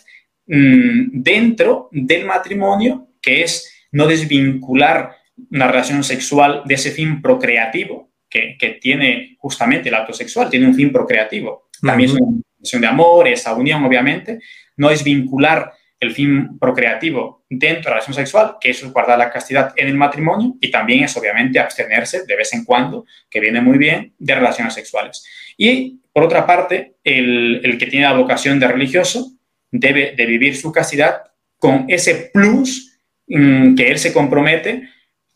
mm, 0.48 1.22
dentro 1.22 1.90
del 1.92 2.26
matrimonio, 2.26 3.08
que 3.22 3.44
es 3.44 3.88
no 3.92 4.08
desvincular 4.08 5.16
una 5.52 5.68
relación 5.68 6.04
sexual 6.04 6.64
de 6.66 6.76
ese 6.76 6.92
fin 6.92 7.22
procreativo 7.22 8.12
que, 8.30 8.80
tiene 8.82 9.36
justamente 9.40 9.90
el 9.90 9.96
acto 9.96 10.14
sexual, 10.14 10.50
tiene 10.50 10.66
un 10.66 10.74
fin 10.74 10.92
procreativo. 10.92 11.70
También 11.82 12.10
es 12.10 12.16
una 12.16 12.42
relación 12.58 12.82
de 12.82 12.88
amor, 12.88 13.28
esa 13.28 13.54
unión, 13.54 13.84
obviamente, 13.84 14.40
no 14.78 14.90
es 14.90 15.04
vincular 15.04 15.74
el 16.02 16.12
fin 16.12 16.58
procreativo 16.58 17.46
dentro 17.48 17.84
de 17.84 17.84
la 17.84 17.92
relación 17.92 18.16
sexual, 18.16 18.56
que 18.60 18.72
es 18.72 18.84
guardar 18.92 19.20
la 19.20 19.30
castidad 19.30 19.72
en 19.76 19.88
el 19.88 19.96
matrimonio, 19.96 20.56
y 20.60 20.72
también 20.72 21.04
es 21.04 21.16
obviamente 21.16 21.60
abstenerse 21.60 22.26
de 22.26 22.36
vez 22.36 22.52
en 22.54 22.66
cuando, 22.66 23.06
que 23.30 23.40
viene 23.40 23.62
muy 23.62 23.78
bien, 23.78 24.14
de 24.18 24.36
relaciones 24.36 24.74
sexuales. 24.74 25.24
Y 25.56 26.00
por 26.12 26.24
otra 26.24 26.48
parte, 26.48 26.96
el, 27.04 27.78
que 27.80 27.86
tiene 27.86 28.08
la 28.08 28.14
vocación 28.14 28.60
de 28.60 28.68
religioso 28.68 29.32
debe 29.70 30.16
de 30.18 30.26
vivir 30.26 30.58
su 30.58 30.72
castidad 30.72 31.22
con 31.60 31.86
ese 31.88 32.32
plus 32.34 33.00
mm, 33.28 33.76
que 33.76 33.92
él 33.92 34.00
se 34.00 34.12
compromete, 34.12 34.90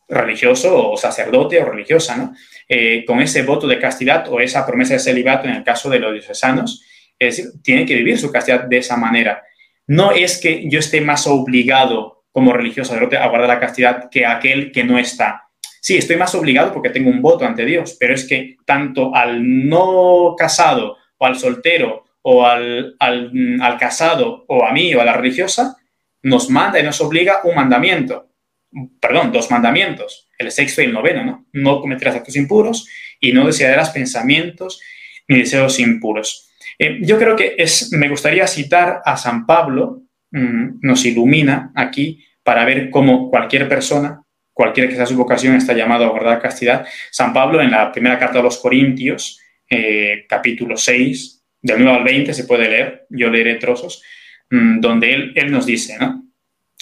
religioso 0.10 0.92
o 0.92 0.98
sacerdote 0.98 1.60
o 1.60 1.66
religiosa, 1.66 2.18
¿no? 2.18 2.36
Eh, 2.68 3.06
con 3.06 3.22
ese 3.22 3.44
voto 3.44 3.68
de 3.68 3.80
castidad 3.80 4.28
o 4.30 4.40
esa 4.40 4.66
promesa 4.66 4.94
de 4.94 5.00
celibato 5.00 5.48
en 5.48 5.56
el 5.56 5.64
caso 5.64 5.92
de 5.92 6.00
los 6.00 6.12
diocesanos, 6.12 6.84
es 7.20 7.38
decir, 7.38 7.52
tiene 7.64 7.86
que 7.86 7.96
vivir 7.96 8.18
su 8.18 8.32
castidad 8.32 8.64
de 8.64 8.78
esa 8.78 8.98
manera. 8.98 9.44
No 9.88 10.12
es 10.12 10.40
que 10.40 10.68
yo 10.70 10.80
esté 10.80 11.02
más 11.02 11.28
obligado 11.28 12.26
como 12.32 12.54
religioso 12.54 12.94
a 12.96 13.28
guardar 13.28 13.48
la 13.48 13.60
castidad 13.60 14.10
que 14.10 14.26
aquel 14.26 14.72
que 14.72 14.84
no 14.84 15.00
está. 15.00 15.44
Sí, 15.82 15.98
estoy 15.98 16.18
más 16.18 16.34
obligado 16.36 16.74
porque 16.74 16.90
tengo 16.90 17.10
un 17.10 17.22
voto 17.22 17.46
ante 17.46 17.64
Dios, 17.64 17.96
pero 18.00 18.14
es 18.14 18.28
que 18.28 18.58
tanto 18.66 19.16
al 19.16 19.70
no 19.70 20.36
casado 20.38 20.98
o 21.18 21.26
al 21.26 21.38
soltero 21.38 22.06
o 22.24 22.46
al, 22.46 22.96
al, 23.00 23.78
casado 23.80 24.46
o 24.48 24.66
a 24.66 24.72
mí 24.72 24.96
o 24.96 25.02
a 25.02 25.06
la 25.06 25.14
religiosa, 25.14 25.78
nos 26.24 26.50
manda 26.50 26.80
y 26.80 26.84
nos 26.84 27.00
obliga 27.02 27.42
un 27.44 27.54
mandamiento. 27.54 28.32
Perdón, 29.00 29.32
dos 29.32 29.52
mandamientos, 29.52 30.28
el 30.40 30.52
sexto 30.52 30.82
y 30.82 30.86
el 30.86 30.94
noveno, 30.94 31.24
¿no? 31.24 31.46
No 31.54 31.80
cometerás 31.80 32.16
actos 32.16 32.36
impuros 32.36 32.88
y 33.20 33.32
no 33.32 33.46
desearás 33.46 33.92
pensamientos 33.92 34.82
ni 35.28 35.38
deseos 35.38 35.80
impuros. 35.80 36.52
Eh, 36.78 37.00
yo 37.02 37.18
creo 37.18 37.36
que 37.36 37.56
es, 37.58 37.92
me 37.94 38.10
gustaría 38.10 38.48
citar 38.48 39.02
a 39.06 39.18
San 39.18 39.46
Pablo, 39.46 40.04
mm, 40.32 40.80
nos 40.82 41.06
ilumina 41.06 41.72
aquí 41.76 42.26
para 42.44 42.66
ver 42.66 42.90
cómo 42.90 43.30
cualquier 43.30 43.68
persona 43.68 44.22
cualquiera 44.56 44.90
que 44.90 44.96
sea 44.96 45.06
su 45.06 45.18
vocación 45.18 45.56
está 45.56 45.74
llamado 45.74 46.06
a 46.06 46.10
guardar 46.10 46.42
castidad. 46.42 46.88
San 47.12 47.34
Pablo 47.34 47.62
en 47.62 47.72
la 47.72 47.92
primera 47.92 48.18
carta 48.18 48.40
a 48.40 48.42
los 48.42 48.58
Corintios, 48.58 49.42
eh, 49.70 50.26
capítulo 50.30 50.78
6, 50.78 51.44
del 51.62 51.84
9 51.84 51.98
al 51.98 52.04
20 52.06 52.34
se 52.34 52.46
puede 52.46 52.70
leer, 52.70 53.06
yo 53.10 53.30
leeré 53.30 53.56
trozos, 53.56 54.02
mm, 54.50 54.80
donde 54.80 55.14
él, 55.14 55.34
él 55.36 55.52
nos 55.52 55.66
dice, 55.66 55.98
¿no? 56.00 56.24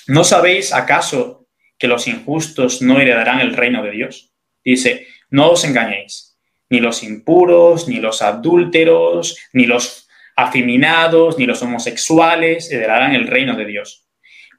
¿No 0.06 0.24
sabéis 0.24 0.72
acaso 0.72 1.48
que 1.80 1.88
los 1.88 2.08
injustos 2.08 2.84
no 2.84 3.00
heredarán 3.00 3.39
el 3.39 3.56
reino 3.56 3.82
de 3.82 3.91
Dios? 3.91 4.32
Dice, 4.64 5.08
no 5.32 5.50
os 5.50 5.66
engañéis, 5.66 6.33
ni 6.74 6.80
los 6.80 7.04
impuros, 7.04 7.88
ni 7.88 7.98
los 7.98 8.24
adúlteros, 8.24 9.38
ni 9.54 9.68
los 9.68 10.10
afeminados, 10.36 11.38
ni 11.38 11.46
los 11.46 11.62
homosexuales 11.62 12.72
heredarán 12.72 13.14
el 13.14 13.28
reino 13.28 13.56
de 13.56 13.66
Dios. 13.66 14.08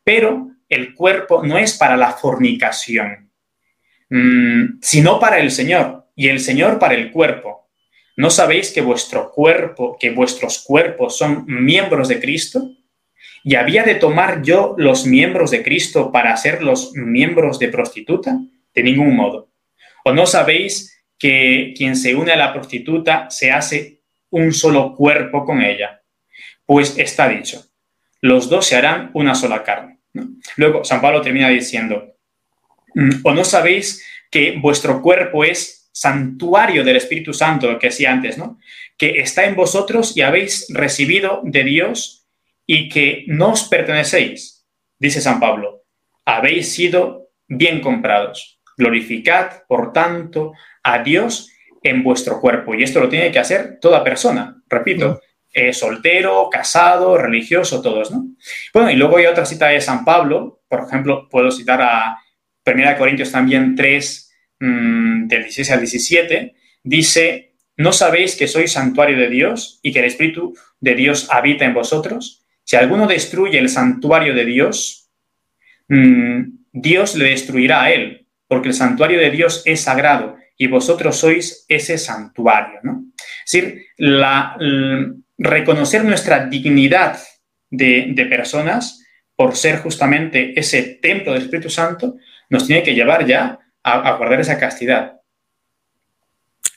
Pero 0.04 0.52
el 0.68 0.94
cuerpo 0.94 1.42
no 1.42 1.58
es 1.58 1.76
para 1.76 1.96
la 1.96 2.12
fornicación, 2.12 3.32
mm, 4.10 4.78
sino 4.80 5.18
para 5.18 5.40
el 5.40 5.50
Señor 5.50 6.06
y 6.14 6.28
el 6.28 6.38
Señor 6.38 6.78
para 6.78 6.94
el 6.94 7.10
cuerpo. 7.10 7.68
¿No 8.16 8.30
sabéis 8.30 8.70
que 8.70 8.80
vuestro 8.80 9.32
cuerpo, 9.32 9.96
que 9.98 10.12
vuestros 10.12 10.62
cuerpos 10.62 11.18
son 11.18 11.44
miembros 11.48 12.06
de 12.06 12.20
Cristo? 12.20 12.70
¿Y 13.42 13.56
había 13.56 13.82
de 13.82 13.96
tomar 13.96 14.40
yo 14.42 14.76
los 14.78 15.04
miembros 15.04 15.50
de 15.50 15.64
Cristo 15.64 16.12
para 16.12 16.36
ser 16.36 16.62
los 16.62 16.92
miembros 16.94 17.58
de 17.58 17.70
prostituta? 17.70 18.38
De 18.72 18.84
ningún 18.84 19.16
modo. 19.16 19.50
¿O 20.04 20.12
no 20.12 20.26
sabéis 20.26 20.93
que 21.24 21.72
quien 21.74 21.96
se 21.96 22.14
une 22.14 22.32
a 22.32 22.36
la 22.36 22.52
prostituta 22.52 23.30
se 23.30 23.50
hace 23.50 24.02
un 24.28 24.52
solo 24.52 24.94
cuerpo 24.94 25.46
con 25.46 25.62
ella? 25.62 26.02
Pues 26.66 26.98
está 26.98 27.30
dicho, 27.30 27.64
los 28.20 28.50
dos 28.50 28.66
se 28.66 28.76
harán 28.76 29.10
una 29.14 29.34
sola 29.34 29.62
carne. 29.62 30.00
Luego, 30.56 30.84
San 30.84 31.00
Pablo 31.00 31.22
termina 31.22 31.48
diciendo, 31.48 32.18
mm, 32.94 33.22
¿o 33.22 33.32
no 33.32 33.42
sabéis 33.42 34.04
que 34.30 34.58
vuestro 34.60 35.00
cuerpo 35.00 35.44
es 35.44 35.88
santuario 35.94 36.84
del 36.84 36.96
Espíritu 36.96 37.32
Santo, 37.32 37.72
lo 37.72 37.78
que 37.78 37.86
decía 37.86 38.12
antes, 38.12 38.36
¿no? 38.36 38.60
Que 38.98 39.20
está 39.20 39.46
en 39.46 39.56
vosotros 39.56 40.14
y 40.14 40.20
habéis 40.20 40.66
recibido 40.68 41.40
de 41.42 41.64
Dios 41.64 42.26
y 42.66 42.90
que 42.90 43.24
no 43.28 43.52
os 43.52 43.64
pertenecéis, 43.64 44.66
dice 44.98 45.22
San 45.22 45.40
Pablo, 45.40 45.84
habéis 46.26 46.70
sido 46.70 47.30
bien 47.48 47.80
comprados. 47.80 48.60
Glorificad, 48.76 49.62
por 49.66 49.94
tanto, 49.94 50.52
a 50.84 51.02
Dios 51.02 51.50
en 51.82 52.02
vuestro 52.02 52.40
cuerpo. 52.40 52.74
Y 52.74 52.82
esto 52.82 53.00
lo 53.00 53.08
tiene 53.08 53.32
que 53.32 53.38
hacer 53.38 53.78
toda 53.80 54.04
persona, 54.04 54.62
repito, 54.68 55.20
eh, 55.52 55.72
soltero, 55.72 56.48
casado, 56.50 57.16
religioso, 57.16 57.80
todos, 57.80 58.10
¿no? 58.10 58.26
Bueno, 58.72 58.90
y 58.90 58.96
luego 58.96 59.18
hay 59.18 59.26
otra 59.26 59.46
cita 59.46 59.68
de 59.68 59.80
San 59.80 60.04
Pablo, 60.04 60.62
por 60.68 60.84
ejemplo, 60.86 61.28
puedo 61.28 61.50
citar 61.50 61.80
a 61.80 62.18
1 62.64 62.96
Corintios 62.98 63.30
también 63.30 63.76
3, 63.76 64.32
mm, 64.60 65.28
del 65.28 65.42
16 65.44 65.70
al 65.70 65.80
17, 65.80 66.54
dice, 66.82 67.54
¿no 67.76 67.92
sabéis 67.92 68.34
que 68.36 68.48
sois 68.48 68.72
santuario 68.72 69.16
de 69.16 69.28
Dios 69.28 69.78
y 69.82 69.92
que 69.92 70.00
el 70.00 70.06
Espíritu 70.06 70.56
de 70.80 70.94
Dios 70.94 71.28
habita 71.30 71.64
en 71.64 71.74
vosotros? 71.74 72.44
Si 72.64 72.76
alguno 72.76 73.06
destruye 73.06 73.58
el 73.58 73.68
santuario 73.68 74.34
de 74.34 74.44
Dios, 74.46 75.10
mm, 75.88 76.42
Dios 76.72 77.14
le 77.14 77.26
destruirá 77.26 77.84
a 77.84 77.92
él, 77.92 78.26
porque 78.48 78.68
el 78.68 78.74
santuario 78.74 79.20
de 79.20 79.30
Dios 79.30 79.62
es 79.66 79.82
sagrado 79.82 80.36
y 80.56 80.66
vosotros 80.68 81.16
sois 81.16 81.64
ese 81.68 81.98
santuario, 81.98 82.80
¿no? 82.82 83.04
Es 83.44 83.52
decir, 83.52 83.86
la, 83.96 84.56
reconocer 85.38 86.04
nuestra 86.04 86.46
dignidad 86.46 87.18
de, 87.70 88.26
personas 88.30 89.04
por 89.36 89.56
ser 89.56 89.80
justamente 89.80 90.58
ese 90.58 90.82
templo 91.02 91.32
del 91.32 91.42
Espíritu 91.42 91.68
Santo, 91.68 92.16
nos 92.48 92.66
tiene 92.66 92.82
que 92.82 92.94
llevar 92.94 93.26
ya 93.26 93.58
a, 93.82 94.12
guardar 94.16 94.40
esa 94.40 94.58
castidad. 94.58 95.20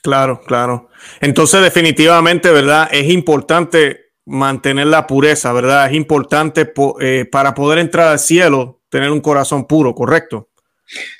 Claro, 0.02 0.40
claro. 0.40 0.90
Entonces, 1.20 1.62
definitivamente, 1.62 2.50
¿verdad? 2.50 2.88
Es 2.90 3.08
importante 3.10 4.12
mantener 4.26 4.88
la 4.88 5.06
pureza, 5.06 5.52
¿verdad? 5.52 5.86
Es 5.88 5.94
importante 5.94 6.72
eh, 7.00 7.26
para 7.30 7.54
poder 7.54 7.78
entrar 7.78 8.08
al 8.08 8.18
cielo, 8.18 8.82
tener 8.88 9.10
un 9.10 9.20
corazón 9.20 9.66
puro, 9.66 9.94
¿correcto? 9.94 10.50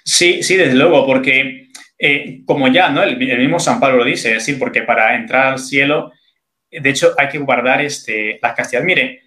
Sí, 0.05 0.43
sí, 0.43 0.57
desde 0.57 0.75
luego, 0.75 1.07
porque 1.07 1.68
eh, 1.99 2.43
como 2.47 2.69
ya, 2.69 2.91
¿no? 2.91 3.03
El, 3.03 3.19
mismo 3.19 3.59
San 3.59 3.81
Pablo 3.81 3.99
lo 3.99 4.05
dice, 4.05 4.29
es 4.29 4.47
decir, 4.47 4.59
porque 4.59 4.83
para 4.83 5.17
entrar 5.17 5.47
al 5.47 5.59
cielo 5.59 6.13
de 6.71 6.91
hecho, 6.91 7.15
hay 7.17 7.29
que 7.29 7.39
guardar 7.39 7.81
este, 7.81 8.39
la 8.43 8.55
castidad. 8.55 8.83
Mire, 8.83 9.23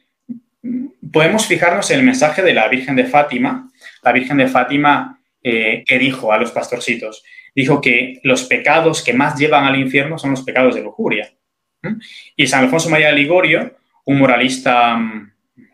podemos 1.12 1.48
fijarnos 1.48 1.90
en 1.92 2.00
el 2.00 2.06
mensaje 2.06 2.42
de 2.42 2.54
la 2.54 2.68
Virgen 2.68 2.96
de 2.96 3.06
Fátima. 3.06 3.70
La 4.04 4.12
Virgen 4.12 4.38
de 4.38 4.48
Fátima, 4.48 5.20
eh, 5.44 5.84
que 5.86 5.98
dijo 5.98 6.32
a 6.32 6.38
los 6.38 6.52
pastorcitos? 6.52 7.24
Dijo 7.56 7.82
que 7.82 8.20
los 8.24 8.44
pecados 8.44 9.04
que 9.04 9.14
más 9.14 9.38
llevan 9.38 9.66
al 9.66 9.80
infierno 9.80 10.18
son 10.18 10.32
los 10.32 10.44
pecados 10.44 10.76
de 10.76 10.84
lujuria. 10.84 11.32
Y 12.36 12.46
San 12.46 12.64
Alfonso 12.64 12.90
María 12.90 13.08
de 13.08 13.14
Ligorio, 13.14 13.76
un 14.06 14.20
moralista 14.20 14.96
mm, 14.96 15.32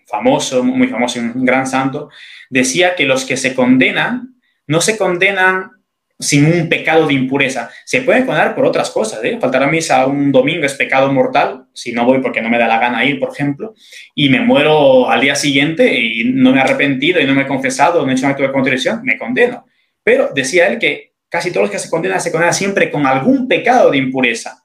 famoso, 0.08 0.64
muy 0.64 0.88
famoso, 0.88 1.20
un 1.20 1.44
gran 1.44 1.68
santo, 1.68 2.10
decía 2.50 2.96
que 2.96 3.06
los 3.06 3.26
que 3.26 3.36
se 3.36 3.54
condenan 3.54 4.36
no 4.68 4.82
se 4.82 4.98
condenan 4.98 5.72
sin 6.20 6.46
un 6.46 6.68
pecado 6.68 7.08
de 7.08 7.14
impureza. 7.14 7.70
Se 7.86 8.02
puede 8.02 8.26
condenar 8.26 8.56
por 8.56 8.66
otras 8.66 8.90
cosas. 8.90 9.24
¿eh? 9.24 9.38
Faltar 9.40 9.64
a 9.64 9.68
misa 9.68 10.06
un 10.08 10.32
domingo 10.32 10.66
es 10.66 10.74
pecado 10.74 11.12
mortal, 11.12 11.66
si 11.74 11.92
no 11.92 12.06
voy 12.06 12.22
porque 12.22 12.42
no 12.42 12.50
me 12.50 12.58
da 12.58 12.68
la 12.68 12.80
gana 12.80 13.06
ir, 13.06 13.20
por 13.20 13.32
ejemplo, 13.32 13.76
y 14.16 14.30
me 14.30 14.42
muero 14.42 15.10
al 15.10 15.22
día 15.22 15.36
siguiente 15.36 16.00
y 16.00 16.24
no 16.26 16.52
me 16.52 16.58
he 16.58 16.62
arrepentido 16.62 17.20
y 17.20 17.26
no 17.26 17.36
me 17.36 17.44
he 17.44 17.48
confesado, 17.48 18.04
no 18.04 18.12
he 18.12 18.16
hecho 18.16 18.26
un 18.26 18.32
acto 18.32 18.44
de 18.44 18.52
contrición, 18.52 19.02
me 19.04 19.18
condeno. 19.18 19.66
Pero 20.04 20.32
decía 20.34 20.68
él 20.68 20.80
que 20.80 21.14
casi 21.30 21.52
todos 21.52 21.66
los 21.66 21.72
que 21.72 21.80
se 21.80 21.90
condenan 21.90 22.22
se 22.22 22.32
condenan 22.32 22.54
siempre 22.54 22.90
con 22.90 23.06
algún 23.06 23.48
pecado 23.48 23.92
de 23.92 23.98
impureza. 23.98 24.64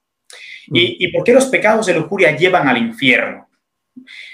¿Y, 0.75 1.09
por 1.09 1.25
qué 1.25 1.33
los 1.35 1.47
pecados 1.47 1.87
de 1.87 1.95
lujuria 1.95 2.35
llevan 2.37 2.69
al 2.69 2.79
infierno? 2.79 3.51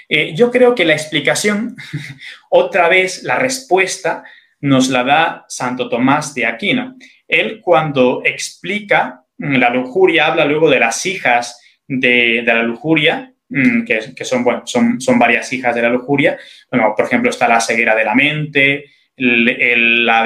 Eh, 0.07 0.33
yo 0.35 0.51
creo 0.51 0.73
que 0.73 0.85
la 0.85 0.93
explicación, 0.93 1.75
otra 2.49 2.87
vez 2.87 3.23
la 3.23 3.35
respuesta, 3.35 4.23
nos 4.61 4.89
la 4.89 5.03
da 5.03 5.45
Santo 5.47 5.89
Tomás 5.89 6.33
de 6.33 6.45
Aquino. 6.45 6.95
Él 7.27 7.61
cuando 7.61 8.21
explica 8.25 9.23
mm, 9.37 9.55
la 9.55 9.69
lujuria, 9.69 10.27
habla 10.27 10.45
luego 10.45 10.69
de 10.69 10.79
las 10.79 11.05
hijas 11.05 11.61
de, 11.87 12.43
la 12.45 12.63
lujuria, 12.63 13.33
mm, 13.49 13.83
que, 13.83 14.25
son, 14.25 14.43
bueno, 14.43 14.63
son, 14.65 14.99
son, 14.99 15.17
varias 15.17 15.51
hijas 15.53 15.75
de 15.75 15.81
la 15.81 15.89
lujuria. 15.89 16.37
Bueno, 16.71 16.93
por 16.95 17.05
ejemplo, 17.05 17.29
está 17.29 17.47
la 17.47 17.61
ceguera 17.61 17.95
de 17.95 18.05
la 18.05 18.15
mente, 18.15 18.85
la 19.17 20.23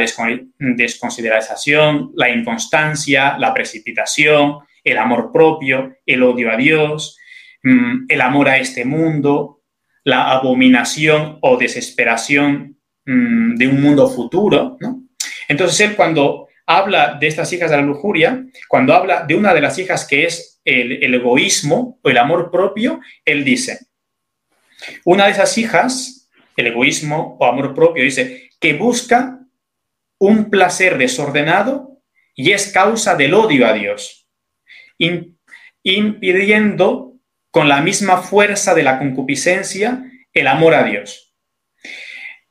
desconsideración, 0.59 2.11
la 2.15 2.29
inconstancia, 2.29 3.37
la 3.39 3.53
precipitación, 3.53 4.59
el 4.83 4.97
amor 4.97 5.31
propio, 5.31 5.95
el 6.05 6.23
odio 6.23 6.51
a 6.51 6.57
Dios, 6.57 7.17
mm, 7.63 8.05
el 8.09 8.21
amor 8.21 8.49
a 8.49 8.57
este 8.57 8.85
mundo, 8.85 9.61
la 10.03 10.31
abominación 10.31 11.39
o 11.41 11.57
desesperación 11.57 12.77
Mm, 13.05 13.55
de 13.55 13.67
un 13.67 13.81
mundo 13.81 14.07
futuro, 14.07 14.77
¿no? 14.79 15.03
Entonces 15.49 15.77
él 15.81 15.95
cuando 15.97 16.47
habla 16.65 17.17
de 17.19 17.27
estas 17.27 17.51
hijas 17.51 17.69
de 17.69 17.75
la 17.75 17.83
lujuria, 17.83 18.45
cuando 18.69 18.93
habla 18.93 19.25
de 19.25 19.35
una 19.35 19.53
de 19.53 19.59
las 19.59 19.77
hijas 19.77 20.07
que 20.07 20.23
es 20.23 20.61
el, 20.63 21.13
egoísmo 21.13 21.99
o 22.01 22.09
el 22.09 22.17
amor 22.17 22.49
propio, 22.49 23.01
él 23.25 23.43
dice, 23.43 23.87
una 25.03 25.25
de 25.25 25.31
esas 25.31 25.57
hijas, 25.57 26.29
el 26.55 26.67
egoísmo 26.67 27.35
o 27.41 27.45
amor 27.45 27.73
propio, 27.73 28.05
dice, 28.05 28.49
que 28.61 28.73
busca 28.73 29.39
un 30.17 30.49
placer 30.49 30.97
desordenado 30.97 32.01
y 32.35 32.51
es 32.51 32.71
causa 32.71 33.15
del 33.15 33.33
odio 33.33 33.67
a 33.67 33.73
Dios, 33.73 34.29
impidiendo 35.83 37.15
con 37.51 37.67
la 37.67 37.81
misma 37.81 38.21
fuerza 38.21 38.73
de 38.73 38.83
la 38.83 38.97
concupiscencia 38.97 40.09
el 40.33 40.47
amor 40.47 40.73
a 40.73 40.83
Dios. 40.83 41.32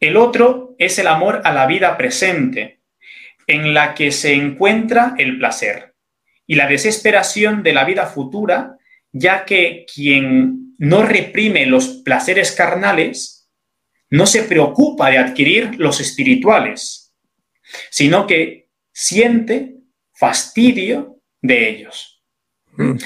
El 0.03 0.17
otro 0.17 0.75
es 0.79 0.99
el 0.99 1.07
amor 1.07 1.43
a 1.45 1.53
la 1.53 1.65
vida 1.65 1.97
presente, 1.97 2.81
en 3.47 3.73
la 3.73 3.95
que 3.95 4.11
se 4.11 4.35
encuentra 4.35 5.15
el 5.17 5.39
placer, 5.39 5.95
y 6.45 6.57
la 6.57 6.67
desesperación 6.67 7.63
de 7.63 7.73
la 7.73 7.85
vida 7.85 8.07
futura, 8.07 8.79
ya 9.13 9.45
que 9.45 9.87
quien 9.95 10.75
no 10.79 11.05
reprime 11.05 11.67
los 11.67 12.03
placeres 12.05 12.51
carnales 12.51 13.49
no 14.11 14.27
se 14.27 14.43
preocupa 14.43 15.09
de 15.09 15.19
adquirir 15.19 15.77
los 15.79 16.01
espirituales, 16.01 17.15
sino 17.89 18.27
que 18.27 18.71
siente 18.93 19.77
fastidio 20.13 21.21
de 21.41 21.69
ellos. 21.69 22.25
Mm. 22.73 22.97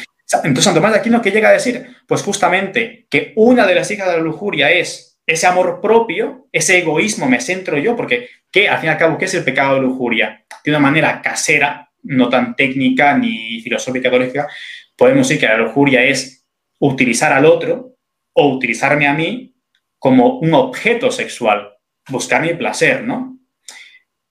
Entonces, 0.44 0.64
Santo 0.64 0.80
Tomás 0.80 0.94
de 0.94 1.00
Aquino, 1.00 1.20
¿qué 1.20 1.30
llega 1.30 1.50
a 1.50 1.52
decir? 1.52 1.94
Pues 2.08 2.22
justamente 2.22 3.06
que 3.10 3.34
una 3.36 3.66
de 3.66 3.74
las 3.74 3.90
hijas 3.90 4.08
de 4.08 4.16
la 4.16 4.22
lujuria 4.22 4.70
es 4.70 5.05
ese 5.26 5.46
amor 5.46 5.80
propio, 5.80 6.48
ese 6.52 6.78
egoísmo, 6.78 7.28
me 7.28 7.40
centro 7.40 7.76
yo, 7.78 7.96
porque 7.96 8.28
¿qué, 8.50 8.68
al 8.68 8.78
fin 8.78 8.88
y 8.88 8.92
al 8.92 8.98
cabo, 8.98 9.18
¿qué 9.18 9.24
es 9.24 9.34
el 9.34 9.44
pecado 9.44 9.74
de 9.74 9.80
lujuria? 9.82 10.44
De 10.64 10.70
una 10.70 10.78
manera 10.78 11.20
casera, 11.20 11.90
no 12.04 12.28
tan 12.28 12.54
técnica 12.54 13.18
ni 13.18 13.60
filosófica, 13.60 14.08
teológica, 14.08 14.48
podemos 14.96 15.28
decir 15.28 15.40
que 15.40 15.46
la 15.46 15.58
lujuria 15.58 16.04
es 16.04 16.46
utilizar 16.78 17.32
al 17.32 17.44
otro 17.44 17.96
o 18.32 18.48
utilizarme 18.48 19.08
a 19.08 19.14
mí 19.14 19.54
como 19.98 20.38
un 20.38 20.54
objeto 20.54 21.10
sexual, 21.10 21.72
buscar 22.08 22.42
mi 22.42 22.54
placer, 22.54 23.02
¿no? 23.02 23.38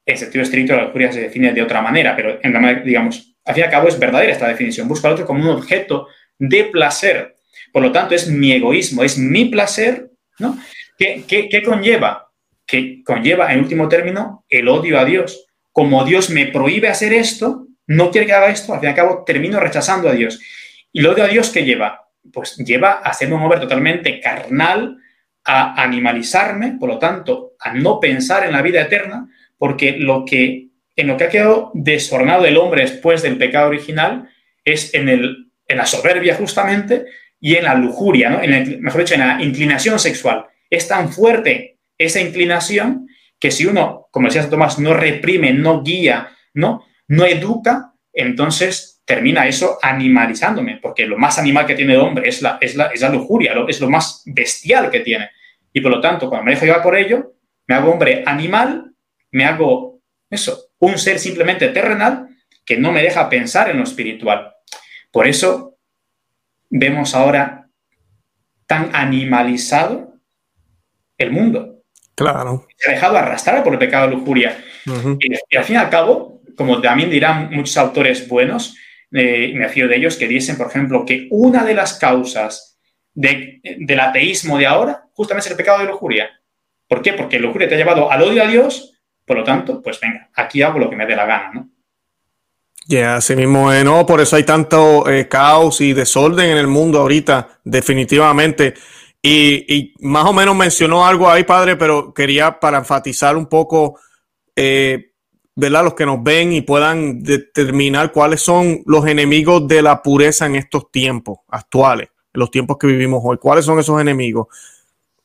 En 0.05 0.17
sentido 0.17 0.43
estricto, 0.43 0.75
la 0.75 0.85
lujuria 0.85 1.11
se 1.11 1.21
define 1.21 1.51
de 1.51 1.63
otra 1.63 1.81
manera, 1.81 2.15
pero 2.15 2.39
en 2.41 2.53
la, 2.53 2.73
digamos, 2.75 3.35
al 3.43 3.53
fin 3.53 3.61
y 3.61 3.65
al 3.65 3.71
cabo 3.71 3.87
es 3.87 3.99
verdadera 3.99 4.31
esta 4.31 4.47
definición. 4.47 4.87
Busco 4.87 5.07
al 5.07 5.13
otro 5.13 5.25
como 5.25 5.41
un 5.41 5.49
objeto 5.49 6.07
de 6.37 6.65
placer. 6.65 7.35
Por 7.73 7.81
lo 7.81 7.91
tanto, 7.91 8.13
es 8.13 8.29
mi 8.29 8.51
egoísmo, 8.51 9.03
es 9.03 9.17
mi 9.17 9.45
placer, 9.45 10.11
¿no? 10.39 10.57
¿Qué, 10.97 11.61
conlleva? 11.65 12.31
Que 12.65 13.03
conlleva, 13.03 13.51
en 13.53 13.59
último 13.59 13.87
término, 13.87 14.45
el 14.49 14.67
odio 14.67 14.99
a 14.99 15.05
Dios. 15.05 15.45
Como 15.71 16.03
Dios 16.05 16.29
me 16.29 16.47
prohíbe 16.47 16.87
hacer 16.87 17.13
esto, 17.13 17.67
no 17.87 18.11
quiere 18.11 18.27
que 18.27 18.33
haga 18.33 18.49
esto, 18.49 18.73
al 18.73 18.79
fin 18.79 18.87
y 18.87 18.89
al 18.89 18.95
cabo 18.95 19.23
termino 19.25 19.59
rechazando 19.59 20.09
a 20.09 20.13
Dios. 20.13 20.39
¿Y 20.91 20.99
el 20.99 21.07
odio 21.07 21.25
a 21.25 21.27
Dios 21.27 21.49
qué 21.49 21.65
lleva? 21.65 22.07
Pues 22.31 22.57
lleva 22.57 22.93
a 23.03 23.09
hacerme 23.09 23.35
un 23.35 23.43
hombre 23.43 23.59
totalmente 23.59 24.19
carnal, 24.19 24.97
a 25.43 25.83
animalizarme, 25.83 26.77
por 26.79 26.89
lo 26.89 26.97
tanto, 26.97 27.55
a 27.59 27.73
no 27.73 27.99
pensar 27.99 28.45
en 28.45 28.53
la 28.53 28.63
vida 28.63 28.81
eterna, 28.81 29.27
porque 29.57 29.91
lo 29.91 30.25
que, 30.25 30.69
en 30.95 31.07
lo 31.07 31.17
que 31.17 31.25
ha 31.25 31.29
quedado 31.29 31.71
desordenado 31.75 32.45
el 32.45 32.57
hombre 32.57 32.81
después 32.81 33.21
del 33.21 33.37
pecado 33.37 33.67
original 33.67 34.29
es 34.63 34.93
en, 34.95 35.09
el, 35.09 35.51
en 35.67 35.77
la 35.77 35.85
soberbia 35.85 36.35
justamente 36.35 37.05
y 37.39 37.55
en 37.55 37.65
la 37.65 37.75
lujuria, 37.75 38.29
¿no? 38.31 38.41
en 38.41 38.81
mejor 38.81 39.01
dicho, 39.01 39.13
en 39.13 39.19
la 39.19 39.41
inclinación 39.43 39.99
sexual 39.99 40.47
es 40.69 40.87
tan 40.87 41.11
fuerte 41.11 41.79
esa 41.97 42.21
inclinación 42.21 43.07
que 43.39 43.51
si 43.51 43.65
uno, 43.65 44.07
como 44.11 44.27
decía 44.27 44.49
Tomás, 44.49 44.79
no 44.79 44.93
reprime, 44.93 45.53
no 45.53 45.83
guía, 45.83 46.31
no, 46.53 46.85
no 47.07 47.25
educa, 47.25 47.93
entonces 48.13 49.01
termina 49.05 49.47
eso 49.47 49.77
animalizándome, 49.81 50.79
porque 50.81 51.05
lo 51.05 51.17
más 51.17 51.37
animal 51.37 51.65
que 51.65 51.75
tiene 51.75 51.93
el 51.93 51.99
hombre 51.99 52.27
es 52.27 52.41
la, 52.41 52.57
es 52.59 52.75
la, 52.75 52.87
es 52.87 53.01
la 53.01 53.09
lujuria, 53.09 53.53
es 53.67 53.79
lo 53.79 53.89
más 53.89 54.23
bestial 54.25 54.89
que 54.89 55.01
tiene. 55.01 55.29
Y 55.71 55.81
por 55.81 55.91
lo 55.91 56.01
tanto, 56.01 56.29
cuando 56.29 56.45
me 56.45 56.51
dejo 56.51 56.65
llevar 56.65 56.81
por 56.81 56.97
ello, 56.97 57.33
me 57.67 57.75
hago 57.75 57.91
hombre 57.91 58.23
animal, 58.25 58.93
me 59.31 59.45
hago 59.45 60.01
eso, 60.29 60.69
un 60.79 60.97
ser 60.97 61.19
simplemente 61.19 61.69
terrenal 61.69 62.29
que 62.65 62.77
no 62.77 62.91
me 62.91 63.03
deja 63.03 63.29
pensar 63.29 63.69
en 63.69 63.77
lo 63.77 63.83
espiritual. 63.83 64.53
Por 65.11 65.27
eso 65.27 65.77
vemos 66.69 67.13
ahora 67.13 67.69
tan 68.65 68.95
animalizado 68.95 70.04
el 71.17 71.31
mundo. 71.31 71.83
Claro. 72.15 72.65
Se 72.77 72.89
ha 72.89 72.93
dejado 72.93 73.17
arrastrar 73.17 73.63
por 73.63 73.73
el 73.73 73.79
pecado 73.79 74.07
de 74.07 74.15
lujuria. 74.15 74.57
y, 74.85 75.55
al 75.57 75.63
fin 75.63 75.75
y 75.75 75.79
al 75.79 75.89
cabo, 75.89 76.41
como 76.55 76.81
también 76.81 77.09
dirán 77.09 77.49
muchos 77.51 77.77
autores 77.77 78.27
buenos, 78.27 78.75
eh, 79.11 79.53
me 79.55 79.69
fío 79.69 79.87
de 79.87 79.97
ellos, 79.97 80.17
que 80.17 80.27
dicen, 80.27 80.57
por 80.57 80.67
ejemplo, 80.67 81.05
que 81.05 81.27
una 81.31 81.63
de 81.63 81.73
las 81.73 81.93
causas 81.93 82.79
del 83.13 83.99
ateísmo 83.99 84.57
de 84.57 84.67
ahora 84.67 85.05
justamente 85.13 85.47
es 85.47 85.51
el 85.51 85.57
pecado 85.57 85.79
de 85.79 85.85
lujuria. 85.85 86.29
¿Por 86.87 87.01
qué? 87.01 87.13
Porque 87.13 87.39
lujuria 87.39 87.67
te 87.67 87.75
ha 87.75 87.77
llevado 87.77 88.11
al 88.11 88.21
odio 88.21 88.43
a 88.43 88.47
Dios, 88.47 88.93
por 89.25 89.37
lo 89.37 89.43
tanto, 89.43 89.81
pues 89.81 89.99
venga, 89.99 90.29
aquí 90.35 90.61
hago 90.61 90.79
lo 90.79 90.89
que 90.89 90.95
me 90.95 91.05
dé 91.05 91.15
la 91.15 91.25
gana, 91.25 91.51
¿no? 91.53 91.69
Ya, 92.87 93.15
así 93.15 93.35
mismo, 93.35 93.73
eh, 93.73 93.83
no, 93.83 94.05
por 94.05 94.21
eso 94.21 94.35
hay 94.35 94.43
tanto 94.43 95.09
eh, 95.09 95.27
caos 95.27 95.81
y 95.81 95.93
desorden 95.93 96.51
en 96.51 96.57
el 96.57 96.67
mundo 96.67 96.99
ahorita, 96.99 97.59
definitivamente. 97.63 98.75
Y, 99.27 99.93
más 100.01 100.25
o 100.25 100.33
menos 100.33 100.55
mencionó 100.55 101.03
algo 101.03 101.27
ahí, 101.27 101.43
padre, 101.43 101.75
pero 101.75 102.13
quería 102.13 102.59
para 102.59 102.77
enfatizar 102.77 103.35
un 103.35 103.47
poco, 103.47 103.99
eh, 104.55 105.13
¿verdad? 105.55 105.83
Los 105.83 105.95
que 105.95 106.05
nos 106.05 106.21
ven 106.21 106.53
y 106.53 106.61
puedan 106.61 107.23
determinar 107.23 108.11
cuáles 108.11 108.41
son 108.41 108.83
los 108.85 109.07
enemigos 109.07 109.67
de 109.67 109.81
la 109.81 110.03
pureza 110.03 110.45
en 110.45 110.57
estos 110.57 110.91
tiempos 110.91 111.39
actuales, 111.47 112.09
en 112.33 112.39
los 112.39 112.51
tiempos 112.51 112.77
que 112.77 112.85
vivimos 112.85 113.21
hoy. 113.23 113.37
¿Cuáles 113.39 113.65
son 113.65 113.79
esos 113.79 113.99
enemigos? 113.99 114.45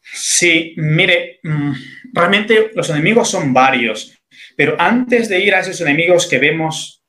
Sí, 0.00 0.72
mire, 0.78 1.40
mm, 1.42 1.72
realmente 2.14 2.70
los 2.74 2.88
enemigos 2.88 3.28
son 3.28 3.52
varios, 3.52 4.18
pero 4.56 4.76
antes 4.78 5.28
de 5.28 5.40
ir 5.40 5.54
a 5.54 5.60
esos 5.60 5.78
enemigos 5.82 6.26
que 6.26 6.38
vemos, 6.38 6.99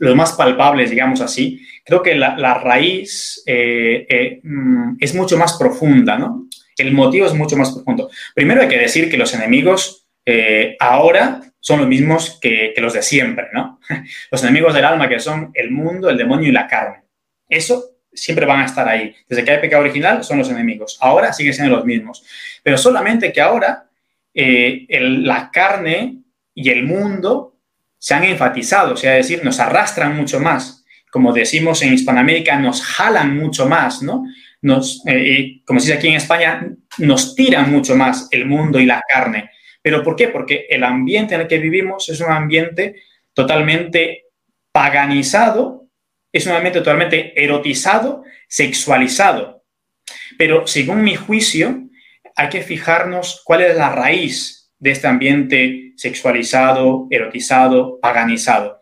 los 0.00 0.16
más 0.16 0.32
palpables, 0.32 0.90
digamos 0.90 1.20
así, 1.20 1.64
creo 1.84 2.02
que 2.02 2.14
la, 2.14 2.54
raíz 2.54 3.42
eh, 3.46 4.06
eh, 4.08 4.40
mm, 4.42 4.96
es 4.98 5.14
mucho 5.14 5.36
más 5.36 5.58
profunda, 5.58 6.18
¿no? 6.18 6.48
El 6.76 6.92
motivo 6.92 7.26
es 7.26 7.34
mucho 7.34 7.56
más 7.56 7.70
profundo. 7.70 8.10
Primero 8.34 8.62
hay 8.62 8.68
que 8.68 8.78
decir 8.78 9.10
que 9.10 9.18
los 9.18 9.34
enemigos 9.34 10.08
eh, 10.24 10.74
ahora 10.80 11.42
son 11.60 11.80
los 11.80 11.88
mismos 11.88 12.38
que, 12.40 12.72
los 12.78 12.94
de 12.94 13.02
siempre, 13.02 13.48
¿no? 13.52 13.78
Los 14.30 14.42
enemigos 14.42 14.72
del 14.72 14.86
alma 14.86 15.06
que 15.06 15.20
son 15.20 15.50
el 15.52 15.70
mundo, 15.70 16.08
el 16.08 16.16
demonio 16.16 16.48
y 16.48 16.52
la 16.52 16.66
carne. 16.66 17.02
Eso 17.46 17.98
siempre 18.10 18.46
van 18.46 18.60
a 18.60 18.64
estar 18.64 18.88
ahí. 18.88 19.14
Desde 19.28 19.44
que 19.44 19.50
hay 19.50 19.60
pecado 19.60 19.82
original 19.82 20.24
son 20.24 20.38
los 20.38 20.48
enemigos. 20.48 20.96
Ahora 21.02 21.34
siguen 21.34 21.52
siendo 21.52 21.76
los 21.76 21.84
mismos. 21.84 22.24
Pero 22.62 22.78
solamente 22.78 23.30
que 23.30 23.42
ahora 23.42 23.90
la 24.34 25.50
carne 25.52 26.22
y 26.54 26.70
el 26.70 26.84
mundo 26.84 27.59
se 28.00 28.14
han 28.14 28.24
enfatizado, 28.24 28.94
o 28.94 28.96
sea, 28.96 29.16
es 29.16 29.28
decir, 29.28 29.44
nos 29.44 29.60
arrastran 29.60 30.16
mucho 30.16 30.40
más 30.40 30.80
como 31.10 31.32
decimos 31.32 31.82
en 31.82 31.92
Hispanoamérica, 31.92 32.58
nos 32.58 32.82
jalan 32.82 33.36
mucho 33.36 33.68
más, 33.68 34.02
¿no? 34.02 34.24
Nos, 34.62 35.02
eh, 35.06 35.60
como 35.66 35.80
se 35.80 35.86
dice 35.86 35.98
aquí 35.98 36.08
en 36.08 36.14
España, 36.14 36.68
nos 36.98 37.34
tiran 37.34 37.70
mucho 37.70 37.96
más 37.96 38.28
el 38.30 38.46
mundo 38.46 38.78
y 38.78 38.86
la 38.86 39.02
carne. 39.06 39.50
¿Pero 39.82 40.02
por 40.02 40.14
qué? 40.14 40.28
Porque 40.28 40.66
el 40.70 40.84
ambiente 40.84 41.34
en 41.34 41.42
el 41.42 41.48
que 41.48 41.58
vivimos 41.58 42.08
es 42.08 42.20
un 42.20 42.30
ambiente 42.30 43.02
totalmente 43.34 44.26
paganizado, 44.70 45.88
es 46.32 46.46
un 46.46 46.52
ambiente 46.52 46.78
totalmente 46.78 47.32
erotizado, 47.42 48.22
sexualizado. 48.46 49.64
Pero 50.38 50.66
según 50.66 51.02
mi 51.02 51.16
juicio, 51.16 51.88
hay 52.36 52.48
que 52.50 52.62
fijarnos 52.62 53.42
cuál 53.44 53.62
es 53.62 53.76
la 53.76 53.90
raíz 53.90 54.70
de 54.78 54.92
este 54.92 55.08
ambiente 55.08 55.89
sexualizado, 56.00 57.06
erotizado, 57.10 57.98
paganizado. 58.00 58.80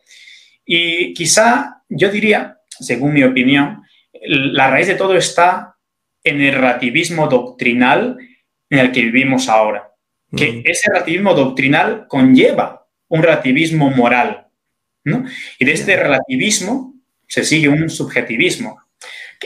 Y 0.65 1.13
quizá 1.15 1.83
yo 1.89 2.11
diría, 2.11 2.59
según 2.69 3.13
mi 3.15 3.25
opinión, 3.25 3.83
la 4.23 4.71
raíz 4.71 4.87
de 4.87 4.95
todo 4.95 5.17
está 5.17 5.77
en 6.23 6.41
el 6.41 6.55
relativismo 6.55 7.27
doctrinal 7.27 8.19
en 8.71 8.79
el 8.79 8.93
que 8.93 9.03
vivimos 9.03 9.49
ahora. 9.49 9.91
Que 10.37 10.63
ese 10.65 10.93
relativismo 10.93 11.35
doctrinal 11.35 12.07
conlleva 12.07 12.87
un 13.09 13.23
relativismo 13.23 13.91
moral. 13.91 14.47
Y 15.59 15.65
de 15.65 15.73
este 15.73 15.97
relativismo 15.97 16.95
se 17.27 17.43
sigue 17.45 17.69
un 17.69 17.91
subjetivismo. 17.91 18.81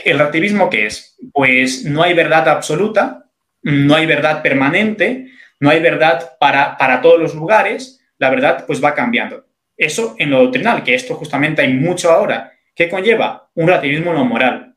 ¿El 0.03 0.19
relativismo 0.19 0.69
qué 0.69 0.87
es? 0.87 1.17
Pues 1.31 1.85
no 1.85 2.03
hay 2.03 2.13
verdad 2.13 2.49
absoluta, 2.49 3.29
no 3.63 3.95
hay 3.95 4.05
verdad 4.05 4.43
permanente, 4.43 5.31
no 5.59 5.69
hay 5.69 5.81
verdad 5.81 6.37
para, 6.39 6.77
para 6.77 7.01
todos 7.01 7.19
los 7.19 7.35
lugares, 7.35 8.01
la 8.17 8.29
verdad 8.29 8.65
pues 8.65 8.83
va 8.83 8.93
cambiando. 8.93 9.45
Eso 9.77 10.15
en 10.17 10.29
lo 10.29 10.43
doctrinal, 10.43 10.83
que 10.83 10.95
esto 10.95 11.15
justamente 11.15 11.61
hay 11.61 11.73
mucho 11.73 12.11
ahora. 12.11 12.51
¿Qué 12.75 12.89
conlleva? 12.89 13.49
Un 13.55 13.67
relativismo 13.67 14.15
en 14.15 14.27
moral. 14.27 14.75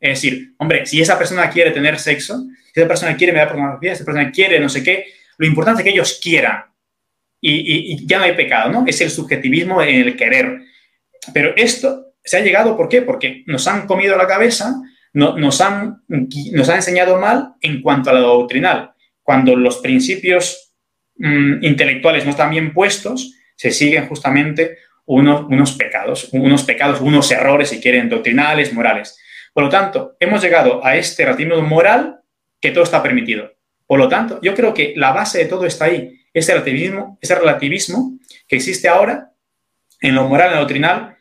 Es 0.00 0.20
decir, 0.20 0.54
hombre, 0.58 0.84
si 0.84 1.00
esa 1.00 1.16
persona 1.16 1.48
quiere 1.48 1.70
tener 1.70 1.98
sexo, 1.98 2.44
si 2.72 2.80
esa 2.80 2.88
persona 2.88 3.16
quiere 3.16 3.32
ver 3.32 3.48
pornografía, 3.48 3.90
si 3.90 4.02
esa 4.02 4.04
persona 4.04 4.30
quiere 4.30 4.58
no 4.58 4.68
sé 4.68 4.82
qué, 4.82 5.06
lo 5.38 5.46
importante 5.46 5.82
es 5.82 5.84
que 5.84 5.90
ellos 5.90 6.20
quieran. 6.22 6.64
Y, 7.40 8.06
ya 8.06 8.18
no 8.18 8.24
hay 8.24 8.34
pecado, 8.34 8.70
¿no? 8.70 8.84
Es 8.86 9.00
el 9.00 9.10
subjetivismo 9.10 9.82
en 9.82 10.06
el 10.06 10.16
querer. 10.16 10.60
Pero 11.34 11.52
esto 11.56 12.14
se 12.22 12.36
ha 12.36 12.40
llegado, 12.40 12.76
¿por 12.76 12.88
qué? 12.88 13.02
Porque 13.02 13.42
nos 13.46 13.66
han 13.66 13.86
comido 13.86 14.16
la 14.16 14.28
cabeza, 14.28 14.74
no, 15.12 15.36
nos, 15.36 15.60
han, 15.60 16.02
nos 16.06 16.68
han 16.68 16.76
enseñado 16.76 17.18
mal 17.18 17.54
en 17.60 17.82
cuanto 17.82 18.10
a 18.10 18.12
lo 18.12 18.20
doctrinal. 18.20 18.91
Cuando 19.22 19.56
los 19.56 19.78
principios 19.78 20.74
mm, 21.16 21.64
intelectuales 21.64 22.24
no 22.24 22.30
están 22.30 22.50
bien 22.50 22.72
puestos, 22.72 23.34
se 23.56 23.70
siguen 23.70 24.08
justamente 24.08 24.78
unos, 25.06 25.46
unos 25.48 25.72
pecados, 25.72 26.28
unos 26.32 26.64
pecados, 26.64 27.00
unos 27.00 27.30
errores, 27.30 27.68
si 27.68 27.80
quieren, 27.80 28.08
doctrinales, 28.08 28.72
morales. 28.72 29.18
Por 29.52 29.64
lo 29.64 29.68
tanto, 29.68 30.16
hemos 30.18 30.42
llegado 30.42 30.84
a 30.84 30.96
este 30.96 31.24
relativismo 31.24 31.62
moral 31.62 32.20
que 32.60 32.70
todo 32.70 32.84
está 32.84 33.02
permitido. 33.02 33.52
Por 33.86 33.98
lo 33.98 34.08
tanto, 34.08 34.40
yo 34.42 34.54
creo 34.54 34.72
que 34.72 34.94
la 34.96 35.12
base 35.12 35.38
de 35.38 35.44
todo 35.46 35.66
está 35.66 35.86
ahí. 35.86 36.18
Ese 36.32 36.52
relativismo, 36.52 37.18
ese 37.20 37.34
relativismo 37.34 38.18
que 38.48 38.56
existe 38.56 38.88
ahora 38.88 39.32
en 40.00 40.14
lo 40.14 40.28
moral, 40.28 40.48
en 40.48 40.54
lo 40.54 40.60
doctrinal, 40.60 41.16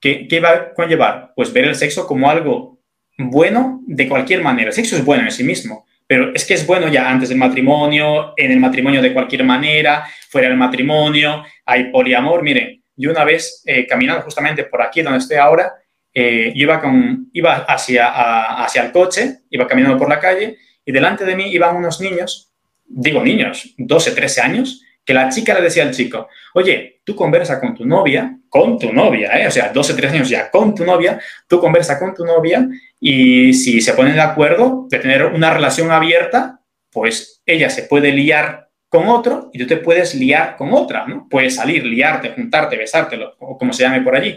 que, 0.00 0.40
va 0.40 0.50
a 0.50 0.74
conllevar? 0.74 1.32
Pues 1.34 1.52
ver 1.52 1.64
el 1.64 1.74
sexo 1.74 2.06
como 2.06 2.30
algo 2.30 2.80
bueno 3.18 3.82
de 3.86 4.08
cualquier 4.08 4.42
manera. 4.42 4.68
El 4.68 4.74
sexo 4.74 4.96
es 4.96 5.04
bueno 5.04 5.24
en 5.24 5.32
sí 5.32 5.42
mismo, 5.42 5.86
pero 6.06 6.32
es 6.34 6.44
que 6.44 6.54
es 6.54 6.66
bueno 6.66 6.88
ya 6.88 7.10
antes 7.10 7.28
del 7.28 7.38
matrimonio, 7.38 8.32
en 8.36 8.52
el 8.52 8.60
matrimonio 8.60 9.02
de 9.02 9.12
cualquier 9.12 9.44
manera, 9.44 10.06
fuera 10.28 10.48
del 10.48 10.56
matrimonio, 10.56 11.44
hay 11.64 11.90
poliamor. 11.90 12.42
Miren, 12.42 12.82
yo 12.94 13.10
una 13.10 13.24
vez 13.24 13.62
eh, 13.66 13.86
caminando 13.86 14.22
justamente 14.22 14.64
por 14.64 14.82
aquí 14.82 15.02
donde 15.02 15.18
estoy 15.18 15.36
ahora, 15.36 15.72
eh, 16.14 16.52
iba, 16.54 16.80
con, 16.80 17.28
iba 17.32 17.56
hacia, 17.56 18.64
hacia 18.64 18.82
el 18.82 18.92
coche, 18.92 19.40
iba 19.50 19.66
caminando 19.66 19.98
por 19.98 20.08
la 20.08 20.20
calle 20.20 20.56
y 20.84 20.92
delante 20.92 21.24
de 21.24 21.36
mí 21.36 21.50
iban 21.52 21.76
unos 21.76 22.00
niños, 22.00 22.52
digo 22.86 23.22
niños, 23.22 23.74
12, 23.76 24.12
13 24.12 24.40
años, 24.40 24.82
que 25.06 25.14
la 25.14 25.28
chica 25.28 25.54
le 25.54 25.62
decía 25.62 25.84
al 25.84 25.92
chico, 25.92 26.28
oye, 26.54 27.00
tú 27.04 27.14
conversa 27.14 27.60
con 27.60 27.74
tu 27.74 27.86
novia, 27.86 28.36
con 28.48 28.76
tu 28.76 28.92
novia, 28.92 29.40
¿eh? 29.40 29.46
o 29.46 29.50
sea, 29.52 29.70
12, 29.72 29.94
13 29.94 30.16
años 30.16 30.28
ya, 30.28 30.50
con 30.50 30.74
tu 30.74 30.84
novia, 30.84 31.20
tú 31.46 31.60
conversa 31.60 31.96
con 31.98 32.12
tu 32.12 32.24
novia 32.24 32.68
y 32.98 33.54
si 33.54 33.80
se 33.80 33.92
ponen 33.92 34.14
de 34.14 34.20
acuerdo 34.20 34.86
de 34.90 34.98
tener 34.98 35.26
una 35.26 35.54
relación 35.54 35.92
abierta, 35.92 36.60
pues 36.90 37.40
ella 37.46 37.70
se 37.70 37.84
puede 37.84 38.10
liar 38.10 38.68
con 38.88 39.06
otro 39.06 39.50
y 39.52 39.58
tú 39.60 39.66
te 39.66 39.76
puedes 39.76 40.14
liar 40.16 40.56
con 40.56 40.72
otra, 40.72 41.06
¿no? 41.06 41.28
Puedes 41.30 41.54
salir, 41.54 41.84
liarte, 41.84 42.30
juntarte, 42.30 42.76
besártelo, 42.76 43.36
o 43.38 43.56
como 43.56 43.72
se 43.72 43.84
llame 43.84 44.00
por 44.00 44.16
allí. 44.16 44.36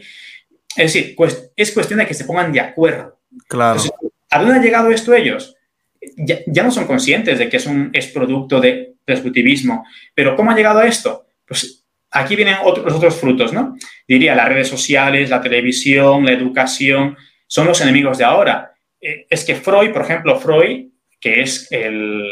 Es 0.76 0.93
decir, 0.93 1.15
pues, 1.15 1.51
es 1.55 1.72
cuestión 1.72 1.99
de 1.99 2.05
que 2.05 2.13
se 2.13 2.26
pongan 2.26 2.51
de 2.51 2.59
acuerdo. 2.59 3.20
Claro. 3.47 3.80
¿A 4.30 4.39
dónde 4.39 4.55
han 4.55 4.63
llegado 4.63 4.91
esto 4.91 5.13
ellos? 5.13 5.55
Ya, 6.18 6.64
no 6.64 6.72
son 6.72 6.88
conscientes 6.88 7.38
de 7.38 7.50
que 7.50 7.58
es, 7.58 7.66
un, 7.66 7.89
es 7.93 8.08
producto 8.08 8.60
de 8.60 8.95
discutivismo. 9.06 9.86
Pero 10.14 10.36
¿cómo 10.36 10.52
ha 10.52 10.56
llegado 10.56 10.80
a 10.80 10.88
esto? 10.88 11.28
Pues 11.45 11.86
aquí 12.12 12.36
vienen 12.36 12.58
los 12.64 12.93
otros 12.93 13.16
frutos, 13.16 13.54
¿no? 13.54 13.76
Diría, 14.08 14.36
las 14.36 14.50
redes 14.50 14.68
sociales, 14.68 15.30
la 15.30 15.41
televisión, 15.41 16.26
la 16.26 16.32
educación, 16.32 17.18
son 17.47 17.68
los 17.68 17.82
enemigos 17.82 18.18
de 18.18 18.24
ahora. 18.24 18.72
Eh, 19.02 19.26
es 19.30 19.43
que 19.43 19.56
Freud, 19.56 19.91
por 19.91 20.04
ejemplo, 20.04 20.39
Freud, 20.39 20.88
que 21.20 21.41
es 21.41 21.68
el, 21.72 22.24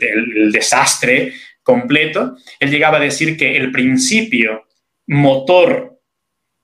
el 0.00 0.52
desastre 0.52 1.32
completo, 1.62 2.36
él 2.58 2.70
llegaba 2.70 2.98
a 2.98 3.00
decir 3.00 3.36
que 3.36 3.56
el 3.56 3.70
principio 3.70 4.66
motor 5.06 5.90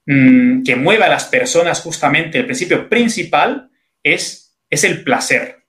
Mm, 0.07 0.63
que 0.63 0.77
mueva 0.77 1.07
a 1.07 1.11
las 1.11 1.25
personas 1.25 1.81
justamente, 1.81 2.39
el 2.39 2.45
principio 2.45 2.89
principal 2.89 3.71
es, 4.05 4.57
es 4.71 4.85
el 4.85 5.03
placer. 5.03 5.66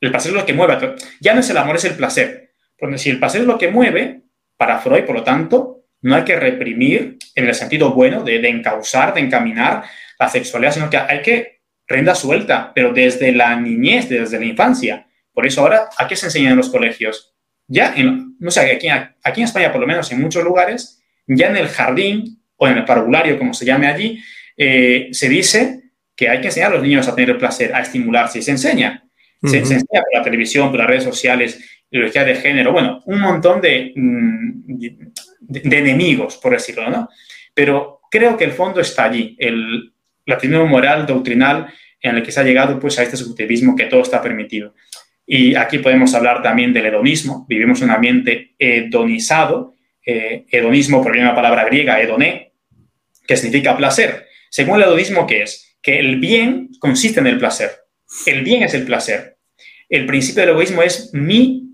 El 0.00 0.10
placer 0.10 0.30
es 0.30 0.36
lo 0.36 0.46
que 0.46 0.52
mueve. 0.52 0.96
Ya 1.20 1.34
no 1.34 1.40
es 1.40 1.50
el 1.50 1.56
amor, 1.56 1.76
es 1.76 1.84
el 1.84 1.94
placer. 1.94 2.52
Porque 2.78 2.98
si 2.98 3.10
el 3.10 3.18
placer 3.18 3.42
es 3.42 3.46
lo 3.46 3.58
que 3.58 3.68
mueve, 3.68 4.22
para 4.56 4.78
Freud, 4.78 5.04
por 5.04 5.16
lo 5.16 5.24
tanto, 5.24 5.84
no 6.02 6.16
hay 6.16 6.24
que 6.24 6.36
reprimir 6.36 7.18
en 7.34 7.46
el 7.46 7.54
sentido 7.54 7.92
bueno 7.92 8.22
de, 8.22 8.38
de 8.38 8.48
encauzar, 8.48 9.14
de 9.14 9.20
encaminar 9.20 9.84
la 10.18 10.28
sexualidad, 10.28 10.72
sino 10.72 10.90
que 10.90 10.96
hay 10.96 11.22
que 11.22 11.60
renda 11.86 12.14
suelta, 12.14 12.72
pero 12.74 12.92
desde 12.92 13.32
la 13.32 13.56
niñez, 13.56 14.08
desde 14.08 14.38
la 14.38 14.46
infancia. 14.46 15.06
Por 15.32 15.46
eso 15.46 15.60
ahora, 15.62 15.88
¿a 15.98 16.06
qué 16.06 16.16
se 16.16 16.26
enseña 16.26 16.50
en 16.50 16.56
los 16.56 16.70
colegios? 16.70 17.34
Ya, 17.66 17.94
no 17.96 18.50
sé, 18.50 18.72
aquí, 18.72 18.88
aquí 18.88 19.40
en 19.40 19.44
España, 19.44 19.72
por 19.72 19.80
lo 19.80 19.86
menos 19.86 20.10
en 20.12 20.20
muchos 20.20 20.42
lugares, 20.44 21.02
ya 21.26 21.48
en 21.48 21.56
el 21.56 21.68
jardín 21.68 22.42
o 22.56 22.68
en 22.68 22.78
el 22.78 22.84
parvulario, 22.84 23.38
como 23.38 23.54
se 23.54 23.64
llame 23.64 23.86
allí, 23.86 24.22
eh, 24.56 25.08
se 25.12 25.28
dice 25.28 25.92
que 26.14 26.28
hay 26.28 26.40
que 26.40 26.48
enseñar 26.48 26.72
a 26.72 26.74
los 26.74 26.82
niños 26.82 27.08
a 27.08 27.14
tener 27.14 27.38
placer, 27.38 27.74
a 27.74 27.80
estimularse, 27.80 28.40
y 28.40 28.42
se 28.42 28.50
enseña. 28.50 29.04
Se, 29.42 29.58
enseña 29.58 29.84
por 30.02 30.14
la 30.14 30.22
televisión, 30.22 30.70
por 30.70 30.78
las 30.78 30.88
redes 30.88 31.04
sociales, 31.04 31.82
ideología 31.90 32.24
de 32.24 32.36
género, 32.36 32.72
bueno, 32.72 33.02
un 33.06 33.20
montón 33.20 33.60
de, 33.60 33.92
mm, 33.94 34.78
de, 35.40 35.78
enemigos, 35.78 36.36
por 36.36 36.52
decirlo, 36.52 36.88
¿no? 36.90 37.08
Pero 37.54 38.00
creo 38.10 38.36
que 38.36 38.44
el 38.44 38.52
fondo 38.52 38.80
está 38.80 39.04
allí, 39.04 39.36
el 39.38 39.92
latinismo 40.26 40.66
moral, 40.66 41.06
doctrinal, 41.06 41.72
en 42.00 42.16
el 42.16 42.22
que 42.22 42.32
se 42.32 42.40
ha 42.40 42.44
llegado 42.44 42.78
pues, 42.78 42.98
a 42.98 43.02
este 43.02 43.16
subjetivismo 43.16 43.76
que 43.76 43.84
todo 43.84 44.02
está 44.02 44.22
permitido. 44.22 44.74
Y 45.26 45.54
aquí 45.54 45.78
podemos 45.78 46.14
hablar 46.14 46.42
también 46.42 46.72
del 46.72 46.86
hedonismo. 46.86 47.46
Vivimos 47.48 47.80
en 47.80 47.88
un 47.88 47.94
ambiente 47.94 48.54
hedonizado. 48.58 49.74
Eh, 50.04 50.44
hedonismo 50.50 51.02
proviene 51.02 51.26
de 51.26 51.30
una 51.30 51.36
palabra 51.36 51.64
griega, 51.64 52.00
hedoné, 52.00 52.52
que 53.26 53.36
significa 53.36 53.76
placer. 53.76 54.26
Según 54.48 54.76
el 54.76 54.88
hedonismo, 54.88 55.26
¿qué 55.26 55.42
es? 55.42 55.78
Que 55.82 56.00
el 56.00 56.18
bien 56.18 56.70
consiste 56.80 57.20
en 57.20 57.28
el 57.28 57.38
placer. 57.38 57.70
El 58.26 58.42
bien 58.42 58.62
es 58.62 58.74
el 58.74 58.84
placer. 58.84 59.38
El 59.88 60.06
principio 60.06 60.42
del 60.42 60.50
egoísmo 60.50 60.82
es 60.82 61.10
mi 61.12 61.70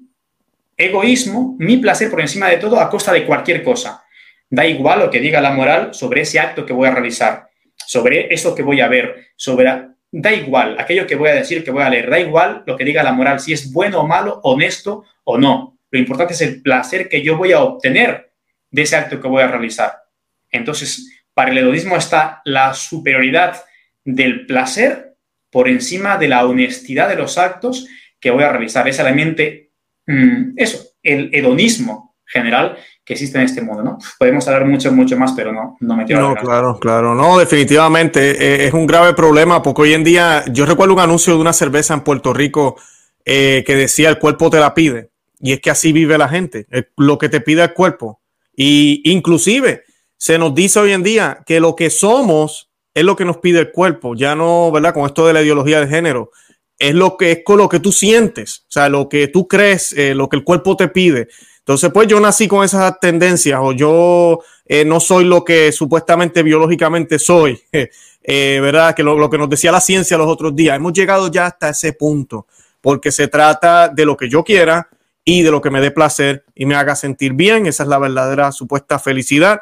egoísmo, 0.76 1.56
mi 1.58 1.78
placer 1.78 2.10
por 2.10 2.20
encima 2.20 2.48
de 2.48 2.58
todo 2.58 2.80
a 2.80 2.90
costa 2.90 3.12
de 3.12 3.24
cualquier 3.24 3.62
cosa. 3.62 4.04
Da 4.48 4.66
igual 4.66 5.00
lo 5.00 5.10
que 5.10 5.20
diga 5.20 5.40
la 5.40 5.50
moral 5.50 5.94
sobre 5.94 6.20
ese 6.20 6.38
acto 6.38 6.64
que 6.64 6.72
voy 6.72 6.88
a 6.88 6.92
realizar, 6.92 7.48
sobre 7.74 8.32
eso 8.32 8.54
que 8.54 8.62
voy 8.62 8.80
a 8.80 8.88
ver, 8.88 9.28
sobre... 9.36 9.88
Da 10.12 10.32
igual 10.32 10.76
aquello 10.78 11.06
que 11.06 11.16
voy 11.16 11.28
a 11.28 11.34
decir, 11.34 11.64
que 11.64 11.70
voy 11.70 11.82
a 11.82 11.90
leer, 11.90 12.08
da 12.08 12.18
igual 12.18 12.62
lo 12.64 12.76
que 12.76 12.84
diga 12.84 13.02
la 13.02 13.12
moral, 13.12 13.40
si 13.40 13.52
es 13.52 13.72
bueno 13.72 14.00
o 14.00 14.06
malo, 14.06 14.40
honesto 14.44 15.04
o 15.24 15.36
no. 15.36 15.78
Lo 15.90 15.98
importante 15.98 16.32
es 16.32 16.40
el 16.42 16.62
placer 16.62 17.08
que 17.08 17.22
yo 17.22 17.36
voy 17.36 17.52
a 17.52 17.60
obtener 17.60 18.32
de 18.70 18.82
ese 18.82 18.96
acto 18.96 19.20
que 19.20 19.28
voy 19.28 19.42
a 19.42 19.48
realizar. 19.48 19.92
Entonces, 20.50 21.24
para 21.34 21.50
el 21.50 21.58
hedonismo 21.58 21.96
está 21.96 22.40
la 22.44 22.72
superioridad 22.72 23.62
del 24.04 24.46
placer 24.46 25.05
por 25.56 25.70
encima 25.70 26.18
de 26.18 26.28
la 26.28 26.44
honestidad 26.44 27.08
de 27.08 27.16
los 27.16 27.38
actos 27.38 27.86
que 28.20 28.30
voy 28.30 28.44
a 28.44 28.50
realizar. 28.52 28.86
Es 28.88 28.98
realmente 28.98 29.70
mm, 30.06 30.52
eso, 30.54 30.84
el 31.02 31.30
hedonismo 31.32 32.14
general 32.26 32.76
que 33.02 33.14
existe 33.14 33.38
en 33.38 33.44
este 33.44 33.62
mundo, 33.62 33.82
¿no? 33.82 33.98
Podemos 34.18 34.46
hablar 34.46 34.66
mucho, 34.66 34.92
mucho 34.92 35.16
más, 35.16 35.32
pero 35.32 35.52
no, 35.52 35.78
no 35.80 35.96
me 35.96 36.04
quiero 36.04 36.20
No, 36.20 36.34
claro, 36.34 36.78
claro. 36.78 37.14
No, 37.14 37.38
definitivamente 37.38 38.32
eh, 38.32 38.66
es 38.66 38.74
un 38.74 38.86
grave 38.86 39.14
problema 39.14 39.62
porque 39.62 39.80
hoy 39.80 39.94
en 39.94 40.04
día, 40.04 40.44
yo 40.52 40.66
recuerdo 40.66 40.92
un 40.92 41.00
anuncio 41.00 41.32
de 41.32 41.40
una 41.40 41.54
cerveza 41.54 41.94
en 41.94 42.02
Puerto 42.02 42.34
Rico 42.34 42.76
eh, 43.24 43.64
que 43.66 43.76
decía 43.76 44.10
el 44.10 44.18
cuerpo 44.18 44.50
te 44.50 44.60
la 44.60 44.74
pide. 44.74 45.08
Y 45.40 45.54
es 45.54 45.60
que 45.62 45.70
así 45.70 45.90
vive 45.90 46.18
la 46.18 46.28
gente, 46.28 46.66
lo 46.98 47.16
que 47.16 47.30
te 47.30 47.40
pide 47.40 47.62
el 47.62 47.72
cuerpo. 47.72 48.20
Y 48.54 49.00
inclusive 49.10 49.84
se 50.18 50.36
nos 50.36 50.54
dice 50.54 50.80
hoy 50.80 50.92
en 50.92 51.02
día 51.02 51.38
que 51.46 51.60
lo 51.60 51.74
que 51.74 51.88
somos 51.88 52.68
es 52.96 53.04
lo 53.04 53.14
que 53.14 53.26
nos 53.26 53.36
pide 53.36 53.58
el 53.58 53.72
cuerpo, 53.72 54.14
ya 54.14 54.34
no, 54.34 54.72
¿verdad? 54.72 54.94
Con 54.94 55.04
esto 55.04 55.26
de 55.26 55.34
la 55.34 55.42
ideología 55.42 55.80
de 55.80 55.86
género, 55.86 56.30
es 56.78 56.94
lo 56.94 57.18
que 57.18 57.30
es 57.30 57.38
con 57.44 57.58
lo 57.58 57.68
que 57.68 57.78
tú 57.78 57.92
sientes, 57.92 58.60
o 58.60 58.70
sea, 58.70 58.88
lo 58.88 59.06
que 59.06 59.28
tú 59.28 59.46
crees, 59.46 59.92
eh, 59.92 60.14
lo 60.14 60.30
que 60.30 60.36
el 60.36 60.44
cuerpo 60.44 60.78
te 60.78 60.88
pide. 60.88 61.28
Entonces, 61.58 61.90
pues 61.92 62.08
yo 62.08 62.18
nací 62.20 62.48
con 62.48 62.64
esas 62.64 62.98
tendencias 62.98 63.60
o 63.62 63.72
yo 63.72 64.38
eh, 64.64 64.86
no 64.86 64.98
soy 64.98 65.26
lo 65.26 65.44
que 65.44 65.72
supuestamente 65.72 66.42
biológicamente 66.42 67.18
soy, 67.18 67.60
eh, 67.70 68.58
¿verdad? 68.62 68.94
Que 68.94 69.02
lo, 69.02 69.18
lo, 69.18 69.28
que 69.28 69.36
nos 69.36 69.50
decía 69.50 69.70
la 69.70 69.80
ciencia 69.82 70.16
los 70.16 70.28
otros 70.28 70.56
días, 70.56 70.74
hemos 70.74 70.94
llegado 70.94 71.30
ya 71.30 71.44
hasta 71.44 71.68
ese 71.68 71.92
punto, 71.92 72.46
porque 72.80 73.12
se 73.12 73.28
trata 73.28 73.88
de 73.88 74.06
lo 74.06 74.16
que 74.16 74.30
yo 74.30 74.42
quiera 74.42 74.88
y 75.22 75.42
de 75.42 75.50
lo 75.50 75.60
que 75.60 75.68
me 75.68 75.82
dé 75.82 75.90
placer 75.90 76.46
y 76.54 76.64
me 76.64 76.76
haga 76.76 76.96
sentir 76.96 77.34
bien, 77.34 77.66
esa 77.66 77.82
es 77.82 77.90
la 77.90 77.98
verdadera 77.98 78.52
supuesta 78.52 78.98
felicidad 78.98 79.60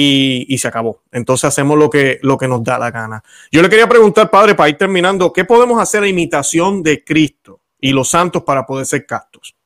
y, 0.00 0.58
se 0.58 0.68
acabó. 0.68 1.02
Entonces 1.10 1.46
hacemos 1.46 1.78
lo 1.78 1.90
que, 1.90 2.18
lo 2.22 2.38
que 2.38 2.46
nos 2.46 2.62
da 2.62 2.78
la 2.78 2.90
gana. 2.90 3.22
Yo 3.50 3.62
le 3.62 3.68
quería 3.68 3.88
preguntar, 3.88 4.30
padre, 4.30 4.54
para 4.54 4.68
ir 4.68 4.76
terminando, 4.76 5.32
¿qué 5.32 5.44
podemos 5.44 5.80
hacer 5.80 6.02
a 6.02 6.08
imitación 6.08 6.82
de 6.82 7.02
Cristo 7.02 7.60
y 7.80 7.92
los 7.92 8.08
santos 8.08 8.44
para 8.44 8.64
poder 8.64 8.86
ser 8.86 9.06
castos? 9.06 9.56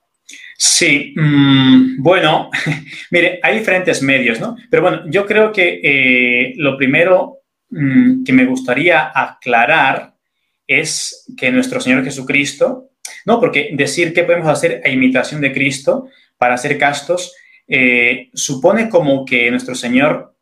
Sí, 0.56 1.12
mm, 1.16 2.02
bueno, 2.02 2.50
mire, 3.10 3.40
hay 3.42 3.58
diferentes 3.58 4.02
medios, 4.02 4.40
¿no? 4.40 4.56
Pero 4.70 4.82
bueno, 4.82 5.02
yo 5.06 5.26
creo 5.26 5.52
que 5.52 5.80
eh, 5.82 6.54
lo 6.56 6.76
primero 6.76 7.40
mm, 7.70 8.24
que 8.24 8.32
me 8.32 8.46
gustaría 8.46 9.12
aclarar 9.14 10.14
es 10.66 11.26
que 11.36 11.50
nuestro 11.50 11.80
Señor 11.80 12.04
Jesucristo, 12.04 12.90
no, 13.26 13.38
porque 13.38 13.70
decir 13.72 14.14
que 14.14 14.24
podemos 14.24 14.48
hacer 14.48 14.80
a 14.84 14.88
imitación 14.88 15.40
de 15.40 15.52
Cristo 15.52 16.08
para 16.38 16.56
ser 16.56 16.78
castos 16.78 17.34
eh, 17.74 18.28
supone 18.34 18.90
como 18.90 19.24
que 19.24 19.50
nuestro 19.50 19.74
Señor, 19.74 20.36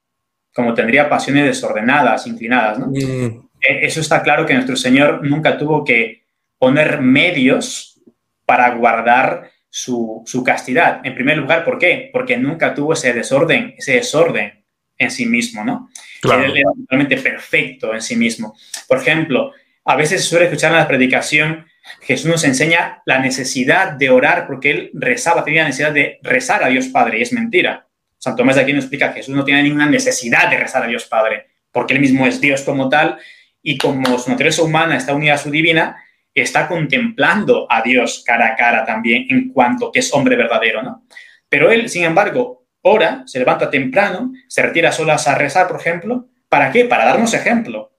como 0.52 0.74
tendría 0.74 1.08
pasiones 1.08 1.44
desordenadas, 1.44 2.26
inclinadas, 2.26 2.80
¿no? 2.80 2.88
Mm. 2.88 3.48
Eh, 3.60 3.78
eso 3.82 4.00
está 4.00 4.20
claro 4.20 4.44
que 4.44 4.54
nuestro 4.54 4.74
Señor 4.74 5.24
nunca 5.24 5.56
tuvo 5.56 5.84
que 5.84 6.24
poner 6.58 7.00
medios 7.00 8.00
para 8.44 8.74
guardar 8.74 9.48
su, 9.68 10.24
castidad. 10.44 11.02
En 11.04 11.14
primer 11.14 11.38
lugar, 11.38 11.64
¿por 11.64 11.78
qué? 11.78 12.10
Porque 12.12 12.36
nunca 12.36 12.74
tuvo 12.74 12.94
ese 12.94 13.12
desorden, 13.12 13.76
ese 13.78 13.92
desorden 13.92 14.64
en 14.98 15.10
sí 15.12 15.24
mismo, 15.24 15.64
¿no? 15.64 15.88
Él 16.24 16.56
era 16.56 16.72
totalmente 16.76 17.16
perfecto 17.18 17.94
en 17.94 18.02
sí 18.02 18.16
mismo. 18.16 18.56
Por 18.88 18.98
ejemplo, 18.98 19.52
a 19.84 19.94
veces 19.94 20.22
se 20.22 20.30
suele 20.30 20.46
escuchar 20.46 20.72
en 20.72 20.78
la 20.78 20.88
predicación 20.88 21.64
Jesús 22.00 22.26
nos 22.26 22.44
enseña 22.44 23.02
la 23.06 23.18
necesidad 23.18 23.92
de 23.92 24.10
orar 24.10 24.46
porque 24.46 24.70
él 24.70 24.90
rezaba, 24.94 25.44
tenía 25.44 25.64
necesidad 25.64 25.92
de 25.92 26.18
rezar 26.22 26.62
a 26.64 26.68
Dios 26.68 26.88
Padre 26.88 27.18
y 27.18 27.22
es 27.22 27.32
mentira. 27.32 27.86
Santo 28.18 28.38
Tomás 28.38 28.56
de 28.56 28.62
aquí 28.62 28.72
nos 28.72 28.84
explica 28.84 29.08
que 29.08 29.20
Jesús 29.20 29.34
no 29.34 29.44
tiene 29.44 29.62
ninguna 29.62 29.86
necesidad 29.86 30.50
de 30.50 30.58
rezar 30.58 30.84
a 30.84 30.86
Dios 30.86 31.06
Padre 31.06 31.46
porque 31.72 31.94
él 31.94 32.00
mismo 32.00 32.26
es 32.26 32.40
Dios 32.40 32.62
como 32.62 32.88
tal 32.88 33.18
y 33.62 33.78
como 33.78 34.18
su 34.18 34.30
naturaleza 34.30 34.62
humana 34.62 34.96
está 34.96 35.14
unida 35.14 35.34
a 35.34 35.38
su 35.38 35.50
divina, 35.50 35.96
está 36.34 36.68
contemplando 36.68 37.66
a 37.70 37.82
Dios 37.82 38.22
cara 38.24 38.48
a 38.48 38.56
cara 38.56 38.84
también 38.84 39.26
en 39.28 39.52
cuanto 39.52 39.92
que 39.92 39.98
es 40.00 40.12
hombre 40.14 40.36
verdadero, 40.36 40.82
¿no? 40.82 41.04
Pero 41.48 41.70
él, 41.70 41.88
sin 41.88 42.04
embargo, 42.04 42.66
ora, 42.82 43.24
se 43.26 43.38
levanta 43.38 43.70
temprano, 43.70 44.32
se 44.48 44.62
retira 44.62 44.92
solas 44.92 45.26
a 45.26 45.34
rezar, 45.34 45.66
por 45.68 45.80
ejemplo. 45.80 46.28
¿Para 46.48 46.70
qué? 46.70 46.84
Para 46.84 47.04
darnos 47.04 47.34
ejemplo. 47.34 47.92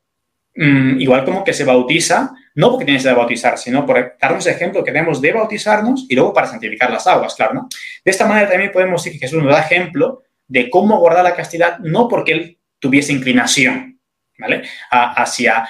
Mm, 0.56 1.00
igual 1.00 1.24
como 1.26 1.44
que 1.44 1.54
se 1.54 1.64
bautiza 1.64 2.34
no 2.56 2.72
porque 2.72 2.86
tienes 2.86 3.04
que 3.04 3.14
bautizar, 3.14 3.58
sino 3.58 3.86
por 3.86 4.18
darnos 4.20 4.46
ejemplo 4.48 4.84
que 4.84 4.92
debemos 4.92 5.22
de 5.22 5.32
bautizarnos 5.32 6.06
y 6.10 6.16
luego 6.16 6.34
para 6.34 6.48
santificar 6.48 6.92
las 6.92 7.08
aguas, 7.08 7.36
claro, 7.36 7.54
¿no? 7.54 7.70
De 8.04 8.12
esta 8.12 8.26
manera 8.26 8.50
también 8.50 8.72
podemos 8.72 9.04
decir 9.04 9.20
que 9.20 9.26
Jesús 9.26 9.44
nos 9.44 9.54
da 9.54 9.62
ejemplo 9.62 10.24
de 10.48 10.70
cómo 10.70 11.00
guardar 11.00 11.24
la 11.24 11.36
castidad, 11.36 11.80
no 11.80 12.08
porque 12.08 12.32
él 12.34 12.58
tuviese 12.80 13.14
inclinación, 13.14 14.00
¿vale? 14.38 14.64
hacia, 14.90 15.68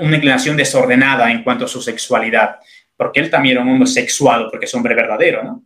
una 0.00 0.16
inclinación 0.16 0.56
desordenada 0.56 1.30
en 1.30 1.44
cuanto 1.44 1.66
a 1.66 1.68
su 1.68 1.80
sexualidad, 1.80 2.56
porque 2.96 3.20
él 3.20 3.30
también 3.30 3.56
era 3.56 3.64
un 3.64 3.70
hombre 3.70 3.86
sexual, 3.86 4.48
porque 4.50 4.66
es 4.66 4.74
hombre 4.74 4.94
verdadero, 4.94 5.44
¿no? 5.44 5.64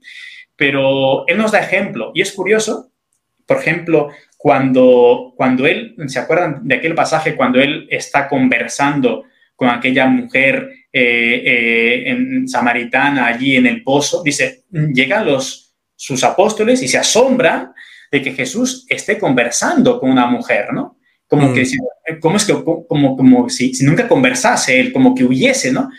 Pero 0.54 1.26
él 1.28 1.38
nos 1.38 1.52
da 1.52 1.60
ejemplo 1.60 2.12
y 2.14 2.20
es 2.20 2.32
curioso, 2.32 2.92
por 3.46 3.56
ejemplo, 3.56 4.10
cuando, 4.36 5.32
cuando 5.36 5.66
él, 5.66 5.94
¿se 6.06 6.18
acuerdan 6.18 6.60
de 6.62 6.74
aquel 6.74 6.94
pasaje 6.94 7.36
cuando 7.36 7.60
él 7.60 7.86
está 7.90 8.28
conversando 8.28 9.24
con 9.62 9.70
aquella 9.70 10.06
mujer 10.08 10.70
eh, 10.92 11.42
eh, 11.46 12.02
en, 12.10 12.48
samaritana 12.48 13.28
allí 13.28 13.54
en 13.54 13.66
el 13.66 13.84
pozo, 13.84 14.20
dice, 14.20 14.64
llegan 14.72 15.24
los, 15.24 15.72
sus 15.94 16.24
apóstoles 16.24 16.82
y 16.82 16.88
se 16.88 16.98
asombran 16.98 17.72
de 18.10 18.20
que 18.20 18.32
Jesús 18.32 18.84
esté 18.88 19.20
conversando 19.20 20.00
con 20.00 20.10
una 20.10 20.26
mujer, 20.26 20.72
¿no? 20.72 20.98
Como 21.28 21.50
mm. 21.50 21.54
que, 21.54 21.64
como 22.18 22.38
es 22.38 22.44
que, 22.44 22.54
como, 22.64 23.16
como 23.16 23.48
si, 23.48 23.72
si, 23.72 23.84
nunca 23.84 24.08
conversase 24.08 24.80
él, 24.80 24.92
como 24.92 25.14
que 25.14 25.24
huyese, 25.24 25.70
¿no? 25.70 25.90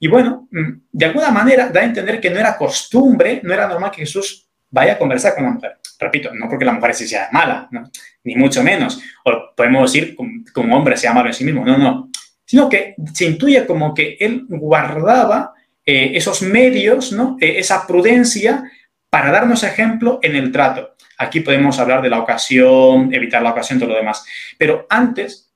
Y 0.00 0.08
bueno, 0.08 0.48
mm, 0.50 0.80
de 0.90 1.04
alguna 1.06 1.30
manera 1.30 1.68
da 1.68 1.82
a 1.82 1.84
entender 1.84 2.20
que 2.20 2.30
no 2.30 2.40
era 2.40 2.56
costumbre, 2.56 3.40
no 3.44 3.54
era 3.54 3.68
normal 3.68 3.92
que 3.92 4.00
Jesús 4.00 4.48
vaya 4.68 4.94
a 4.94 4.98
conversar 4.98 5.36
con 5.36 5.44
una 5.44 5.54
mujer. 5.54 5.76
Repito, 6.00 6.34
no 6.34 6.48
porque 6.48 6.64
la 6.64 6.72
mujer 6.72 6.92
sea 6.94 7.28
mala, 7.30 7.68
¿no? 7.70 7.88
ni 8.24 8.34
mucho 8.34 8.64
menos. 8.64 9.00
O 9.24 9.54
podemos 9.56 9.92
decir 9.92 10.16
como, 10.52 10.76
hombre 10.76 10.96
sea 10.96 11.12
malo 11.12 11.28
en 11.28 11.34
sí 11.34 11.44
mismo. 11.44 11.64
No, 11.64 11.78
no 11.78 12.10
sino 12.52 12.68
que 12.68 12.96
se 13.14 13.24
intuye 13.24 13.64
como 13.64 13.94
que 13.94 14.18
él 14.20 14.44
guardaba 14.46 15.54
eh, 15.86 16.10
esos 16.14 16.42
medios, 16.42 17.10
¿no? 17.10 17.38
Eh, 17.40 17.54
esa 17.56 17.86
prudencia 17.86 18.70
para 19.08 19.32
darnos 19.32 19.62
ejemplo 19.62 20.18
en 20.22 20.36
el 20.36 20.52
trato. 20.52 20.94
Aquí 21.16 21.40
podemos 21.40 21.78
hablar 21.78 22.02
de 22.02 22.10
la 22.10 22.20
ocasión, 22.20 23.08
evitar 23.14 23.40
la 23.40 23.52
ocasión, 23.52 23.78
todo 23.78 23.88
lo 23.88 23.96
demás. 23.96 24.26
Pero 24.58 24.86
antes, 24.90 25.50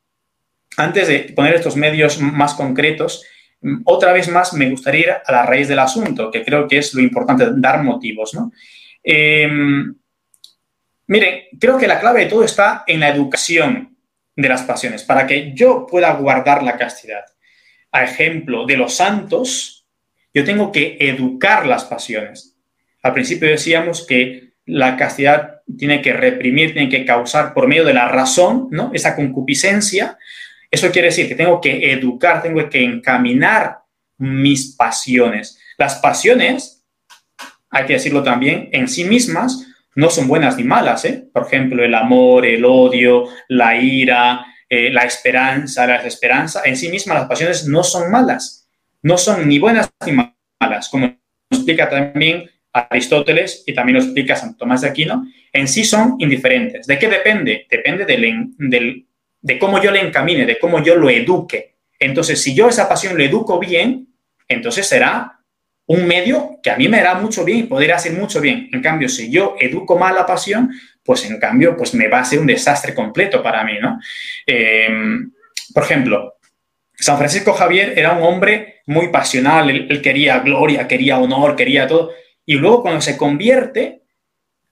antes 0.79 1.09
de 1.09 1.35
poner 1.37 1.57
estos 1.57 1.77
medios 1.77 2.19
más 2.19 2.55
concretos, 2.55 3.27
mm, 3.61 3.83
otra 3.85 4.15
vez 4.15 4.31
más 4.31 4.55
me 4.55 4.71
gustaría 4.71 5.01
ir 5.01 5.11
a 5.11 5.33
la 5.33 5.45
raíz 5.45 5.69
del 5.69 5.81
asunto, 5.81 6.31
que 6.31 6.43
creo 6.43 6.67
que 6.67 6.79
es 6.79 6.95
lo 6.95 7.03
importante, 7.03 7.45
dar 7.57 7.83
motivos, 7.83 8.33
¿no? 8.33 8.53
Em, 9.03 9.95
miren, 11.09 11.41
creo 11.61 11.77
que 11.77 11.89
la 11.89 12.01
clave 12.01 12.21
de 12.21 12.31
todo 12.31 12.43
está 12.43 12.85
en 12.87 13.01
la 13.01 13.11
educación 13.11 13.96
de 14.37 14.49
las 14.49 14.63
pasiones, 14.63 15.03
para 15.03 15.27
que 15.27 15.53
yo 15.55 15.87
pueda 15.87 16.13
guardar 16.13 16.63
la 16.63 16.77
castidad. 16.77 17.25
A 17.91 18.05
ejemplo 18.05 18.67
de 18.67 18.77
los 18.77 18.95
santos, 18.95 19.87
yo 20.35 20.45
tengo 20.45 20.71
que 20.71 20.99
educar 21.01 21.67
las 21.67 21.85
pasiones. 21.85 22.57
Al 23.03 23.15
principio 23.15 23.49
decíamos 23.49 24.07
que 24.07 24.53
la 24.67 24.97
castidad 24.97 25.63
tiene 25.79 26.03
que 26.03 26.13
reprimir, 26.13 26.75
tiene 26.75 26.91
que 26.91 27.05
causar 27.05 27.55
por 27.55 27.67
medio 27.67 27.85
de 27.85 27.95
la 27.95 28.09
razón, 28.09 28.69
¿no? 28.71 28.91
Esa 28.93 29.17
concupiscencia. 29.17 30.19
Eso 30.71 30.91
quiere 30.91 31.09
decir 31.09 31.29
que 31.29 31.35
tengo 31.35 31.61
que 31.61 31.93
educar, 31.93 32.43
tengo 32.43 32.69
que 32.69 32.85
encaminar 32.85 33.79
mis 34.19 34.75
pasiones. 34.77 35.59
Las 35.79 35.97
pasiones, 35.97 36.85
hay 37.71 37.87
que 37.87 37.95
decirlo 37.95 38.23
también, 38.23 38.69
en 38.73 38.89
sí 38.89 39.05
mismas 39.05 39.67
no 39.97 40.11
son 40.11 40.29
buenas 40.29 40.57
ni 40.57 40.65
malas, 40.65 41.05
¿eh? 41.07 41.25
Por 41.33 41.47
ejemplo, 41.47 41.83
el 41.83 41.95
amor, 41.95 42.47
el 42.47 42.65
odio, 42.65 43.25
la 43.49 43.77
ira, 43.81 44.47
eh, 44.69 44.91
la 44.91 45.03
esperanza, 45.03 45.87
la 45.87 45.99
desesperanza, 45.99 46.63
en 46.65 46.77
sí 46.77 46.89
mismas 46.91 47.19
las 47.19 47.29
pasiones 47.29 47.67
no 47.67 47.83
son 47.83 48.11
malas, 48.11 48.69
no 49.03 49.17
son 49.17 49.49
ni 49.49 49.59
buenas 49.59 49.91
ni 50.05 50.13
malas, 50.13 50.89
como 50.89 51.17
explica 51.51 51.89
también 51.89 52.49
Aristóteles 52.73 53.65
y 53.67 53.73
también 53.73 53.97
lo 53.97 54.05
explica 54.05 54.37
Santo 54.37 54.59
Tomás 54.59 54.83
de 54.83 54.89
Aquino, 54.89 55.27
en 55.53 55.67
sí 55.67 55.83
son 55.83 56.17
indiferentes. 56.19 56.87
¿De 56.87 56.99
qué 56.99 57.09
depende? 57.09 57.67
Depende 57.71 58.05
de 58.05 59.59
cómo 59.59 59.83
yo 59.83 59.91
le 59.91 60.01
encamine, 60.01 60.45
de 60.45 60.59
cómo 60.59 60.83
yo 60.83 60.97
lo 60.97 61.09
eduque. 61.09 61.77
Entonces, 61.99 62.43
si 62.43 62.55
yo 62.55 62.69
esa 62.69 62.87
pasión 62.87 63.17
lo 63.17 63.25
educo 63.25 63.59
bien, 63.59 64.09
entonces 64.47 64.87
será 64.87 65.36
un 65.87 66.07
medio 66.07 66.59
que 66.63 66.71
a 66.71 66.77
mí 66.77 66.89
me 66.89 66.99
hará 66.99 67.15
mucho 67.15 67.45
bien 67.45 67.59
y 67.59 67.63
podría 67.65 67.97
hacer 67.97 68.13
mucho 68.13 68.41
bien. 68.41 68.69
En 68.73 68.83
cambio, 68.83 69.09
si 69.09 69.31
yo 69.31 69.57
educo 69.59 69.97
mal 69.99 70.15
la 70.15 70.27
pasión, 70.27 70.71
pues 71.05 71.25
en 71.31 71.39
cambio, 71.39 71.77
pues 71.77 71.95
me 71.95 72.09
va 72.09 72.21
a 72.21 72.25
ser 72.25 72.41
un 72.41 72.47
desastre 72.47 72.93
completo 72.95 73.43
para 73.43 73.63
mí, 73.65 73.75
¿no? 73.81 74.01
Eh, 74.47 74.89
por 75.73 75.85
ejemplo, 75.85 76.35
San 76.99 77.19
Francisco 77.19 77.53
Javier 77.53 77.95
era 77.97 78.13
un 78.13 78.23
hombre 78.23 78.81
muy 78.87 79.09
pasional, 79.09 79.71
él, 79.71 80.01
quería 80.03 80.41
gloria, 80.41 80.89
quería 80.89 81.19
honor, 81.19 81.55
quería 81.55 81.87
todo, 81.87 82.13
y 82.45 82.55
luego 82.55 82.83
cuando 82.83 83.01
se 83.01 83.17
convierte, 83.17 84.03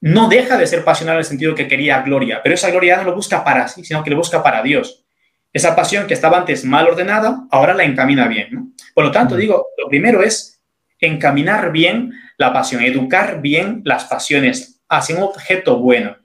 no 0.00 0.28
deja 0.28 0.56
de 0.56 0.66
ser 0.66 0.84
pasional 0.84 1.16
en 1.16 1.20
el 1.20 1.24
sentido 1.24 1.54
que 1.54 1.68
quería 1.68 2.02
gloria, 2.02 2.40
pero 2.42 2.54
esa 2.54 2.70
gloria 2.70 2.96
no 2.96 3.04
lo 3.04 3.14
busca 3.14 3.44
para 3.44 3.68
sí, 3.68 3.84
sino 3.84 4.02
que 4.02 4.10
lo 4.10 4.16
busca 4.16 4.42
para 4.42 4.62
Dios. 4.62 5.04
Esa 5.52 5.76
pasión 5.76 6.06
que 6.06 6.14
estaba 6.14 6.38
antes 6.38 6.64
mal 6.64 6.88
ordenada, 6.88 7.46
ahora 7.50 7.74
la 7.74 7.84
encamina 7.84 8.26
bien. 8.26 8.48
¿no? 8.50 8.68
Por 8.92 9.04
lo 9.04 9.12
tanto, 9.12 9.36
digo, 9.36 9.68
lo 9.78 9.88
primero 9.88 10.22
es 10.22 10.53
encaminar 11.00 11.72
bien 11.72 12.12
la 12.36 12.52
pasión, 12.52 12.82
educar 12.82 13.40
bien 13.40 13.82
las 13.84 14.04
pasiones 14.04 14.80
hacia 14.88 15.16
un 15.16 15.22
objeto 15.22 15.78
bueno. 15.78 16.16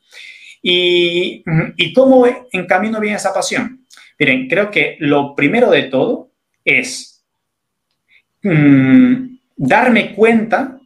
¿Y, 0.62 1.44
¿Y 1.78 1.94
cómo 1.94 2.26
encamino 2.52 3.00
bien 3.00 3.16
esa 3.16 3.34
pasión? 3.34 3.86
Miren, 4.18 4.48
creo 4.50 4.70
que 4.70 4.98
lo 5.00 5.34
primero 5.36 5.72
de 5.72 5.84
todo 5.84 6.32
es 6.66 7.24
mm, 8.44 9.38
darme 9.56 10.14
cuenta, 10.14 10.80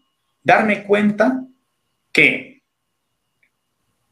darme 0.44 0.84
cuenta 0.84 1.44
que 2.12 2.62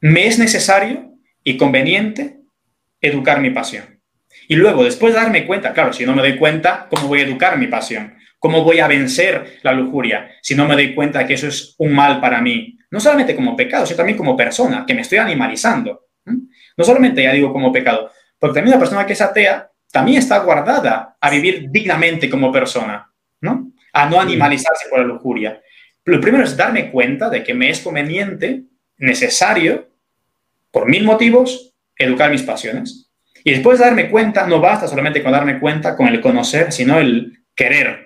me 0.00 0.26
es 0.26 0.38
necesario 0.38 1.12
y 1.44 1.56
conveniente 1.56 2.40
educar 3.00 3.40
mi 3.40 3.50
pasión. 3.50 4.00
Y 4.48 4.56
luego, 4.56 4.84
después 4.84 5.14
de 5.14 5.20
darme 5.20 5.46
cuenta, 5.46 5.72
claro, 5.72 5.92
si 5.92 6.04
no 6.04 6.14
me 6.14 6.22
doy 6.22 6.36
cuenta, 6.36 6.88
¿cómo 6.90 7.06
voy 7.06 7.20
a 7.20 7.24
educar 7.24 7.58
mi 7.58 7.68
pasión? 7.68 8.14
¿Cómo 8.42 8.64
voy 8.64 8.80
a 8.80 8.88
vencer 8.88 9.60
la 9.62 9.72
lujuria 9.72 10.28
si 10.42 10.56
no 10.56 10.66
me 10.66 10.74
doy 10.74 10.96
cuenta 10.96 11.24
que 11.24 11.34
eso 11.34 11.46
es 11.46 11.76
un 11.78 11.92
mal 11.92 12.20
para 12.20 12.40
mí? 12.40 12.76
No 12.90 12.98
solamente 12.98 13.36
como 13.36 13.54
pecado, 13.54 13.86
sino 13.86 13.98
también 13.98 14.18
como 14.18 14.36
persona, 14.36 14.84
que 14.84 14.94
me 14.94 15.02
estoy 15.02 15.18
animalizando. 15.18 16.08
No 16.24 16.84
solamente 16.84 17.22
ya 17.22 17.32
digo 17.32 17.52
como 17.52 17.70
pecado, 17.70 18.10
porque 18.40 18.54
también 18.54 18.74
la 18.74 18.80
persona 18.80 19.06
que 19.06 19.12
es 19.12 19.20
atea 19.20 19.70
también 19.92 20.18
está 20.18 20.40
guardada 20.40 21.16
a 21.20 21.30
vivir 21.30 21.70
dignamente 21.70 22.28
como 22.28 22.50
persona, 22.50 23.08
¿no? 23.42 23.70
A 23.92 24.10
no 24.10 24.20
animalizarse 24.20 24.88
por 24.90 24.98
la 24.98 25.06
lujuria. 25.06 25.62
Lo 26.04 26.20
primero 26.20 26.42
es 26.42 26.56
darme 26.56 26.90
cuenta 26.90 27.30
de 27.30 27.44
que 27.44 27.54
me 27.54 27.70
es 27.70 27.78
conveniente, 27.78 28.64
necesario, 28.96 29.88
por 30.72 30.88
mil 30.88 31.04
motivos, 31.04 31.76
educar 31.96 32.28
mis 32.28 32.42
pasiones. 32.42 33.08
Y 33.44 33.52
después 33.52 33.78
de 33.78 33.84
darme 33.84 34.10
cuenta, 34.10 34.48
no 34.48 34.58
basta 34.58 34.88
solamente 34.88 35.22
con 35.22 35.30
darme 35.30 35.60
cuenta, 35.60 35.96
con 35.96 36.08
el 36.08 36.20
conocer, 36.20 36.72
sino 36.72 36.98
el 36.98 37.44
querer, 37.54 38.01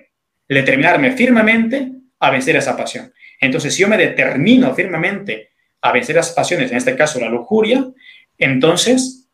determinarme 0.49 1.12
firmemente 1.12 1.92
a 2.18 2.30
vencer 2.30 2.57
esa 2.57 2.76
pasión. 2.76 3.12
Entonces, 3.40 3.74
si 3.74 3.82
yo 3.82 3.88
me 3.88 3.97
determino 3.97 4.74
firmemente 4.74 5.51
a 5.82 5.92
vencer 5.92 6.16
esas 6.16 6.32
pasiones, 6.32 6.70
en 6.70 6.78
este 6.78 6.97
caso 6.97 7.20
la 7.20 7.28
lujuria, 7.28 7.84
entonces 8.38 9.28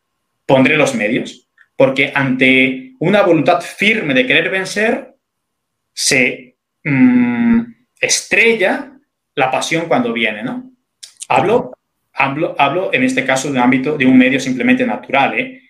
pondré 0.47 0.77
los 0.77 0.95
medios, 0.95 1.49
porque 1.77 2.13
ante 2.15 2.93
una 2.99 3.23
voluntad 3.23 3.61
firme 3.61 4.15
de 4.15 4.27
querer 4.27 4.51
vencer, 4.51 5.15
se 5.93 6.57
mm, 6.85 7.61
estrella 8.01 8.93
la 9.35 9.51
pasión 9.51 9.87
cuando 9.87 10.13
viene, 10.13 10.43
¿no? 10.43 10.73
Hablo, 11.29 11.73
hablo, 12.13 12.55
hablo 12.59 12.91
en 12.93 13.05
este 13.05 13.25
caso 13.25 13.49
de 13.49 13.55
un 13.55 13.59
ámbito 13.59 13.97
de 13.97 14.07
un 14.07 14.19
medio 14.19 14.39
simplemente 14.41 14.85
natural, 14.85 15.39
¿eh? 15.39 15.63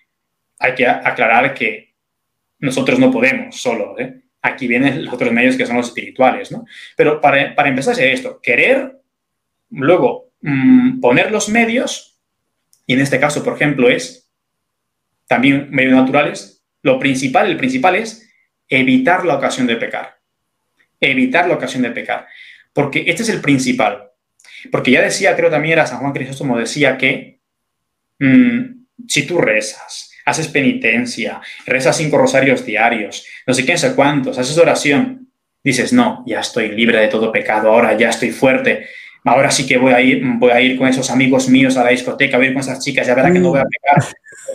Hay 0.59 0.75
que 0.75 0.87
aclarar 0.87 1.53
que 1.53 1.95
nosotros 2.59 2.99
no 2.99 3.11
podemos 3.11 3.59
solo, 3.59 3.97
¿eh? 3.99 4.22
Aquí 4.43 4.67
vienen 4.67 5.05
los 5.05 5.13
otros 5.13 5.31
medios 5.31 5.55
que 5.55 5.65
son 5.65 5.77
los 5.77 5.87
espirituales, 5.87 6.51
¿no? 6.51 6.65
Pero 6.95 7.19
para, 7.19 7.55
para 7.55 7.69
empezar 7.69 7.93
es 7.93 8.19
esto, 8.19 8.39
querer, 8.41 8.99
luego 9.69 10.33
mm, 10.41 10.99
poner 10.99 11.31
los 11.31 11.49
medios, 11.49 12.19
y 12.85 12.93
en 12.93 12.99
este 12.99 13.19
caso, 13.19 13.43
por 13.43 13.55
ejemplo, 13.55 13.89
es 13.89 14.29
también 15.27 15.69
medios 15.71 15.95
naturales, 15.95 16.63
lo 16.81 16.99
principal, 16.99 17.49
el 17.49 17.57
principal 17.57 17.95
es 17.95 18.29
evitar 18.67 19.25
la 19.25 19.35
ocasión 19.35 19.65
de 19.65 19.77
pecar. 19.77 20.19
Evitar 20.99 21.47
la 21.47 21.55
ocasión 21.55 21.81
de 21.81 21.91
pecar. 21.91 22.27
Porque 22.73 23.05
este 23.07 23.23
es 23.23 23.29
el 23.29 23.39
principal. 23.39 24.09
Porque 24.71 24.91
ya 24.91 25.01
decía, 25.01 25.35
creo 25.37 25.49
también 25.49 25.73
era 25.73 25.87
San 25.87 25.99
Juan 25.99 26.11
Crisóstomo, 26.11 26.57
decía 26.57 26.97
que 26.97 27.39
mm, 28.19 28.85
si 29.07 29.25
tú 29.25 29.39
rezas, 29.39 30.12
haces 30.25 30.47
penitencia, 30.47 31.41
rezas 31.65 31.97
cinco 31.97 32.17
rosarios 32.17 32.65
diarios, 32.65 33.25
no 33.45 33.53
sé 33.53 33.65
qué, 33.65 33.73
no 33.73 33.77
sé 33.77 33.95
cuántos, 33.95 34.37
haces 34.37 34.57
oración, 34.57 35.29
dices, 35.63 35.93
no, 35.93 36.23
ya 36.25 36.39
estoy 36.39 36.69
libre 36.69 36.99
de 36.99 37.07
todo 37.07 37.31
pecado, 37.31 37.71
ahora 37.71 37.97
ya 37.97 38.09
estoy 38.09 38.31
fuerte, 38.31 38.87
ahora 39.23 39.51
sí 39.51 39.65
que 39.65 39.77
voy 39.77 39.93
a 39.93 40.01
ir, 40.01 40.21
voy 40.23 40.51
a 40.51 40.61
ir 40.61 40.77
con 40.77 40.87
esos 40.87 41.09
amigos 41.09 41.49
míos 41.49 41.77
a 41.77 41.83
la 41.83 41.91
discoteca, 41.91 42.37
voy 42.37 42.47
a 42.47 42.49
ir 42.49 42.53
con 42.53 42.61
esas 42.61 42.83
chicas, 42.83 43.07
ya 43.07 43.15
verá 43.15 43.31
que 43.31 43.39
no 43.39 43.49
voy 43.49 43.59
a 43.59 43.65
pecar. 43.65 44.13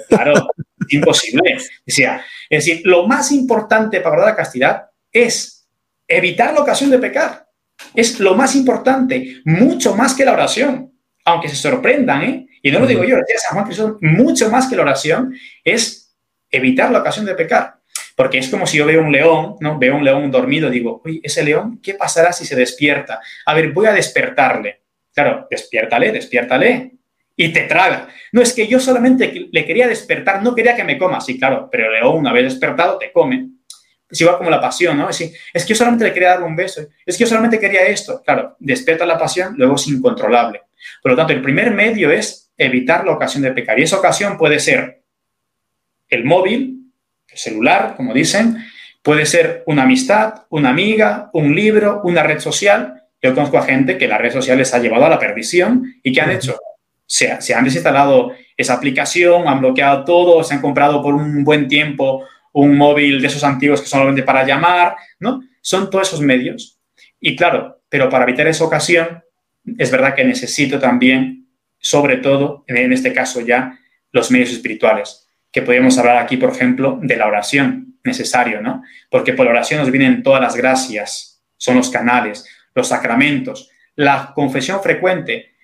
Claro, 0.09 0.33
es 0.35 0.95
imposible. 0.95 1.57
Decía, 1.85 2.23
es 2.49 2.65
decir, 2.65 2.83
lo 2.85 3.07
más 3.07 3.33
importante 3.33 4.01
para 4.01 4.25
la 4.25 4.37
castidad 4.37 4.87
es 5.13 5.67
evitar 6.07 6.53
la 6.55 6.61
ocasión 6.61 6.91
de 6.91 6.99
pecar. 6.99 7.47
Es 7.95 8.19
lo 8.21 8.35
más 8.35 8.57
importante, 8.57 9.41
mucho 9.45 9.95
más 9.95 10.15
que 10.15 10.25
la 10.25 10.33
oración. 10.33 10.93
Aunque 11.25 11.49
se 11.49 11.57
sorprendan, 11.57 12.23
¿eh? 12.23 12.48
Y 12.63 12.71
no 12.71 12.81
lo 12.81 12.87
digo 12.87 13.05
yo, 13.05 13.17
lo 13.17 13.23
San 13.37 13.55
Juan 13.55 13.65
Cristóbal, 13.65 13.97
mucho 14.01 14.51
más 14.51 14.67
que 14.69 14.77
la 14.77 14.83
oración, 14.83 15.35
es 15.65 16.17
evitar 16.51 16.91
la 16.91 17.01
ocasión 17.01 17.27
de 17.27 17.35
pecar. 17.35 17.79
Porque 18.17 18.39
es 18.39 18.49
como 18.49 18.67
si 18.67 18.79
yo 18.79 18.87
veo 18.87 19.01
un 19.01 19.13
león, 19.13 19.57
¿no? 19.61 19.79
Veo 19.79 19.95
un 19.95 20.05
león 20.05 20.31
dormido, 20.31 20.69
digo, 20.69 21.01
oye, 21.05 21.21
ese 21.23 21.45
león, 21.45 21.81
¿qué 21.81 21.95
pasará 21.95 22.33
si 22.33 22.45
se 22.45 22.57
despierta? 22.57 23.21
A 23.47 23.55
ver, 23.55 23.73
voy 23.73 23.87
a 23.87 23.93
despertarle. 23.93 24.83
Claro, 25.15 25.47
despiértale, 25.49 26.11
despiértale. 26.11 26.93
Y 27.37 27.53
te 27.53 27.63
traga. 27.63 28.09
No, 28.33 28.43
es 28.43 28.53
que 28.53 28.67
yo 28.67 28.81
solamente 28.81 29.49
le 29.53 29.65
quería 29.65 29.87
despertar, 29.87 30.43
no 30.43 30.55
quería 30.55 30.75
que 30.75 30.83
me 30.83 30.99
coma. 30.99 31.21
Sí, 31.21 31.39
claro, 31.39 31.69
pero 31.71 31.87
el 31.87 31.93
león, 31.93 32.17
una 32.19 32.33
vez 32.33 32.45
despertado, 32.45 32.99
te 32.99 33.13
come. 33.13 33.51
Es 34.11 34.21
igual 34.21 34.39
como 34.39 34.51
la 34.51 34.61
pasión, 34.61 34.97
¿no? 34.97 35.09
Es, 35.09 35.21
es 35.21 35.65
que 35.65 35.69
yo 35.69 35.77
solamente 35.77 36.05
le 36.05 36.13
quería 36.13 36.31
dar 36.31 36.43
un 36.43 36.57
beso. 36.57 36.89
Es 37.07 37.17
que 37.17 37.23
yo 37.23 37.29
solamente 37.29 37.61
quería 37.61 37.87
esto. 37.87 38.23
Claro, 38.25 38.57
despierta 38.59 39.07
la 39.07 39.19
pasión, 39.19 39.55
luego 39.57 39.77
es 39.77 39.87
incontrolable. 39.87 40.63
Por 41.03 41.13
lo 41.13 41.17
tanto, 41.17 41.33
el 41.33 41.43
primer 41.43 41.73
medio 41.73 42.11
es 42.11 42.48
evitar 42.59 43.07
la 43.07 43.13
ocasión 43.13 43.43
de 43.43 43.53
pecar. 43.53 43.79
Y 43.79 43.85
esa 43.85 43.99
ocasión 43.99 44.37
puede 44.37 44.59
ser 44.59 45.03
el 46.09 46.25
móvil, 46.25 46.91
el 47.29 47.39
celular, 47.39 47.95
como 47.97 48.13
dicen, 48.13 48.65
puede 49.03 49.25
ser 49.25 49.63
una 49.67 49.85
amistad, 49.85 50.43
una 50.51 50.71
amiga, 50.71 51.31
un 51.33 51.55
libro, 51.55 52.03
una 52.05 52.23
red 52.23 52.41
social. 52.41 53.05
Yo 53.23 53.35
conozco 53.35 53.59
a 53.59 53.63
gente 53.63 53.97
que 53.97 54.09
la 54.09 54.19
red 54.19 54.33
social 54.33 54.59
les 54.59 54.75
ha 54.75 54.79
llevado 54.79 55.07
a 55.07 55.11
la 55.11 55.19
perdición 55.19 55.95
y 56.03 56.13
que 56.13 56.21
han 56.21 56.31
hecho, 56.31 56.59
se, 57.07 57.41
se 57.41 57.55
han 57.55 57.65
desinstalado 57.65 58.33
esa 58.57 58.75
aplicación, 58.75 59.47
han 59.47 59.61
bloqueado 59.61 60.05
todo, 60.05 60.43
se 60.43 60.55
han 60.55 60.61
comprado 60.61 61.01
por 61.03 61.15
un 61.15 61.45
buen 61.45 61.69
tiempo 61.69 62.27
un 62.53 62.77
móvil 62.77 63.21
de 63.21 63.27
esos 63.29 63.45
antiguos 63.45 63.81
que 63.81 63.87
solamente 63.87 64.23
para 64.23 64.45
llamar, 64.45 64.97
¿no? 65.21 65.43
Son 65.61 65.91
todos 65.91 66.09
esos 66.09 66.21
medios. 66.21 66.79
Y 67.21 67.37
claro, 67.37 67.83
pero 67.89 68.09
para 68.09 68.25
evitar 68.25 68.47
esa 68.47 68.65
ocasión, 68.65 69.23
es 69.77 69.91
verdad 69.91 70.15
que 70.15 70.25
necesito 70.25 70.79
también 70.79 71.48
sobre 71.79 72.17
todo, 72.17 72.65
en 72.67 72.93
este 72.93 73.13
caso 73.13 73.41
ya, 73.41 73.79
los 74.13 74.31
medios 74.31 74.51
espirituales, 74.51 75.29
que 75.51 75.63
podemos 75.63 75.97
hablar 75.99 76.19
aquí, 76.19 76.37
por 76.37 76.51
ejemplo, 76.51 76.99
de 77.03 77.17
la 77.17 77.27
oración, 77.27 77.99
necesario, 78.05 78.61
¿no? 78.61 78.83
Porque 79.11 79.33
por 79.33 79.47
la 79.47 79.53
oración 79.53 79.81
nos 79.81 79.91
vienen 79.91 80.23
todas 80.23 80.41
las 80.41 80.57
gracias, 80.57 81.43
son 81.57 81.77
los 81.77 81.91
canales, 81.91 82.47
los 82.75 82.89
sacramentos, 82.89 83.71
la 83.95 84.33
confesión 84.35 84.81
frecuente 84.83 85.55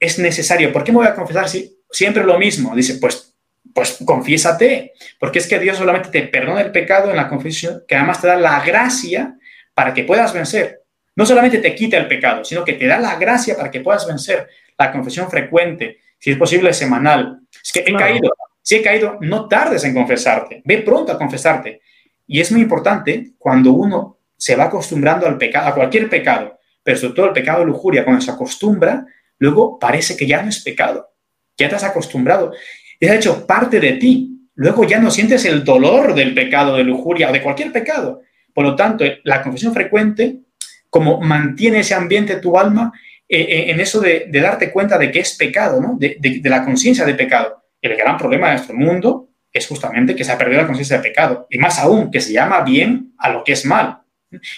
es 0.00 0.18
necesario. 0.18 0.72
¿Por 0.72 0.84
qué 0.84 0.92
me 0.92 0.98
voy 0.98 1.06
a 1.06 1.14
confesar 1.14 1.48
si 1.48 1.78
siempre 1.90 2.24
lo 2.24 2.38
mismo? 2.38 2.74
Dice, 2.74 2.94
pues, 2.94 3.34
pues 3.72 3.98
confiésate, 4.04 4.92
porque 5.18 5.38
es 5.38 5.46
que 5.46 5.58
Dios 5.58 5.76
solamente 5.76 6.08
te 6.08 6.22
perdona 6.22 6.62
el 6.62 6.72
pecado 6.72 7.10
en 7.10 7.16
la 7.16 7.28
confesión, 7.28 7.84
que 7.86 7.96
además 7.96 8.20
te 8.20 8.28
da 8.28 8.36
la 8.36 8.64
gracia 8.64 9.36
para 9.74 9.92
que 9.92 10.04
puedas 10.04 10.32
vencer. 10.32 10.82
No 11.16 11.26
solamente 11.26 11.58
te 11.58 11.74
quita 11.74 11.96
el 11.96 12.08
pecado, 12.08 12.44
sino 12.44 12.64
que 12.64 12.72
te 12.72 12.86
da 12.86 12.98
la 12.98 13.16
gracia 13.16 13.56
para 13.56 13.70
que 13.70 13.80
puedas 13.80 14.06
vencer 14.06 14.48
la 14.78 14.92
confesión 14.92 15.30
frecuente, 15.30 15.98
si 16.18 16.30
es 16.30 16.36
posible 16.36 16.72
semanal. 16.72 17.40
Es 17.62 17.72
que 17.72 17.80
he 17.86 17.94
caído, 17.94 18.32
si 18.62 18.76
he 18.76 18.82
caído, 18.82 19.18
no 19.20 19.48
tardes 19.48 19.84
en 19.84 19.94
confesarte, 19.94 20.62
ve 20.64 20.78
pronto 20.78 21.12
a 21.12 21.18
confesarte. 21.18 21.80
Y 22.26 22.40
es 22.40 22.50
muy 22.50 22.62
importante 22.62 23.32
cuando 23.38 23.72
uno 23.72 24.18
se 24.36 24.56
va 24.56 24.64
acostumbrando 24.64 25.26
al 25.26 25.38
pecado, 25.38 25.68
a 25.68 25.74
cualquier 25.74 26.08
pecado, 26.08 26.58
pero 26.82 26.98
sobre 26.98 27.14
todo 27.14 27.26
el 27.26 27.32
pecado 27.32 27.60
de 27.60 27.66
lujuria, 27.66 28.04
cuando 28.04 28.22
se 28.22 28.30
acostumbra, 28.30 29.06
luego 29.38 29.78
parece 29.78 30.16
que 30.16 30.26
ya 30.26 30.42
no 30.42 30.48
es 30.48 30.62
pecado, 30.62 31.10
ya 31.56 31.68
te 31.68 31.74
has 31.74 31.84
acostumbrado, 31.84 32.52
es 33.00 33.10
de 33.10 33.16
hecho 33.16 33.46
parte 33.46 33.80
de 33.80 33.92
ti. 33.92 34.30
Luego 34.56 34.84
ya 34.84 35.00
no 35.00 35.10
sientes 35.10 35.44
el 35.46 35.64
dolor 35.64 36.14
del 36.14 36.32
pecado 36.32 36.76
de 36.76 36.84
lujuria 36.84 37.28
o 37.28 37.32
de 37.32 37.42
cualquier 37.42 37.72
pecado. 37.72 38.22
Por 38.52 38.64
lo 38.64 38.76
tanto, 38.76 39.04
la 39.24 39.42
confesión 39.42 39.74
frecuente, 39.74 40.42
como 40.88 41.20
mantiene 41.20 41.80
ese 41.80 41.94
ambiente 41.94 42.36
tu 42.36 42.56
alma, 42.56 42.92
eh, 43.28 43.40
eh, 43.40 43.70
en 43.70 43.80
eso 43.80 44.00
de, 44.00 44.28
darte 44.30 44.70
cuenta 44.70 44.98
de 44.98 45.10
que 45.10 45.20
es 45.20 45.34
pecado, 45.34 45.80
de, 45.98 46.40
la 46.44 46.64
conciencia 46.64 47.04
de 47.04 47.14
pecado. 47.14 47.64
El 47.80 47.96
gran 47.96 48.18
problema 48.18 48.48
de 48.48 48.54
nuestro 48.54 48.76
mundo 48.76 49.28
es 49.52 49.66
justamente 49.66 50.14
que 50.14 50.24
se 50.24 50.32
ha 50.32 50.38
perdido 50.38 50.60
la 50.60 50.66
conciencia 50.66 50.96
de 50.98 51.02
pecado. 51.02 51.46
Y 51.50 51.58
más 51.58 51.78
aún, 51.78 52.10
que 52.10 52.20
se 52.20 52.32
llama 52.32 52.60
bien 52.62 53.14
a 53.18 53.30
lo 53.30 53.44
que 53.44 53.52
es 53.52 53.64
mal. 53.64 54.00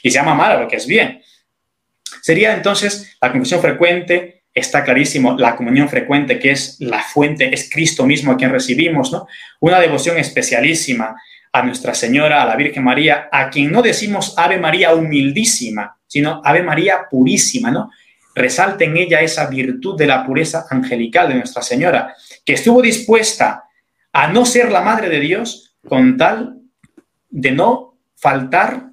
Y 0.02 0.10
se 0.10 0.18
llama 0.18 0.34
mal 0.34 0.52
a 0.52 0.60
lo 0.60 0.68
que 0.68 0.76
es 0.76 0.86
bien. 0.86 1.20
Sería 2.22 2.54
entonces 2.54 3.16
la 3.20 3.30
confesión 3.30 3.60
frecuente, 3.60 4.44
está 4.52 4.82
clarísimo, 4.82 5.36
la 5.38 5.54
comunión 5.54 5.88
frecuente, 5.88 6.38
que 6.38 6.50
es 6.50 6.80
la 6.80 7.02
fuente, 7.02 7.52
es 7.52 7.68
Cristo 7.70 8.06
mismo 8.06 8.32
a 8.32 8.36
quien 8.36 8.50
recibimos. 8.50 9.14
Una 9.60 9.78
devoción 9.78 10.16
especialísima 10.16 11.14
a 11.52 11.62
Nuestra 11.62 11.94
Señora, 11.94 12.42
a 12.42 12.46
la 12.46 12.56
Virgen 12.56 12.82
María, 12.82 13.28
a 13.30 13.50
quien 13.50 13.70
no 13.70 13.82
decimos 13.82 14.34
Ave 14.36 14.58
María 14.58 14.94
humildísima, 14.94 15.98
sino 16.06 16.40
Ave 16.42 16.62
María 16.62 17.06
purísima, 17.10 17.70
¿no? 17.70 17.90
Resalta 18.37 18.84
en 18.84 18.97
ella 18.99 19.22
esa 19.22 19.47
virtud 19.47 19.97
de 19.97 20.07
la 20.07 20.24
pureza 20.24 20.66
angelical 20.70 21.28
de 21.28 21.37
Nuestra 21.37 21.62
Señora, 21.62 22.14
que 22.45 22.53
estuvo 22.53 22.82
dispuesta 22.82 23.64
a 24.12 24.28
no 24.28 24.45
ser 24.45 24.70
la 24.70 24.82
Madre 24.82 25.09
de 25.09 25.20
Dios 25.20 25.76
con 25.89 26.16
tal 26.16 26.59
de 27.30 27.51
no 27.51 27.99
faltar 28.14 28.91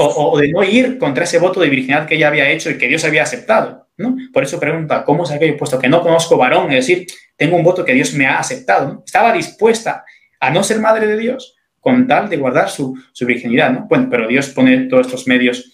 o, 0.00 0.38
de 0.38 0.52
no 0.52 0.62
ir 0.62 0.96
contra 0.96 1.24
ese 1.24 1.40
voto 1.40 1.60
de 1.60 1.68
virginidad 1.68 2.06
que 2.06 2.14
ella 2.14 2.28
había 2.28 2.48
hecho 2.48 2.70
y 2.70 2.78
que 2.78 2.86
Dios 2.86 3.04
había 3.04 3.24
aceptado. 3.24 3.88
Por 4.32 4.44
eso 4.44 4.60
pregunta, 4.60 5.04
¿cómo 5.04 5.26
se 5.26 5.34
aquello? 5.34 5.56
Puesto 5.56 5.76
que 5.76 5.88
no 5.88 6.00
conozco 6.00 6.36
varón, 6.36 6.70
es 6.70 6.86
decir, 6.86 7.08
tengo 7.36 7.56
un 7.56 7.64
voto 7.64 7.84
que 7.84 7.94
Dios 7.94 8.14
me 8.14 8.26
ha 8.26 8.38
aceptado. 8.38 9.02
Estaba 9.04 9.32
dispuesta 9.32 10.04
a 10.38 10.50
no 10.50 10.62
ser 10.62 10.78
Madre 10.78 11.08
de 11.08 11.18
Dios 11.18 11.56
con 11.80 12.06
tal 12.06 12.28
de 12.28 12.36
guardar 12.36 12.70
su, 12.70 12.96
virginidad. 13.22 13.72
¿no? 13.72 13.86
Bueno, 13.88 14.06
pero 14.08 14.28
Dios 14.28 14.50
pone 14.50 14.86
todos 14.86 15.06
estos 15.06 15.26
medios 15.26 15.72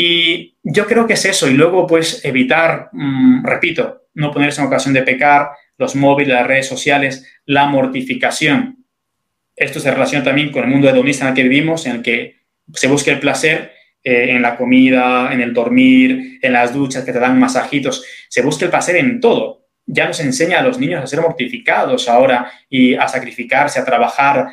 y 0.00 0.56
yo 0.62 0.86
creo 0.86 1.08
que 1.08 1.14
es 1.14 1.24
eso. 1.24 1.50
Y 1.50 1.54
luego, 1.54 1.84
pues, 1.84 2.24
evitar, 2.24 2.88
mm, 2.92 3.44
repito, 3.44 4.02
no 4.14 4.30
ponerse 4.30 4.60
en 4.60 4.68
ocasión 4.68 4.94
de 4.94 5.02
pecar, 5.02 5.48
los 5.76 5.96
móviles, 5.96 6.34
las 6.34 6.46
redes 6.46 6.68
sociales, 6.68 7.26
la 7.46 7.66
mortificación. 7.66 8.84
Esto 9.56 9.80
se 9.80 9.90
relaciona 9.90 10.24
también 10.24 10.52
con 10.52 10.62
el 10.62 10.70
mundo 10.70 10.88
hedonista 10.88 11.24
en 11.24 11.30
el 11.30 11.34
que 11.34 11.42
vivimos, 11.42 11.84
en 11.86 11.96
el 11.96 12.02
que 12.02 12.36
se 12.74 12.86
busca 12.86 13.10
el 13.10 13.18
placer 13.18 13.72
eh, 14.04 14.30
en 14.30 14.40
la 14.40 14.56
comida, 14.56 15.32
en 15.32 15.40
el 15.40 15.52
dormir, 15.52 16.38
en 16.42 16.52
las 16.52 16.72
duchas 16.72 17.04
que 17.04 17.12
te 17.12 17.18
dan 17.18 17.36
masajitos. 17.36 18.04
Se 18.28 18.40
busca 18.42 18.66
el 18.66 18.70
placer 18.70 18.94
en 18.94 19.18
todo. 19.18 19.66
Ya 19.84 20.06
nos 20.06 20.20
enseña 20.20 20.60
a 20.60 20.62
los 20.62 20.78
niños 20.78 21.02
a 21.02 21.08
ser 21.08 21.20
mortificados 21.22 22.08
ahora 22.08 22.52
y 22.70 22.94
a 22.94 23.08
sacrificarse, 23.08 23.80
a 23.80 23.84
trabajar, 23.84 24.46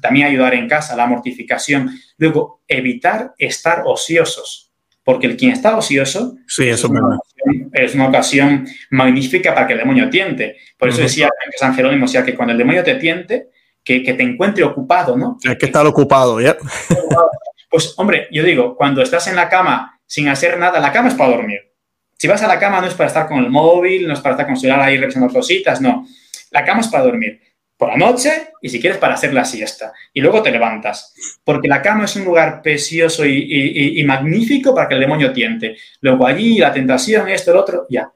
también 0.00 0.28
ayudar 0.28 0.54
en 0.54 0.68
casa, 0.68 0.94
la 0.94 1.06
mortificación. 1.06 1.90
Luego, 2.18 2.62
evitar 2.68 3.34
estar 3.36 3.82
ociosos, 3.84 4.71
porque 5.04 5.26
el 5.26 5.36
quien 5.36 5.52
está 5.52 5.76
ocioso 5.76 6.36
sí, 6.46 6.68
eso 6.68 6.86
es, 6.86 6.90
una 6.90 7.06
ocasión, 7.06 7.70
es, 7.72 7.94
una 7.94 8.08
ocasión, 8.08 8.66
magnífica 8.90 9.54
para 9.54 9.66
que 9.66 9.72
el 9.74 9.80
demonio 9.80 10.08
tiente. 10.10 10.56
Por 10.78 10.88
eso 10.88 10.98
uh 10.98 11.00
-huh. 11.00 11.04
decía 11.04 11.28
San 11.58 11.74
Jerónimo, 11.74 12.04
o 12.04 12.08
sea, 12.08 12.24
que 12.24 12.34
cuando 12.34 12.52
el 12.52 12.58
demonio 12.58 12.84
te 12.84 12.94
tiente, 12.96 13.48
que, 13.84 14.02
que 14.02 14.14
te 14.14 14.22
encuentre 14.22 14.62
ocupado, 14.64 15.16
¿no? 15.16 15.38
Hay 15.46 15.58
que 15.58 15.66
estar 15.66 15.86
ocupado, 15.86 16.40
¿ya? 16.40 16.56
Pues, 17.72 17.94
hombre, 17.96 18.28
yo 18.30 18.44
digo, 18.44 18.76
cuando 18.76 19.00
estás 19.00 19.28
en 19.28 19.34
la 19.34 19.48
cama 19.48 19.98
sin 20.04 20.28
hacer 20.28 20.58
nada, 20.58 20.78
la 20.78 20.92
cama 20.92 21.08
es 21.08 21.14
para 21.14 21.30
dormir. 21.30 21.58
Si 22.18 22.28
vas 22.28 22.42
a 22.42 22.46
la 22.46 22.58
cama 22.58 22.82
no 22.82 22.86
es 22.86 22.92
para 22.92 23.06
estar 23.06 23.26
con 23.26 23.38
el 23.38 23.48
móvil, 23.48 24.06
no 24.06 24.12
es 24.12 24.20
para 24.20 24.34
estar 24.34 24.44
con 24.44 24.56
el 24.56 24.60
celular 24.60 24.82
ahí 24.82 24.98
revisando 24.98 25.32
cositas, 25.32 25.80
no. 25.80 26.06
La 26.50 26.66
cama 26.66 26.82
es 26.82 26.88
para 26.88 27.04
dormir 27.04 27.40
por 27.82 27.90
la 27.90 27.96
noche 27.96 28.52
y 28.60 28.68
si 28.68 28.80
quieres 28.80 28.96
para 28.96 29.14
hacer 29.14 29.34
la 29.34 29.44
siesta. 29.44 29.92
Y 30.12 30.20
luego 30.20 30.40
te 30.40 30.52
levantas. 30.52 31.12
Porque 31.42 31.66
la 31.66 31.82
cama 31.82 32.04
es 32.04 32.14
un 32.14 32.24
lugar 32.24 32.62
precioso 32.62 33.26
y, 33.26 34.00
magnífico 34.06 34.72
para 34.72 34.86
que 34.86 34.94
el 34.94 35.00
demonio 35.00 35.32
tiente. 35.32 35.76
Luego 36.00 36.24
allí 36.24 36.58
la 36.58 36.72
tentación, 36.72 37.28
esto, 37.28 37.50
el 37.50 37.56
otro, 37.56 37.86
ya. 37.90 38.08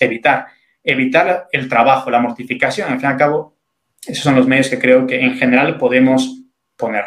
Evitar. 0.00 0.46
Evitar 0.82 1.46
el 1.52 1.68
trabajo, 1.68 2.10
la 2.10 2.18
mortificación. 2.18 2.90
Al 2.90 2.98
fin 2.98 3.10
y 3.10 3.12
al 3.12 3.16
cabo, 3.16 3.58
esos 4.04 4.24
son 4.24 4.34
los 4.34 4.48
medios 4.48 4.68
que 4.68 4.80
creo 4.80 5.06
que 5.06 5.20
en 5.20 5.36
general 5.36 5.78
podemos 5.78 6.42
poner. 6.76 7.04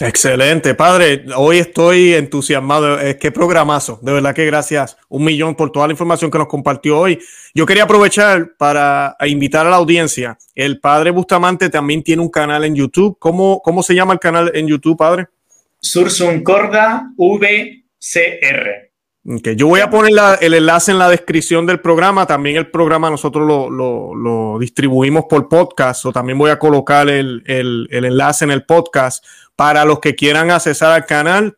Excelente, 0.00 0.74
padre. 0.74 1.24
Hoy 1.36 1.58
estoy 1.58 2.14
entusiasmado. 2.14 2.98
Es 2.98 3.16
que 3.16 3.30
programazo. 3.30 4.00
De 4.02 4.12
verdad 4.12 4.34
que 4.34 4.44
gracias 4.44 4.96
un 5.08 5.24
millón 5.24 5.54
por 5.54 5.70
toda 5.70 5.86
la 5.86 5.92
información 5.92 6.32
que 6.32 6.38
nos 6.38 6.48
compartió 6.48 6.98
hoy. 6.98 7.20
Yo 7.54 7.64
quería 7.64 7.84
aprovechar 7.84 8.56
para 8.58 9.16
invitar 9.24 9.66
a 9.66 9.70
la 9.70 9.76
audiencia. 9.76 10.36
El 10.54 10.80
padre 10.80 11.12
Bustamante 11.12 11.70
también 11.70 12.02
tiene 12.02 12.22
un 12.22 12.28
canal 12.28 12.64
en 12.64 12.74
YouTube. 12.74 13.16
¿Cómo, 13.20 13.60
cómo 13.62 13.84
se 13.84 13.94
llama 13.94 14.14
el 14.14 14.18
canal 14.18 14.50
en 14.54 14.66
YouTube, 14.66 14.96
padre? 14.96 15.28
Sursum 15.80 16.42
Corda 16.42 17.12
VCR. 17.16 18.94
Okay. 19.26 19.56
Yo 19.56 19.68
voy 19.68 19.80
a 19.80 19.88
poner 19.88 20.12
la, 20.12 20.34
el 20.34 20.52
enlace 20.52 20.92
en 20.92 20.98
la 20.98 21.08
descripción 21.08 21.64
del 21.64 21.80
programa. 21.80 22.26
También 22.26 22.56
el 22.56 22.70
programa 22.70 23.08
nosotros 23.08 23.46
lo, 23.48 23.70
lo, 23.70 24.14
lo 24.14 24.58
distribuimos 24.58 25.24
por 25.30 25.48
podcast 25.48 26.04
o 26.04 26.12
también 26.12 26.36
voy 26.36 26.50
a 26.50 26.58
colocar 26.58 27.08
el, 27.08 27.42
el, 27.46 27.88
el, 27.90 28.04
enlace 28.04 28.44
en 28.44 28.50
el 28.50 28.66
podcast 28.66 29.24
para 29.56 29.84
los 29.84 30.00
que 30.00 30.14
quieran 30.14 30.50
accesar 30.50 30.92
al 30.92 31.06
canal. 31.06 31.56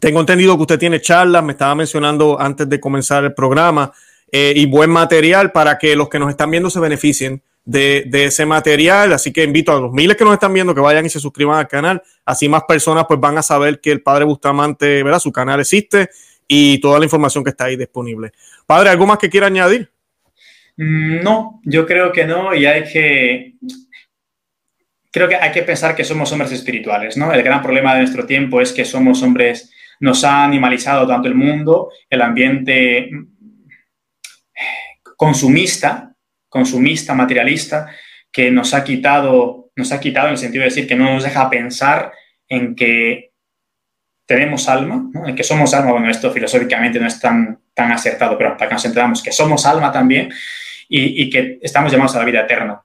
Tengo 0.00 0.20
entendido 0.20 0.56
que 0.56 0.62
usted 0.62 0.78
tiene 0.78 1.00
charlas, 1.00 1.44
me 1.44 1.52
estaba 1.52 1.74
mencionando 1.74 2.40
antes 2.40 2.68
de 2.68 2.80
comenzar 2.80 3.24
el 3.24 3.34
programa, 3.34 3.92
eh, 4.32 4.52
y 4.54 4.66
buen 4.66 4.90
material 4.90 5.50
para 5.50 5.76
que 5.76 5.96
los 5.96 6.08
que 6.08 6.20
nos 6.20 6.30
están 6.30 6.50
viendo 6.50 6.70
se 6.70 6.78
beneficien 6.78 7.42
de, 7.64 8.04
de, 8.06 8.26
ese 8.26 8.46
material. 8.46 9.12
Así 9.12 9.32
que 9.32 9.42
invito 9.42 9.72
a 9.72 9.80
los 9.80 9.92
miles 9.92 10.16
que 10.16 10.24
nos 10.24 10.34
están 10.34 10.52
viendo 10.54 10.74
que 10.74 10.80
vayan 10.80 11.04
y 11.04 11.10
se 11.10 11.18
suscriban 11.18 11.58
al 11.58 11.66
canal. 11.66 12.00
Así 12.24 12.48
más 12.48 12.62
personas 12.64 13.06
pues 13.08 13.18
van 13.18 13.38
a 13.38 13.42
saber 13.42 13.80
que 13.80 13.90
el 13.90 14.02
Padre 14.02 14.24
Bustamante, 14.24 15.02
¿verdad? 15.02 15.18
Su 15.18 15.32
canal 15.32 15.58
existe 15.58 16.10
y 16.46 16.78
toda 16.80 16.98
la 16.98 17.04
información 17.04 17.42
que 17.42 17.50
está 17.50 17.64
ahí 17.64 17.76
disponible. 17.76 18.32
Padre, 18.66 18.90
¿algo 18.90 19.06
más 19.06 19.18
que 19.18 19.28
quiera 19.28 19.48
añadir? 19.48 19.90
No, 20.76 21.60
yo 21.64 21.84
creo 21.84 22.12
que 22.12 22.24
no 22.24 22.54
y 22.54 22.66
hay 22.66 22.84
que... 22.90 23.54
Creo 25.10 25.28
que 25.28 25.36
hay 25.36 25.50
que 25.50 25.62
pensar 25.62 25.96
que 25.96 26.04
somos 26.04 26.30
hombres 26.32 26.52
espirituales, 26.52 27.16
¿no? 27.16 27.32
El 27.32 27.42
gran 27.42 27.62
problema 27.62 27.94
de 27.94 28.00
nuestro 28.00 28.26
tiempo 28.26 28.60
es 28.60 28.72
que 28.72 28.84
somos 28.84 29.22
hombres, 29.22 29.72
nos 29.98 30.24
ha 30.24 30.44
animalizado 30.44 31.06
tanto 31.06 31.28
el 31.28 31.34
mundo, 31.34 31.90
el 32.08 32.22
ambiente 32.22 33.10
consumista, 35.16 36.14
consumista, 36.48 37.14
materialista, 37.14 37.88
que 38.30 38.50
nos 38.50 38.72
ha 38.72 38.84
quitado, 38.84 39.72
nos 39.74 39.90
ha 39.92 40.00
quitado 40.00 40.28
en 40.28 40.32
el 40.32 40.38
sentido 40.38 40.62
de 40.62 40.70
decir 40.70 40.86
que 40.86 40.94
no 40.94 41.12
nos 41.12 41.24
deja 41.24 41.50
pensar 41.50 42.12
en 42.48 42.76
que 42.76 43.32
tenemos 44.26 44.68
alma, 44.68 45.10
en 45.26 45.34
que 45.34 45.42
somos 45.42 45.74
alma, 45.74 45.90
bueno, 45.90 46.08
esto 46.08 46.30
filosóficamente 46.30 47.00
no 47.00 47.08
es 47.08 47.18
tan, 47.18 47.58
tan 47.74 47.90
acertado, 47.90 48.38
pero 48.38 48.56
para 48.56 48.68
que 48.68 48.74
nos 48.74 48.84
entendamos 48.84 49.22
que 49.22 49.32
somos 49.32 49.66
alma 49.66 49.90
también 49.90 50.32
y, 50.88 51.24
y 51.24 51.30
que 51.30 51.58
estamos 51.60 51.90
llamados 51.90 52.14
a 52.14 52.20
la 52.20 52.24
vida 52.24 52.42
eterna. 52.42 52.80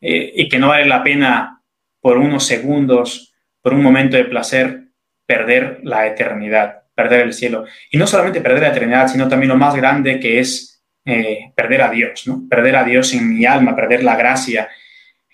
Eh, 0.00 0.32
y 0.34 0.48
que 0.48 0.58
no 0.58 0.68
vale 0.68 0.86
la 0.86 1.02
pena 1.02 1.59
por 2.00 2.18
unos 2.18 2.46
segundos, 2.46 3.34
por 3.62 3.74
un 3.74 3.82
momento 3.82 4.16
de 4.16 4.24
placer, 4.24 4.84
perder 5.26 5.80
la 5.84 6.06
eternidad, 6.06 6.82
perder 6.94 7.20
el 7.20 7.32
cielo. 7.32 7.64
Y 7.90 7.98
no 7.98 8.06
solamente 8.06 8.40
perder 8.40 8.62
la 8.62 8.68
eternidad, 8.68 9.08
sino 9.08 9.28
también 9.28 9.48
lo 9.48 9.56
más 9.56 9.74
grande 9.74 10.18
que 10.18 10.40
es 10.40 10.82
eh, 11.04 11.52
perder 11.54 11.82
a 11.82 11.90
Dios, 11.90 12.26
¿no? 12.26 12.46
perder 12.48 12.76
a 12.76 12.84
Dios 12.84 13.14
en 13.14 13.34
mi 13.34 13.44
alma, 13.44 13.76
perder 13.76 14.02
la 14.02 14.16
gracia, 14.16 14.68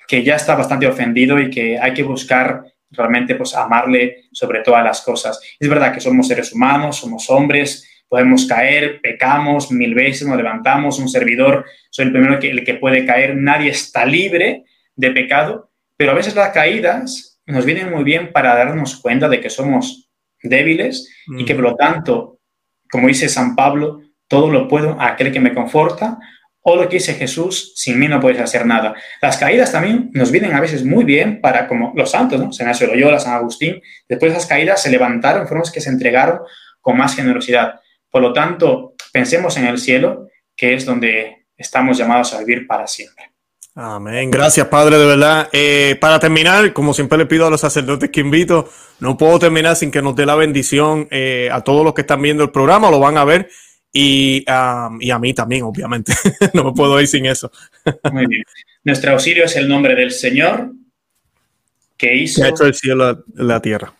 que 0.06 0.22
ya 0.22 0.36
está 0.36 0.54
bastante 0.54 0.86
ofendido 0.86 1.40
y 1.40 1.50
que 1.50 1.78
hay 1.78 1.92
que 1.92 2.02
buscar 2.02 2.64
realmente 2.90 3.34
pues 3.34 3.54
amarle 3.54 4.24
sobre 4.32 4.60
todas 4.60 4.84
las 4.84 5.02
cosas. 5.02 5.40
Es 5.58 5.68
verdad 5.68 5.92
que 5.92 6.00
somos 6.00 6.28
seres 6.28 6.52
humanos, 6.52 6.96
somos 6.96 7.28
hombres, 7.30 8.04
podemos 8.08 8.46
caer, 8.46 9.00
pecamos 9.00 9.72
mil 9.72 9.94
veces, 9.94 10.26
nos 10.26 10.36
levantamos, 10.36 10.98
un 10.98 11.08
servidor, 11.08 11.64
soy 11.90 12.06
el 12.06 12.12
primero 12.12 12.38
que, 12.38 12.50
el 12.50 12.64
que 12.64 12.74
puede 12.74 13.04
caer, 13.04 13.36
nadie 13.36 13.70
está 13.70 14.06
libre 14.06 14.64
de 14.94 15.10
pecado, 15.10 15.70
pero 15.96 16.12
a 16.12 16.14
veces 16.14 16.34
las 16.34 16.50
caídas 16.50 17.40
nos 17.46 17.64
vienen 17.64 17.90
muy 17.90 18.04
bien 18.04 18.32
para 18.32 18.54
darnos 18.54 19.00
cuenta 19.00 19.28
de 19.28 19.40
que 19.40 19.50
somos 19.50 20.10
débiles 20.42 21.08
mm. 21.26 21.40
y 21.40 21.44
que 21.44 21.54
por 21.54 21.64
lo 21.64 21.76
tanto, 21.76 22.40
como 22.90 23.08
dice 23.08 23.28
San 23.28 23.54
Pablo, 23.54 24.02
todo 24.28 24.50
lo 24.50 24.68
puedo 24.68 25.00
a 25.00 25.08
aquel 25.08 25.32
que 25.32 25.40
me 25.40 25.54
conforta, 25.54 26.18
o 26.68 26.74
lo 26.74 26.88
que 26.88 26.96
dice 26.96 27.14
Jesús, 27.14 27.74
sin 27.76 27.96
mí 27.96 28.08
no 28.08 28.18
puedes 28.18 28.40
hacer 28.40 28.66
nada. 28.66 28.92
Las 29.22 29.36
caídas 29.36 29.70
también 29.70 30.10
nos 30.12 30.32
vienen 30.32 30.52
a 30.52 30.60
veces 30.60 30.84
muy 30.84 31.04
bien 31.04 31.40
para, 31.40 31.68
como 31.68 31.92
los 31.94 32.10
santos, 32.10 32.40
¿no? 32.40 32.52
San 32.52 32.64
Ignacio 32.64 32.88
Loyola, 32.88 33.20
San 33.20 33.34
Agustín, 33.34 33.80
después 34.08 34.32
de 34.32 34.38
esas 34.38 34.48
caídas 34.48 34.82
se 34.82 34.90
levantaron, 34.90 35.46
fueron 35.46 35.60
los 35.60 35.70
que 35.70 35.80
se 35.80 35.90
entregaron 35.90 36.40
con 36.80 36.96
más 36.96 37.14
generosidad. 37.14 37.80
Por 38.10 38.20
lo 38.20 38.32
tanto, 38.32 38.96
pensemos 39.12 39.56
en 39.56 39.66
el 39.66 39.78
cielo, 39.78 40.26
que 40.56 40.74
es 40.74 40.84
donde 40.84 41.46
estamos 41.56 41.98
llamados 41.98 42.34
a 42.34 42.40
vivir 42.40 42.66
para 42.66 42.88
siempre. 42.88 43.25
Amén. 43.78 44.30
Gracias, 44.30 44.66
Padre, 44.68 44.96
de 44.96 45.04
verdad. 45.04 45.50
Eh, 45.52 45.98
para 46.00 46.18
terminar, 46.18 46.72
como 46.72 46.94
siempre 46.94 47.18
le 47.18 47.26
pido 47.26 47.46
a 47.46 47.50
los 47.50 47.60
sacerdotes 47.60 48.08
que 48.08 48.20
invito, 48.20 48.70
no 49.00 49.18
puedo 49.18 49.38
terminar 49.38 49.76
sin 49.76 49.90
que 49.90 50.00
nos 50.00 50.16
dé 50.16 50.24
la 50.24 50.34
bendición 50.34 51.06
eh, 51.10 51.50
a 51.52 51.60
todos 51.60 51.84
los 51.84 51.92
que 51.92 52.00
están 52.00 52.22
viendo 52.22 52.42
el 52.42 52.50
programa, 52.50 52.90
lo 52.90 52.98
van 52.98 53.18
a 53.18 53.24
ver 53.24 53.50
y, 53.92 54.46
um, 54.50 54.98
y 55.00 55.10
a 55.10 55.18
mí 55.18 55.34
también, 55.34 55.64
obviamente. 55.64 56.14
no 56.54 56.64
me 56.64 56.72
puedo 56.72 56.98
ir 57.02 57.06
sin 57.06 57.26
eso. 57.26 57.52
Muy 58.10 58.26
bien. 58.26 58.44
Nuestro 58.82 59.12
auxilio 59.12 59.44
es 59.44 59.56
el 59.56 59.68
nombre 59.68 59.94
del 59.94 60.10
Señor 60.10 60.72
que 61.98 62.14
hizo 62.16 62.40
que 62.40 62.46
ha 62.46 62.50
hecho 62.50 62.64
el 62.64 62.74
cielo 62.74 63.24
y 63.36 63.42
la 63.42 63.60
tierra. 63.60 63.92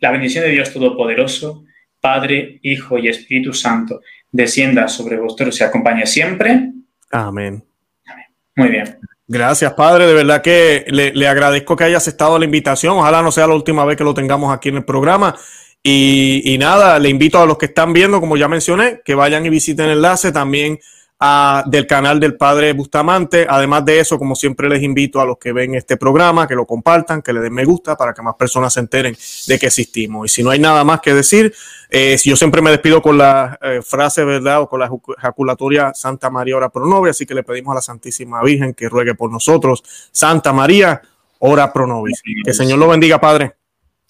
La 0.00 0.10
bendición 0.10 0.44
de 0.44 0.50
Dios 0.50 0.70
Todopoderoso, 0.70 1.64
Padre, 1.98 2.58
Hijo 2.62 2.98
y 2.98 3.08
Espíritu 3.08 3.54
Santo, 3.54 4.02
descienda 4.30 4.86
sobre 4.86 5.16
vosotros 5.16 5.58
y 5.58 5.64
acompañe 5.64 6.04
siempre. 6.04 6.72
Amén. 7.10 7.64
Amén. 8.04 8.26
Muy 8.56 8.68
bien. 8.68 8.98
Gracias, 9.26 9.72
Padre. 9.74 10.06
De 10.06 10.14
verdad 10.14 10.42
que 10.42 10.84
le, 10.88 11.12
le 11.12 11.28
agradezco 11.28 11.76
que 11.76 11.84
haya 11.84 11.96
aceptado 11.96 12.38
la 12.38 12.44
invitación. 12.44 12.98
Ojalá 12.98 13.22
no 13.22 13.32
sea 13.32 13.46
la 13.46 13.54
última 13.54 13.84
vez 13.84 13.96
que 13.96 14.04
lo 14.04 14.14
tengamos 14.14 14.52
aquí 14.54 14.68
en 14.68 14.76
el 14.76 14.84
programa. 14.84 15.34
Y, 15.82 16.42
y, 16.44 16.58
nada, 16.58 16.98
le 16.98 17.08
invito 17.10 17.38
a 17.38 17.46
los 17.46 17.58
que 17.58 17.66
están 17.66 17.92
viendo, 17.92 18.20
como 18.20 18.36
ya 18.36 18.48
mencioné, 18.48 19.00
que 19.04 19.14
vayan 19.14 19.44
y 19.44 19.50
visiten 19.50 19.86
el 19.86 19.92
enlace 19.92 20.32
también 20.32 20.78
a, 21.20 21.64
del 21.66 21.86
canal 21.86 22.20
del 22.20 22.36
Padre 22.36 22.72
Bustamante. 22.72 23.46
Además 23.48 23.84
de 23.84 24.00
eso, 24.00 24.18
como 24.18 24.34
siempre 24.34 24.68
les 24.68 24.82
invito 24.82 25.20
a 25.20 25.24
los 25.24 25.38
que 25.38 25.52
ven 25.52 25.74
este 25.74 25.96
programa, 25.96 26.46
que 26.46 26.54
lo 26.54 26.66
compartan, 26.66 27.22
que 27.22 27.32
le 27.32 27.40
den 27.40 27.54
me 27.54 27.64
gusta 27.64 27.96
para 27.96 28.12
que 28.12 28.22
más 28.22 28.34
personas 28.34 28.72
se 28.74 28.80
enteren 28.80 29.16
de 29.46 29.58
que 29.58 29.66
existimos. 29.66 30.30
Y 30.30 30.34
si 30.34 30.42
no 30.42 30.50
hay 30.50 30.58
nada 30.58 30.84
más 30.84 31.00
que 31.00 31.14
decir, 31.14 31.54
eh, 31.90 32.16
yo 32.24 32.36
siempre 32.36 32.60
me 32.62 32.70
despido 32.70 33.00
con 33.00 33.18
la 33.18 33.58
eh, 33.62 33.80
frase, 33.82 34.24
¿verdad? 34.24 34.62
O 34.62 34.68
con 34.68 34.80
la 34.80 34.90
ejaculatoria 35.18 35.92
Santa 35.94 36.30
María, 36.30 36.56
ora 36.56 36.68
pro 36.70 36.86
nobis. 36.86 37.10
Así 37.10 37.26
que 37.26 37.34
le 37.34 37.42
pedimos 37.42 37.72
a 37.72 37.76
la 37.76 37.82
Santísima 37.82 38.42
Virgen 38.42 38.74
que 38.74 38.88
ruegue 38.88 39.14
por 39.14 39.30
nosotros. 39.30 39.82
Santa 40.10 40.52
María, 40.52 41.00
ora 41.38 41.72
pro 41.72 41.86
nobis. 41.86 42.20
Que 42.22 42.50
el 42.50 42.54
Señor 42.54 42.78
lo 42.78 42.88
bendiga, 42.88 43.20
Padre. 43.20 43.52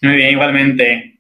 Muy 0.03 0.17
bien, 0.17 0.31
igualmente. 0.31 1.11